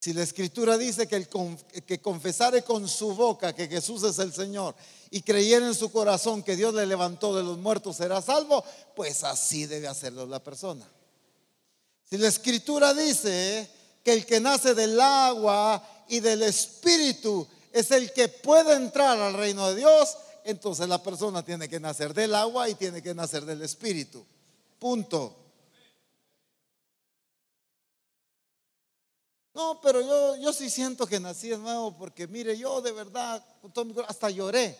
Si 0.00 0.12
la 0.12 0.22
escritura 0.22 0.78
dice 0.78 1.08
que 1.08 1.16
el 1.16 1.28
que 1.84 2.00
confesare 2.00 2.62
con 2.62 2.88
su 2.88 3.14
boca 3.14 3.52
que 3.52 3.66
Jesús 3.66 4.04
es 4.04 4.18
el 4.20 4.32
Señor 4.32 4.76
y 5.10 5.22
creyera 5.22 5.66
en 5.66 5.74
su 5.74 5.90
corazón 5.90 6.44
que 6.44 6.54
Dios 6.54 6.72
le 6.72 6.86
levantó 6.86 7.34
de 7.34 7.42
los 7.42 7.58
muertos 7.58 7.96
será 7.96 8.22
salvo, 8.22 8.64
pues 8.94 9.24
así 9.24 9.66
debe 9.66 9.88
hacerlo 9.88 10.24
la 10.24 10.42
persona. 10.42 10.88
Si 12.08 12.16
la 12.16 12.28
escritura 12.28 12.94
dice 12.94 13.68
que 14.04 14.12
el 14.12 14.24
que 14.24 14.38
nace 14.38 14.74
del 14.74 15.00
agua 15.00 15.82
y 16.08 16.20
del 16.20 16.44
espíritu 16.44 17.46
es 17.72 17.90
el 17.90 18.12
que 18.12 18.28
puede 18.28 18.74
entrar 18.74 19.18
al 19.18 19.34
reino 19.34 19.68
de 19.68 19.76
Dios, 19.76 20.16
entonces 20.50 20.88
la 20.88 21.02
persona 21.02 21.44
tiene 21.44 21.68
que 21.68 21.78
nacer 21.78 22.14
del 22.14 22.34
agua 22.34 22.70
y 22.70 22.74
tiene 22.74 23.02
que 23.02 23.14
nacer 23.14 23.44
del 23.44 23.60
espíritu. 23.60 24.24
Punto. 24.78 25.36
No, 29.52 29.78
pero 29.82 30.00
yo, 30.00 30.36
yo 30.36 30.52
sí 30.54 30.70
siento 30.70 31.06
que 31.06 31.20
nací 31.20 31.48
de 31.48 31.58
nuevo 31.58 31.94
porque 31.98 32.26
mire, 32.26 32.56
yo 32.56 32.80
de 32.80 32.92
verdad, 32.92 33.44
hasta 34.06 34.30
lloré. 34.30 34.78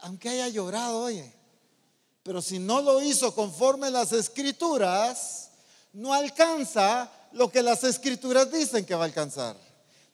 Aunque 0.00 0.30
haya 0.30 0.48
llorado, 0.48 1.02
oye. 1.02 1.32
Pero 2.24 2.42
si 2.42 2.58
no 2.58 2.80
lo 2.80 3.00
hizo 3.00 3.32
conforme 3.36 3.88
las 3.88 4.10
escrituras, 4.10 5.50
no 5.92 6.12
alcanza 6.12 7.08
lo 7.30 7.52
que 7.52 7.62
las 7.62 7.84
escrituras 7.84 8.50
dicen 8.50 8.84
que 8.84 8.96
va 8.96 9.02
a 9.02 9.06
alcanzar 9.06 9.65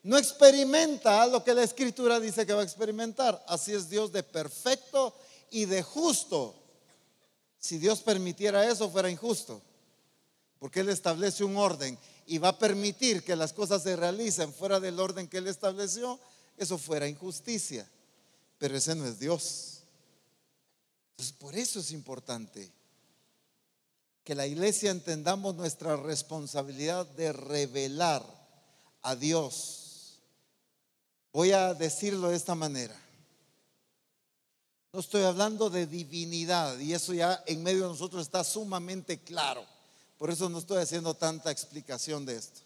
no 0.03 0.17
experimenta 0.17 1.25
lo 1.27 1.43
que 1.45 1.53
la 1.53 1.63
escritura 1.63 2.19
dice 2.19 2.45
que 2.45 2.53
va 2.53 2.59
a 2.59 2.65
experimentar. 2.65 3.41
Así 3.47 3.73
es 3.73 3.89
Dios 3.89 4.11
de 4.11 4.21
perfecto 4.21 5.15
y 5.49 5.63
de 5.63 5.81
justo. 5.81 6.55
Si 7.57 7.77
Dios 7.77 8.01
permitiera 8.01 8.69
eso, 8.69 8.89
fuera 8.89 9.09
injusto. 9.09 9.61
Porque 10.59 10.81
Él 10.81 10.89
establece 10.89 11.45
un 11.45 11.55
orden 11.55 11.97
y 12.27 12.37
va 12.37 12.49
a 12.49 12.59
permitir 12.59 13.23
que 13.23 13.37
las 13.37 13.53
cosas 13.53 13.83
se 13.83 13.95
realicen 13.95 14.53
fuera 14.53 14.81
del 14.81 14.99
orden 14.99 15.29
que 15.29 15.37
Él 15.37 15.47
estableció, 15.47 16.19
eso 16.57 16.77
fuera 16.77 17.07
injusticia. 17.07 17.89
Pero 18.57 18.75
ese 18.75 18.95
no 18.95 19.05
es 19.05 19.19
Dios. 19.19 19.83
Entonces, 21.11 21.33
por 21.37 21.55
eso 21.55 21.79
es 21.79 21.91
importante 21.91 22.69
que 24.25 24.35
la 24.35 24.47
iglesia 24.47 24.91
entendamos 24.91 25.55
nuestra 25.55 25.95
responsabilidad 25.95 27.05
de 27.05 27.31
revelar 27.31 28.23
a 29.01 29.15
Dios 29.15 29.82
Voy 31.33 31.51
a 31.51 31.73
decirlo 31.73 32.29
de 32.29 32.35
esta 32.35 32.53
manera. 32.53 32.95
No 34.93 34.99
estoy 34.99 35.23
hablando 35.23 35.71
de 35.71 35.87
divinidad 35.87 36.77
y 36.77 36.93
eso 36.93 37.11
ya 37.11 37.43
en 37.47 37.63
medio 37.63 37.81
de 37.81 37.89
nosotros 37.89 38.21
está 38.21 38.43
sumamente 38.43 39.19
claro. 39.19 39.65
Por 40.19 40.29
eso 40.29 40.47
no 40.47 40.59
estoy 40.59 40.77
haciendo 40.83 41.15
tanta 41.15 41.49
explicación 41.49 42.23
de 42.23 42.35
esto. 42.35 42.61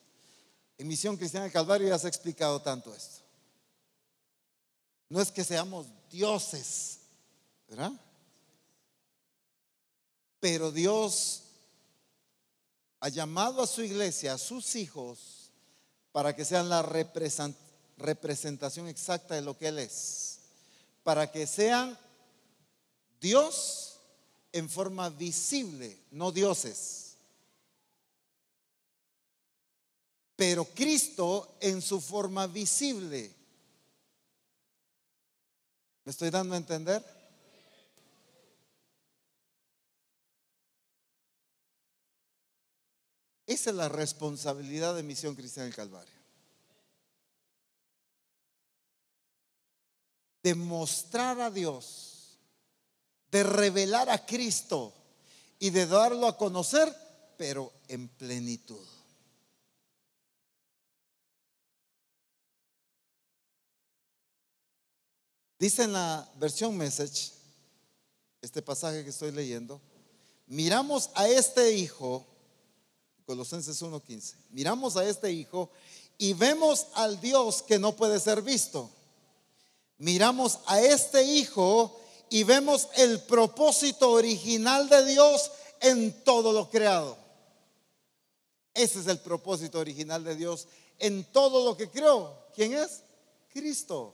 En 0.78 0.86
Misión 0.86 1.15
Cristiana 1.15 1.45
del 1.45 1.53
Calvario 1.53 1.88
ya 1.88 1.97
se 1.97 2.07
ha 2.07 2.09
explicado 2.09 2.61
tanto 2.61 2.93
esto. 2.93 3.22
No 5.07 5.22
es 5.22 5.32
que 5.32 5.45
seamos 5.45 5.88
dioses, 6.11 6.99
¿verdad? 7.70 7.93
Pero 10.41 10.74
Dios 10.74 11.43
ha 12.99 13.07
llamado 13.07 13.61
a 13.61 13.68
su 13.68 13.82
iglesia, 13.82 14.34
a 14.34 14.38
sus 14.38 14.76
hijos, 14.76 15.51
para 16.11 16.36
que 16.36 16.43
sean 16.43 16.68
la 16.68 16.82
representación 16.82 17.66
representación 17.98 18.88
exacta 18.88 19.36
de 19.36 19.41
lo 19.41 19.58
que 19.58 19.68
Él 19.68 19.80
es, 19.80 20.39
para 21.04 21.32
que 21.32 21.48
sean 21.48 21.98
Dios 23.20 24.00
en 24.52 24.70
forma 24.70 25.10
visible, 25.10 25.98
no 26.12 26.32
dioses, 26.32 27.16
pero 30.36 30.66
Cristo 30.66 31.58
en 31.60 31.82
su 31.82 32.00
forma 32.00 32.45
visible. 32.48 33.34
¿Me 36.06 36.12
estoy 36.12 36.30
dando 36.30 36.54
a 36.54 36.58
entender? 36.58 37.04
Esa 43.48 43.70
es 43.70 43.76
la 43.76 43.89
responsabilidad 43.89 44.93
de 44.95 45.04
Misión 45.04 45.34
Cristiana 45.34 45.66
del 45.66 45.76
Calvario. 45.76 46.16
De 50.48 50.56
mostrar 50.56 51.41
a 51.41 51.52
Dios, 51.52 52.38
de 53.30 53.43
revelar 53.43 54.10
a 54.10 54.26
Cristo 54.26 54.93
y 55.60 55.72
de 55.72 55.86
darlo 55.86 56.26
a 56.26 56.38
conocer, 56.38 56.88
pero 57.36 57.74
en 57.89 58.08
plenitud. 58.08 58.80
Dice 65.60 65.84
en 65.84 65.91
la 65.91 66.32
versión 66.38 66.78
message, 66.78 67.34
este 68.41 68.62
pasaje 68.62 69.04
que 69.04 69.10
estoy 69.10 69.34
leyendo, 69.34 69.82
miramos 70.45 71.10
a 71.16 71.28
este 71.28 71.74
hijo, 71.74 72.26
Colosenses 73.26 73.82
1.15, 73.82 74.36
miramos 74.52 74.95
a 74.95 75.04
este 75.04 75.30
hijo 75.30 75.70
y 76.18 76.32
vemos 76.32 76.88
al 76.93 77.20
Dios 77.20 77.62
que 77.64 77.78
no 77.78 77.98
puede 77.98 78.18
ser 78.22 78.41
visto 78.41 78.93
miramos 79.98 80.60
a 80.66 80.82
este 80.82 81.24
hijo 81.24 82.00
y 82.30 82.43
vemos 82.43 82.89
el 82.95 83.22
propósito 83.22 84.12
original 84.12 84.89
de 84.89 85.06
Dios 85.06 85.52
en 85.82 86.24
todo 86.24 86.52
lo 86.52 86.70
creado. 86.70 87.18
Ese 88.74 89.00
es 89.00 89.08
el 89.08 89.20
propósito 89.20 89.80
original 89.80 90.24
de 90.24 90.36
Dios 90.36 90.68
en 91.00 91.24
todo 91.26 91.66
lo 91.66 91.76
que 91.76 91.89
creó. 91.89 92.48
¿Quién 92.54 92.74
es? 92.74 93.02
Cristo. 93.52 94.14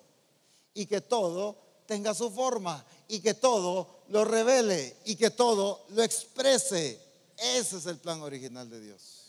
Y 0.73 0.85
que 0.85 1.01
todo 1.01 1.57
tenga 1.85 2.13
su 2.13 2.31
forma 2.31 2.83
y 3.07 3.19
que 3.19 3.33
todo 3.33 4.03
lo 4.09 4.23
revele 4.23 4.97
y 5.05 5.15
que 5.15 5.29
todo 5.29 5.85
lo 5.89 6.03
exprese. 6.03 6.99
Ese 7.37 7.77
es 7.77 7.85
el 7.85 7.97
plan 7.97 8.21
original 8.21 8.69
de 8.69 8.79
Dios. 8.79 9.22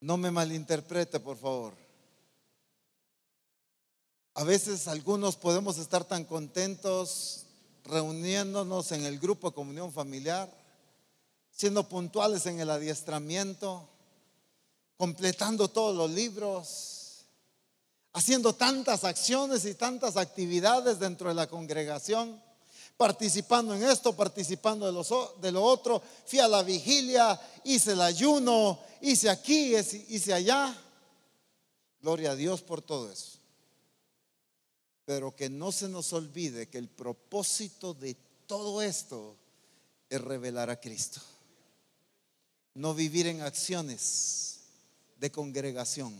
No 0.00 0.16
me 0.16 0.30
malinterprete, 0.30 1.20
por 1.20 1.36
favor. 1.36 1.74
A 4.34 4.44
veces 4.44 4.86
algunos 4.86 5.36
podemos 5.36 5.78
estar 5.78 6.04
tan 6.04 6.24
contentos 6.24 7.44
reuniéndonos 7.84 8.92
en 8.92 9.04
el 9.04 9.18
grupo 9.18 9.48
de 9.48 9.54
comunión 9.54 9.92
familiar, 9.92 10.48
siendo 11.50 11.88
puntuales 11.88 12.46
en 12.46 12.60
el 12.60 12.70
adiestramiento, 12.70 13.88
completando 14.96 15.68
todos 15.68 15.96
los 15.96 16.10
libros, 16.10 17.24
haciendo 18.12 18.52
tantas 18.52 19.02
acciones 19.04 19.64
y 19.64 19.74
tantas 19.74 20.16
actividades 20.16 21.00
dentro 21.00 21.28
de 21.28 21.34
la 21.34 21.48
congregación 21.48 22.40
participando 22.98 23.76
en 23.76 23.84
esto, 23.84 24.14
participando 24.14 24.84
de, 24.84 24.92
los, 24.92 25.08
de 25.40 25.52
lo 25.52 25.62
otro. 25.62 26.02
Fui 26.26 26.40
a 26.40 26.48
la 26.48 26.64
vigilia, 26.64 27.40
hice 27.64 27.92
el 27.92 28.02
ayuno, 28.02 28.80
hice 29.00 29.30
aquí, 29.30 29.74
hice 29.76 30.34
allá. 30.34 30.76
Gloria 32.02 32.32
a 32.32 32.36
Dios 32.36 32.60
por 32.60 32.82
todo 32.82 33.10
eso. 33.10 33.38
Pero 35.04 35.34
que 35.34 35.48
no 35.48 35.70
se 35.72 35.88
nos 35.88 36.12
olvide 36.12 36.68
que 36.68 36.78
el 36.78 36.88
propósito 36.88 37.94
de 37.94 38.14
todo 38.46 38.82
esto 38.82 39.36
es 40.10 40.20
revelar 40.20 40.68
a 40.68 40.80
Cristo. 40.80 41.20
No 42.74 42.94
vivir 42.94 43.28
en 43.28 43.42
acciones 43.42 44.58
de 45.18 45.30
congregación, 45.30 46.14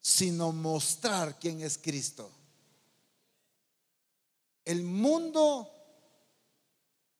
sino 0.00 0.50
mostrar 0.50 1.38
quién 1.38 1.60
es 1.60 1.78
Cristo. 1.78 2.28
El 4.70 4.84
mundo 4.84 5.68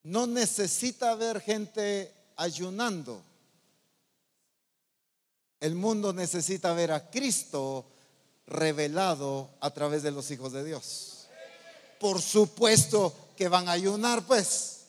no 0.05 0.29
necesita 0.29 1.17
ver 1.17 1.41
gente 1.41 2.15
ayunando. 2.37 3.25
El 5.59 5.75
mundo 5.75 6.13
necesita 6.13 6.73
ver 6.75 6.93
a 6.93 7.11
Cristo 7.11 7.87
revelado 8.47 9.51
a 9.59 9.71
través 9.73 10.05
de 10.05 10.13
los 10.13 10.31
hijos 10.31 10.53
de 10.53 10.63
Dios. 10.63 11.27
Por 11.99 12.23
supuesto 12.23 13.13
que 13.37 13.49
van 13.49 13.69
a 13.69 13.73
ayunar, 13.73 14.25
pues. 14.25 14.83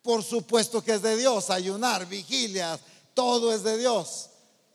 Por 0.00 0.24
supuesto 0.24 0.82
que 0.82 0.94
es 0.94 1.02
de 1.02 1.18
Dios, 1.18 1.50
ayunar, 1.50 2.06
vigilias, 2.06 2.80
todo 3.12 3.52
es 3.52 3.62
de 3.62 3.76
Dios. 3.76 4.29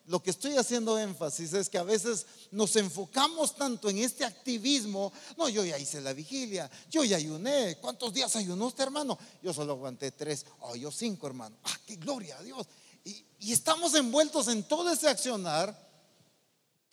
Lo 0.08 0.22
que 0.22 0.30
estoy 0.30 0.56
haciendo 0.56 0.99
énfasis 0.99 1.53
es 1.53 1.70
que 1.70 1.80
a 1.80 1.84
veces 1.84 2.26
nos 2.51 2.76
enfocamos 2.76 3.56
tanto 3.56 3.89
en 3.89 3.97
este 3.97 4.24
activismo. 4.24 5.12
No, 5.36 5.49
yo 5.49 5.66
ya 5.66 5.80
hice 5.80 5.99
la 5.99 6.14
vigilia, 6.14 6.70
yo 6.91 7.03
ya 7.03 7.18
ayuné. 7.18 7.78
¿Cuántos 7.82 8.14
días 8.14 8.36
ayunó 8.36 8.68
usted, 8.68 8.84
hermano? 8.84 9.18
Yo 9.41 9.53
solo 9.53 9.74
aguanté 9.74 10.12
tres, 10.12 10.45
oh, 10.60 10.76
yo 10.76 10.91
cinco, 10.91 11.26
hermano. 11.26 11.58
Ah, 11.64 11.80
qué 11.86 11.95
gloria 11.95 12.38
a 12.38 12.43
Dios. 12.43 12.68
Y, 13.03 13.26
y 13.39 13.51
estamos 13.51 13.95
envueltos 13.95 14.47
en 14.47 14.64
todo 14.64 14.91
ese 14.91 15.10
accionar. 15.10 15.84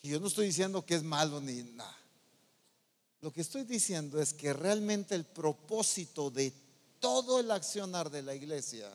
Que 0.00 0.08
yo 0.08 0.18
no 0.18 0.28
estoy 0.28 0.46
diciendo 0.46 0.84
que 0.84 0.94
es 0.94 1.02
malo 1.02 1.40
ni 1.40 1.62
nada. 1.62 1.96
Lo 3.20 3.32
que 3.32 3.40
estoy 3.40 3.64
diciendo 3.64 4.20
es 4.20 4.32
que 4.34 4.52
realmente 4.52 5.14
el 5.14 5.24
propósito 5.24 6.30
de 6.30 6.52
todo 6.98 7.40
el 7.40 7.50
accionar 7.50 8.10
de 8.10 8.22
la 8.22 8.34
iglesia, 8.34 8.90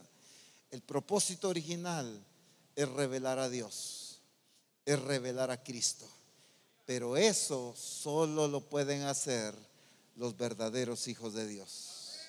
el 0.72 0.82
propósito 0.82 1.49
original 1.49 2.26
es 2.74 2.88
revelar 2.89 3.38
a 3.39 3.49
Dios, 3.49 4.06
es 4.88 5.01
revelar 5.01 5.51
a 5.51 5.61
Cristo. 5.61 6.07
Pero 6.85 7.17
eso 7.17 7.75
solo 7.75 8.47
lo 8.47 8.61
pueden 8.61 9.03
hacer 9.03 9.53
los 10.15 10.38
verdaderos 10.38 11.09
hijos 11.09 11.33
de 11.33 11.45
Dios, 11.45 12.19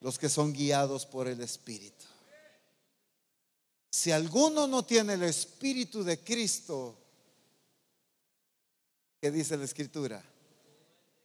los 0.00 0.18
que 0.18 0.28
son 0.28 0.52
guiados 0.52 1.06
por 1.06 1.26
el 1.26 1.40
Espíritu. 1.40 2.04
Si 3.90 4.12
alguno 4.12 4.66
no 4.66 4.84
tiene 4.84 5.14
el 5.14 5.22
Espíritu 5.22 6.04
de 6.04 6.22
Cristo, 6.22 6.98
¿qué 9.18 9.30
dice 9.30 9.56
la 9.56 9.64
Escritura? 9.64 10.22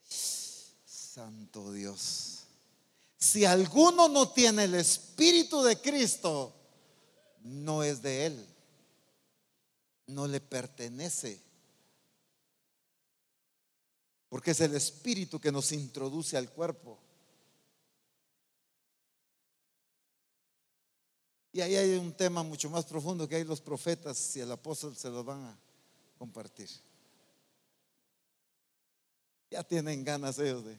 Santo 0.08 1.74
Dios. 1.74 2.44
Si 3.18 3.44
alguno 3.44 4.08
no 4.08 4.30
tiene 4.30 4.64
el 4.64 4.76
Espíritu 4.76 5.62
de 5.64 5.82
Cristo, 5.82 6.54
no 7.42 7.84
es 7.84 8.02
de 8.02 8.28
Él. 8.28 8.57
No 10.08 10.28
le 10.28 10.40
pertenece. 10.40 11.42
Porque 14.30 14.52
es 14.52 14.62
el 14.62 14.76
Espíritu 14.76 15.40
que 15.40 15.52
nos 15.52 15.72
introduce 15.72 16.36
al 16.36 16.50
cuerpo. 16.52 17.00
Y 21.58 21.62
ahí 21.62 21.76
hay 21.76 21.98
un 21.98 22.14
tema 22.14 22.44
mucho 22.44 22.70
más 22.70 22.86
profundo 22.86 23.28
que 23.28 23.36
hay 23.36 23.44
los 23.44 23.62
profetas 23.62 24.36
y 24.36 24.42
el 24.42 24.52
apóstol 24.52 24.96
se 24.96 25.10
lo 25.10 25.24
van 25.24 25.44
a 25.44 25.58
compartir. 26.18 26.70
Ya 29.50 29.64
tienen 29.64 30.04
ganas 30.04 30.38
ellos 30.40 30.66
de... 30.66 30.78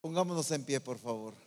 Pongámonos 0.00 0.50
en 0.50 0.64
pie, 0.64 0.80
por 0.80 0.98
favor. 0.98 1.43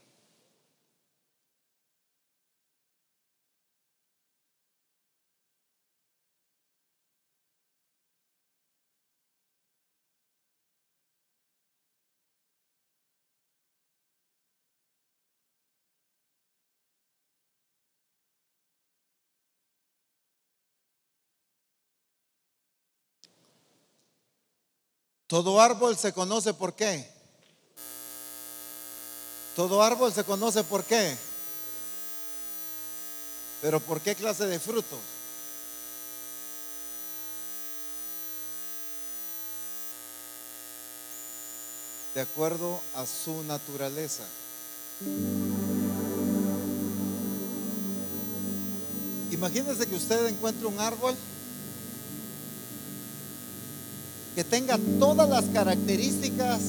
Todo 25.27 25.59
árbol 25.59 25.97
se 25.97 26.13
conoce 26.13 26.53
por 26.53 26.73
qué. 26.73 27.05
Todo 29.55 29.83
árbol 29.83 30.13
se 30.13 30.23
conoce 30.23 30.63
por 30.63 30.83
qué. 30.85 31.17
Pero 33.61 33.79
¿por 33.81 33.99
qué 33.99 34.15
clase 34.15 34.45
de 34.45 34.59
frutos? 34.59 34.99
De 42.15 42.21
acuerdo 42.21 42.79
a 42.95 43.05
su 43.05 43.43
naturaleza. 43.43 44.23
Imagínese 49.31 49.87
que 49.87 49.95
usted 49.95 50.25
encuentre 50.27 50.65
un 50.65 50.79
árbol 50.79 51.15
que 54.37 54.43
tenga 54.43 54.77
todas 54.99 55.27
las 55.27 55.45
características 55.45 56.59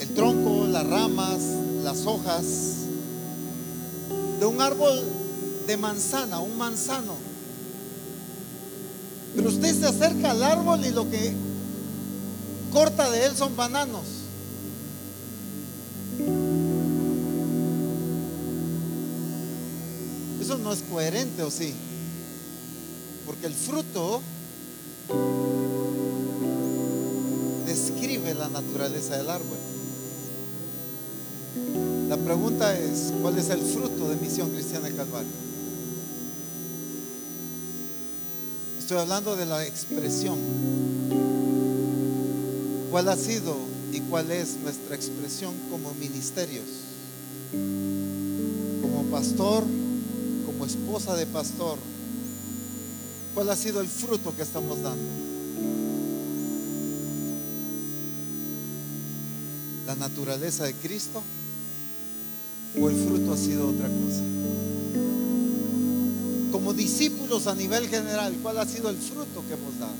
el 0.00 0.08
tronco, 0.10 0.66
las 0.66 0.86
ramas, 0.86 1.40
las 1.82 2.04
hojas 2.04 2.44
de 4.38 4.44
un 4.44 4.60
árbol 4.60 5.02
de 5.66 5.78
manzana, 5.78 6.40
un 6.40 6.58
manzano. 6.58 7.14
Pero 9.34 9.48
usted 9.48 9.74
se 9.80 9.86
acerca 9.86 10.32
al 10.32 10.42
árbol 10.42 10.84
y 10.84 10.90
lo 10.90 11.08
que 11.08 11.32
corta 12.70 13.10
de 13.10 13.24
él 13.24 13.34
son 13.34 13.56
bananos. 13.56 14.04
Eso 20.38 20.58
no 20.58 20.70
es 20.70 20.82
coherente, 20.82 21.42
¿o 21.44 21.50
sí? 21.50 21.72
Porque 23.24 23.46
el 23.46 23.54
fruto 23.54 24.20
la 28.38 28.48
naturaleza 28.48 29.16
del 29.16 29.28
árbol. 29.28 29.58
La 32.08 32.16
pregunta 32.16 32.78
es, 32.78 33.12
¿cuál 33.20 33.36
es 33.38 33.50
el 33.50 33.60
fruto 33.60 34.08
de 34.08 34.16
Misión 34.16 34.50
Cristiana 34.50 34.88
Calvario? 34.90 35.30
Estoy 38.78 38.98
hablando 38.98 39.36
de 39.36 39.44
la 39.44 39.66
expresión. 39.66 40.38
¿Cuál 42.90 43.08
ha 43.08 43.16
sido 43.16 43.56
y 43.92 44.00
cuál 44.00 44.30
es 44.30 44.56
nuestra 44.62 44.94
expresión 44.94 45.54
como 45.70 45.92
ministerios? 45.94 46.64
Como 48.80 49.02
pastor, 49.10 49.64
como 50.46 50.64
esposa 50.64 51.16
de 51.16 51.26
pastor. 51.26 51.78
¿Cuál 53.34 53.50
ha 53.50 53.56
sido 53.56 53.80
el 53.80 53.88
fruto 53.88 54.34
que 54.34 54.42
estamos 54.42 54.80
dando? 54.80 55.37
¿La 59.88 59.96
naturaleza 59.96 60.64
de 60.64 60.74
Cristo? 60.74 61.22
o 62.78 62.90
el 62.90 62.94
fruto 62.94 63.32
ha 63.32 63.36
sido 63.38 63.70
otra 63.70 63.88
cosa? 63.88 64.22
Como 66.52 66.74
discípulos 66.74 67.46
a 67.46 67.54
nivel 67.54 67.88
general, 67.88 68.34
¿cuál 68.42 68.58
ha 68.58 68.66
sido 68.66 68.90
el 68.90 68.98
fruto 68.98 69.42
que 69.48 69.54
hemos 69.54 69.78
dado? 69.78 69.94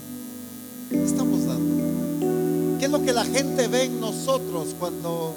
¿Qué 0.91 1.03
estamos 1.03 1.47
dando? 1.47 2.79
¿Qué 2.79 2.85
es 2.85 2.91
lo 2.91 3.03
que 3.03 3.15
la 3.15 3.25
gente 3.25 3.67
ve 3.69 3.85
en 3.85 3.99
nosotros 3.99 4.77
cuando 4.79 5.35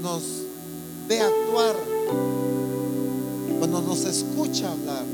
nos 0.00 0.22
ve 1.08 1.22
actuar? 1.22 1.74
Cuando 3.58 3.82
nos 3.82 4.04
escucha 4.04 4.70
hablar? 4.70 5.04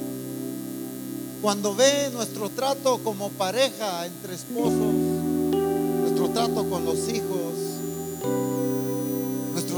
Cuando 1.40 1.74
ve 1.74 2.10
nuestro 2.12 2.50
trato 2.50 2.98
como 3.02 3.30
pareja 3.30 4.04
entre 4.04 4.34
esposos, 4.34 4.92
nuestro 6.02 6.28
trato 6.28 6.68
con 6.68 6.84
los 6.84 7.08
hijos, 7.08 7.45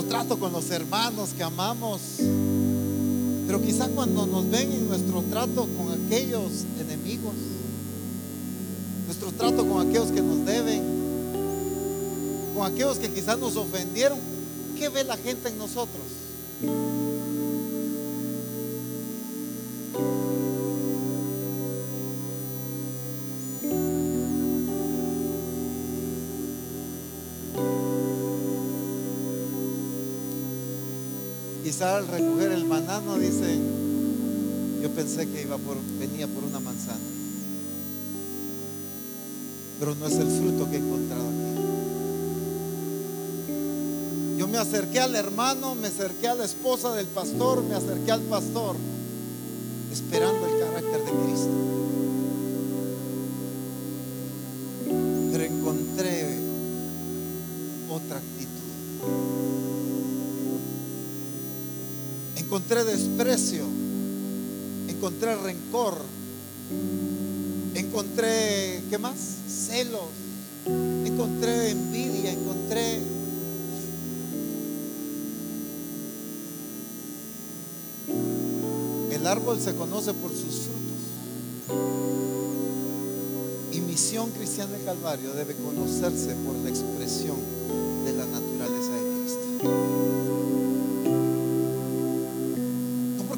trato 0.09 0.39
con 0.39 0.53
los 0.53 0.71
hermanos 0.71 1.31
que 1.37 1.43
amamos. 1.43 2.01
Pero 3.47 3.63
quizá 3.63 3.89
cuando 3.89 4.27
nos 4.27 4.51
ven 4.51 4.73
en 4.73 4.89
nuestro 4.89 5.23
trato 5.23 5.69
con 5.77 6.07
aquellos 6.07 6.65
enemigos, 6.81 7.35
nuestro 9.07 9.33
trato 9.33 9.67
con 9.67 9.87
aquellos 9.87 10.11
que 10.11 10.21
nos 10.21 10.45
deben, 10.45 10.83
con 12.55 12.67
aquellos 12.67 12.99
que 12.99 13.11
quizás 13.11 13.39
nos 13.39 13.57
ofendieron, 13.57 14.19
¿qué 14.79 14.89
ve 14.89 15.05
la 15.05 15.17
gente 15.17 15.49
en 15.49 15.59
nosotros? 15.59 16.03
Al 31.69 32.09
recoger 32.09 32.53
el 32.53 32.65
banano, 32.65 33.19
dicen, 33.19 33.61
yo 34.81 34.91
pensé 34.91 35.29
que 35.29 35.43
iba 35.43 35.59
por, 35.59 35.77
venía 35.99 36.27
por 36.27 36.45
una 36.45 36.61
manzana. 36.61 36.99
Pero 39.79 39.95
no 39.95 40.07
es 40.07 40.15
el 40.15 40.29
fruto 40.29 40.71
que 40.71 40.77
he 40.77 40.79
encontrado 40.79 41.25
aquí. 41.25 41.37
Yo 44.39 44.49
me 44.49 44.57
acerqué 44.57 45.01
al 45.01 45.15
hermano, 45.15 45.75
me 45.75 45.89
acerqué 45.89 46.29
a 46.29 46.35
la 46.35 46.47
esposa 46.47 46.95
del 46.95 47.07
pastor, 47.07 47.63
me 47.63 47.75
acerqué 47.75 48.13
al 48.13 48.23
pastor, 48.23 48.77
esperando 49.93 50.47
el 50.47 50.61
carácter 50.61 51.05
de 51.05 51.11
Cristo. 51.11 51.78
Encontré 62.49 62.83
desprecio, 62.83 63.63
encontré 64.89 65.37
rencor, 65.37 65.99
encontré, 67.75 68.81
¿qué 68.89 68.97
más? 68.97 69.19
Celos, 69.47 70.09
encontré 71.05 71.73
envidia, 71.73 72.33
encontré 72.33 73.01
El 79.13 79.27
árbol 79.27 79.61
se 79.61 79.75
conoce 79.75 80.15
por 80.15 80.31
sus 80.31 80.69
frutos. 80.69 81.03
Y 83.73 83.81
misión 83.83 84.31
cristiana 84.31 84.73
del 84.73 84.87
Calvario 84.87 85.35
debe 85.35 85.55
conocerse 85.55 86.35
por 86.47 86.55
la 86.65 86.71
expresión 86.71 87.58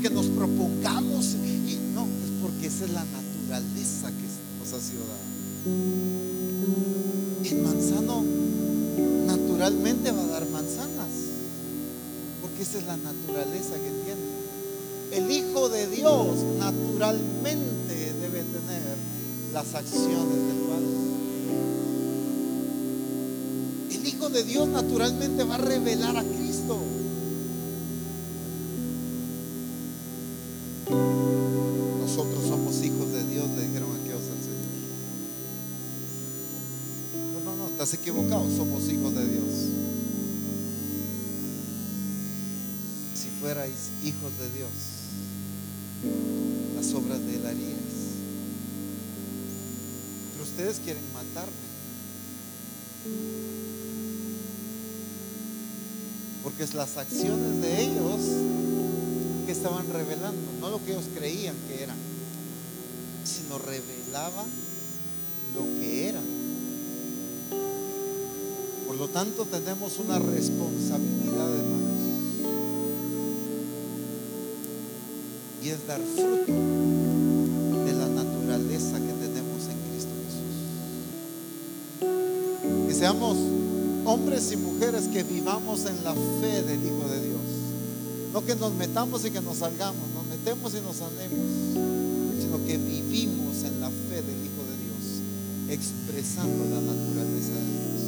porque 0.01 0.15
nos 0.15 0.29
propongamos, 0.29 1.35
y 1.35 1.79
no, 1.95 2.05
es 2.05 2.31
porque 2.41 2.69
esa 2.69 2.87
es 2.87 2.91
la 2.93 3.05
naturaleza 3.05 4.09
que 4.09 4.25
nos 4.59 4.73
ha 4.73 4.81
sido 4.81 5.03
dada. 5.05 5.21
El 7.45 7.59
manzano 7.63 8.25
naturalmente 9.27 10.11
va 10.11 10.23
a 10.23 10.27
dar 10.29 10.49
manzanas, 10.49 11.11
porque 12.41 12.63
esa 12.63 12.79
es 12.79 12.87
la 12.87 12.97
naturaleza 12.97 13.75
que 13.75 13.91
tiene. 14.07 14.25
El 15.13 15.31
Hijo 15.31 15.69
de 15.69 15.87
Dios 15.89 16.39
naturalmente 16.59 18.15
debe 18.23 18.39
tener 18.39 18.97
las 19.53 19.75
acciones 19.75 20.37
del 20.49 20.61
Padre. 20.67 20.87
El 23.91 24.07
Hijo 24.07 24.31
de 24.31 24.45
Dios 24.45 24.67
naturalmente 24.67 25.45
va 25.45 25.57
a 25.57 25.59
revelar 25.59 26.17
a 26.17 26.23
Cristo. 26.23 26.79
Estás 37.93 38.57
somos 38.57 38.89
hijos 38.89 39.15
de 39.17 39.27
Dios. 39.27 39.45
Si 43.17 43.29
fuerais 43.41 43.91
hijos 44.05 44.31
de 44.39 44.51
Dios, 44.51 44.71
las 46.77 46.95
obras 46.95 47.19
de 47.19 47.35
él 47.35 47.47
haríais. 47.47 48.15
Pero 50.33 50.45
ustedes 50.45 50.81
quieren 50.85 51.03
matarme. 51.13 51.71
Porque 56.45 56.63
es 56.63 56.75
las 56.75 56.97
acciones 56.97 57.61
de 57.61 57.83
ellos 57.83 58.21
que 59.47 59.53
estaban 59.53 59.93
revelando, 59.93 60.53
no 60.61 60.71
lo 60.71 60.85
que 60.85 60.93
ellos 60.93 61.09
creían 61.17 61.57
que 61.67 61.83
eran, 61.83 61.97
sino 63.25 63.59
revelaban 63.59 64.47
lo 65.57 65.81
que 65.81 66.09
eran. 66.09 66.40
Por 68.91 68.99
lo 68.99 69.07
tanto, 69.07 69.45
tenemos 69.45 70.01
una 70.01 70.19
responsabilidad, 70.19 71.49
hermanos. 71.49 72.01
Y 75.63 75.69
es 75.69 75.87
dar 75.87 76.01
fruto 76.01 76.53
de 77.85 77.93
la 77.93 78.09
naturaleza 78.09 78.99
que 78.99 79.13
tenemos 79.13 79.69
en 79.71 79.79
Cristo 79.87 80.11
Jesús. 80.27 80.59
Que 82.89 82.95
seamos 82.95 83.37
hombres 84.07 84.51
y 84.51 84.57
mujeres 84.57 85.07
que 85.07 85.23
vivamos 85.23 85.87
en 85.87 86.03
la 86.03 86.13
fe 86.41 86.65
del 86.65 86.85
Hijo 86.85 87.09
de 87.09 87.29
Dios. 87.29 87.47
No 88.33 88.45
que 88.45 88.57
nos 88.57 88.75
metamos 88.75 89.25
y 89.25 89.31
que 89.31 89.41
nos 89.41 89.59
salgamos, 89.59 90.03
nos 90.17 90.27
metemos 90.27 90.75
y 90.75 90.81
nos 90.81 90.97
salemos, 90.97 91.47
sino 92.41 92.67
que 92.67 92.77
vivimos 92.77 93.63
en 93.63 93.81
la 93.81 93.89
fe 93.89 94.17
del 94.17 94.41
Hijo 94.45 94.65
de 94.67 94.77
Dios, 94.83 95.79
expresando 95.79 96.65
la 96.65 96.81
naturaleza 96.81 97.55
de 97.55 97.61
Dios. 97.61 98.00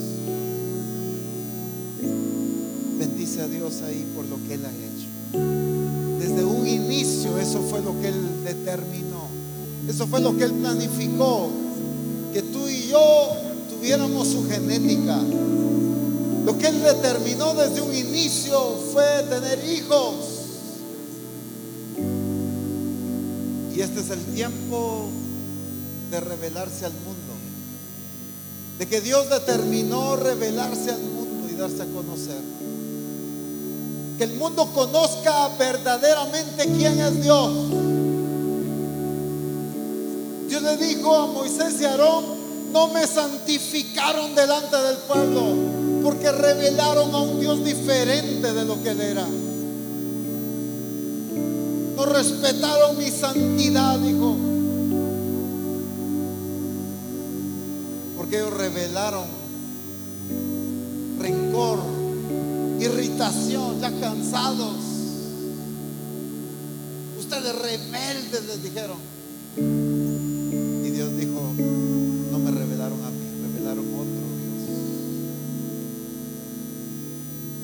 Bendice 2.99 3.43
a 3.43 3.49
Dios 3.49 3.83
ahí 3.83 4.07
por 4.15 4.25
lo 4.27 4.37
que 4.47 4.55
Él 4.55 4.65
ha 4.65 4.71
hecho. 4.71 6.19
Desde 6.19 6.45
un 6.45 6.67
inicio 6.67 7.39
eso 7.39 7.61
fue 7.63 7.81
lo 7.81 8.01
que 8.01 8.09
Él 8.09 8.45
determinó, 8.45 9.27
eso 9.89 10.07
fue 10.07 10.21
lo 10.21 10.37
que 10.37 10.45
Él 10.45 10.53
planificó, 10.53 11.51
que 12.33 12.43
tú 12.43 12.69
y 12.69 12.89
yo 12.89 13.33
tuviéramos 13.71 14.29
su 14.29 14.49
genética. 14.49 15.21
Lo 16.45 16.59
que 16.59 16.69
Él 16.69 16.83
determinó 16.83 17.55
desde 17.55 17.81
un 17.81 17.95
inicio 17.95 18.59
fue 18.93 19.05
tener 19.29 19.65
hijos. 19.69 20.15
Y 23.75 23.81
este 23.81 24.01
es 24.01 24.11
el 24.11 24.21
tiempo 24.35 25.09
de 26.11 26.21
revelarse 26.21 26.85
al 26.85 26.93
mundo. 26.93 27.13
De 28.79 28.87
que 28.87 29.01
Dios 29.01 29.31
determinó 29.31 30.17
revelarse 30.17 30.91
al 30.91 31.01
mundo 31.01 31.12
a 31.63 31.85
conocer. 31.95 32.41
Que 34.19 34.25
el 34.25 34.35
mundo 34.35 34.69
conozca 34.75 35.49
verdaderamente 35.57 36.65
quién 36.77 37.01
es 37.01 37.23
Dios. 37.23 37.53
Dios 40.49 40.63
le 40.63 40.77
dijo 40.77 41.15
a 41.17 41.27
Moisés 41.29 41.81
y 41.81 41.85
Aarón, 41.85 42.25
no 42.73 42.89
me 42.89 43.07
santificaron 43.07 44.35
delante 44.35 44.77
del 44.77 44.97
pueblo 45.09 46.03
porque 46.03 46.33
revelaron 46.33 47.15
a 47.15 47.19
un 47.19 47.39
Dios 47.39 47.65
diferente 47.65 48.53
de 48.53 48.65
lo 48.65 48.83
que 48.83 48.91
él 48.91 49.01
era. 49.01 49.27
No 51.95 52.07
respetaron 52.07 52.99
mi 52.99 53.09
santidad, 53.09 54.01
dijo. 54.01 54.37
Porque 58.17 58.39
ellos 58.39 58.53
revelaron 58.53 59.42
ya 63.81 63.91
cansados. 64.01 64.77
Ustedes 67.19 67.55
rebeldes 67.55 68.47
les 68.47 68.63
dijeron. 68.63 68.99
Y 69.57 70.91
Dios 70.91 71.17
dijo, 71.17 71.53
no 72.31 72.39
me 72.39 72.51
revelaron 72.51 73.03
a 73.05 73.11
mí, 73.11 73.25
revelaron 73.43 73.85
otro 73.95 74.25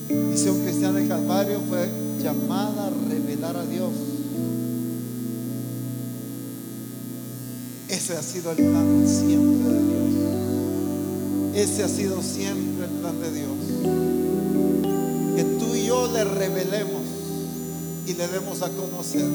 Dios. 0.08 0.24
Misión 0.30 0.62
Cristiana 0.62 0.98
de 0.98 1.08
Calvario 1.08 1.60
fue 1.68 1.88
llamada 2.22 2.86
a 2.86 2.90
revelar 2.90 3.56
a 3.56 3.64
Dios. 3.64 3.92
Ese 7.88 8.16
ha 8.16 8.22
sido 8.22 8.52
el 8.52 8.56
plan 8.56 9.06
siempre 9.06 9.72
de 9.72 9.82
Dios. 9.82 10.08
Ese 11.54 11.84
ha 11.84 11.88
sido 11.88 12.22
siempre 12.22 12.84
el 12.84 12.92
plan 13.00 13.20
de 13.20 13.32
Dios. 13.32 14.27
Le 16.12 16.24
revelemos 16.24 17.02
y 18.06 18.14
le 18.14 18.28
demos 18.28 18.62
a 18.62 18.70
conocer. 18.70 19.26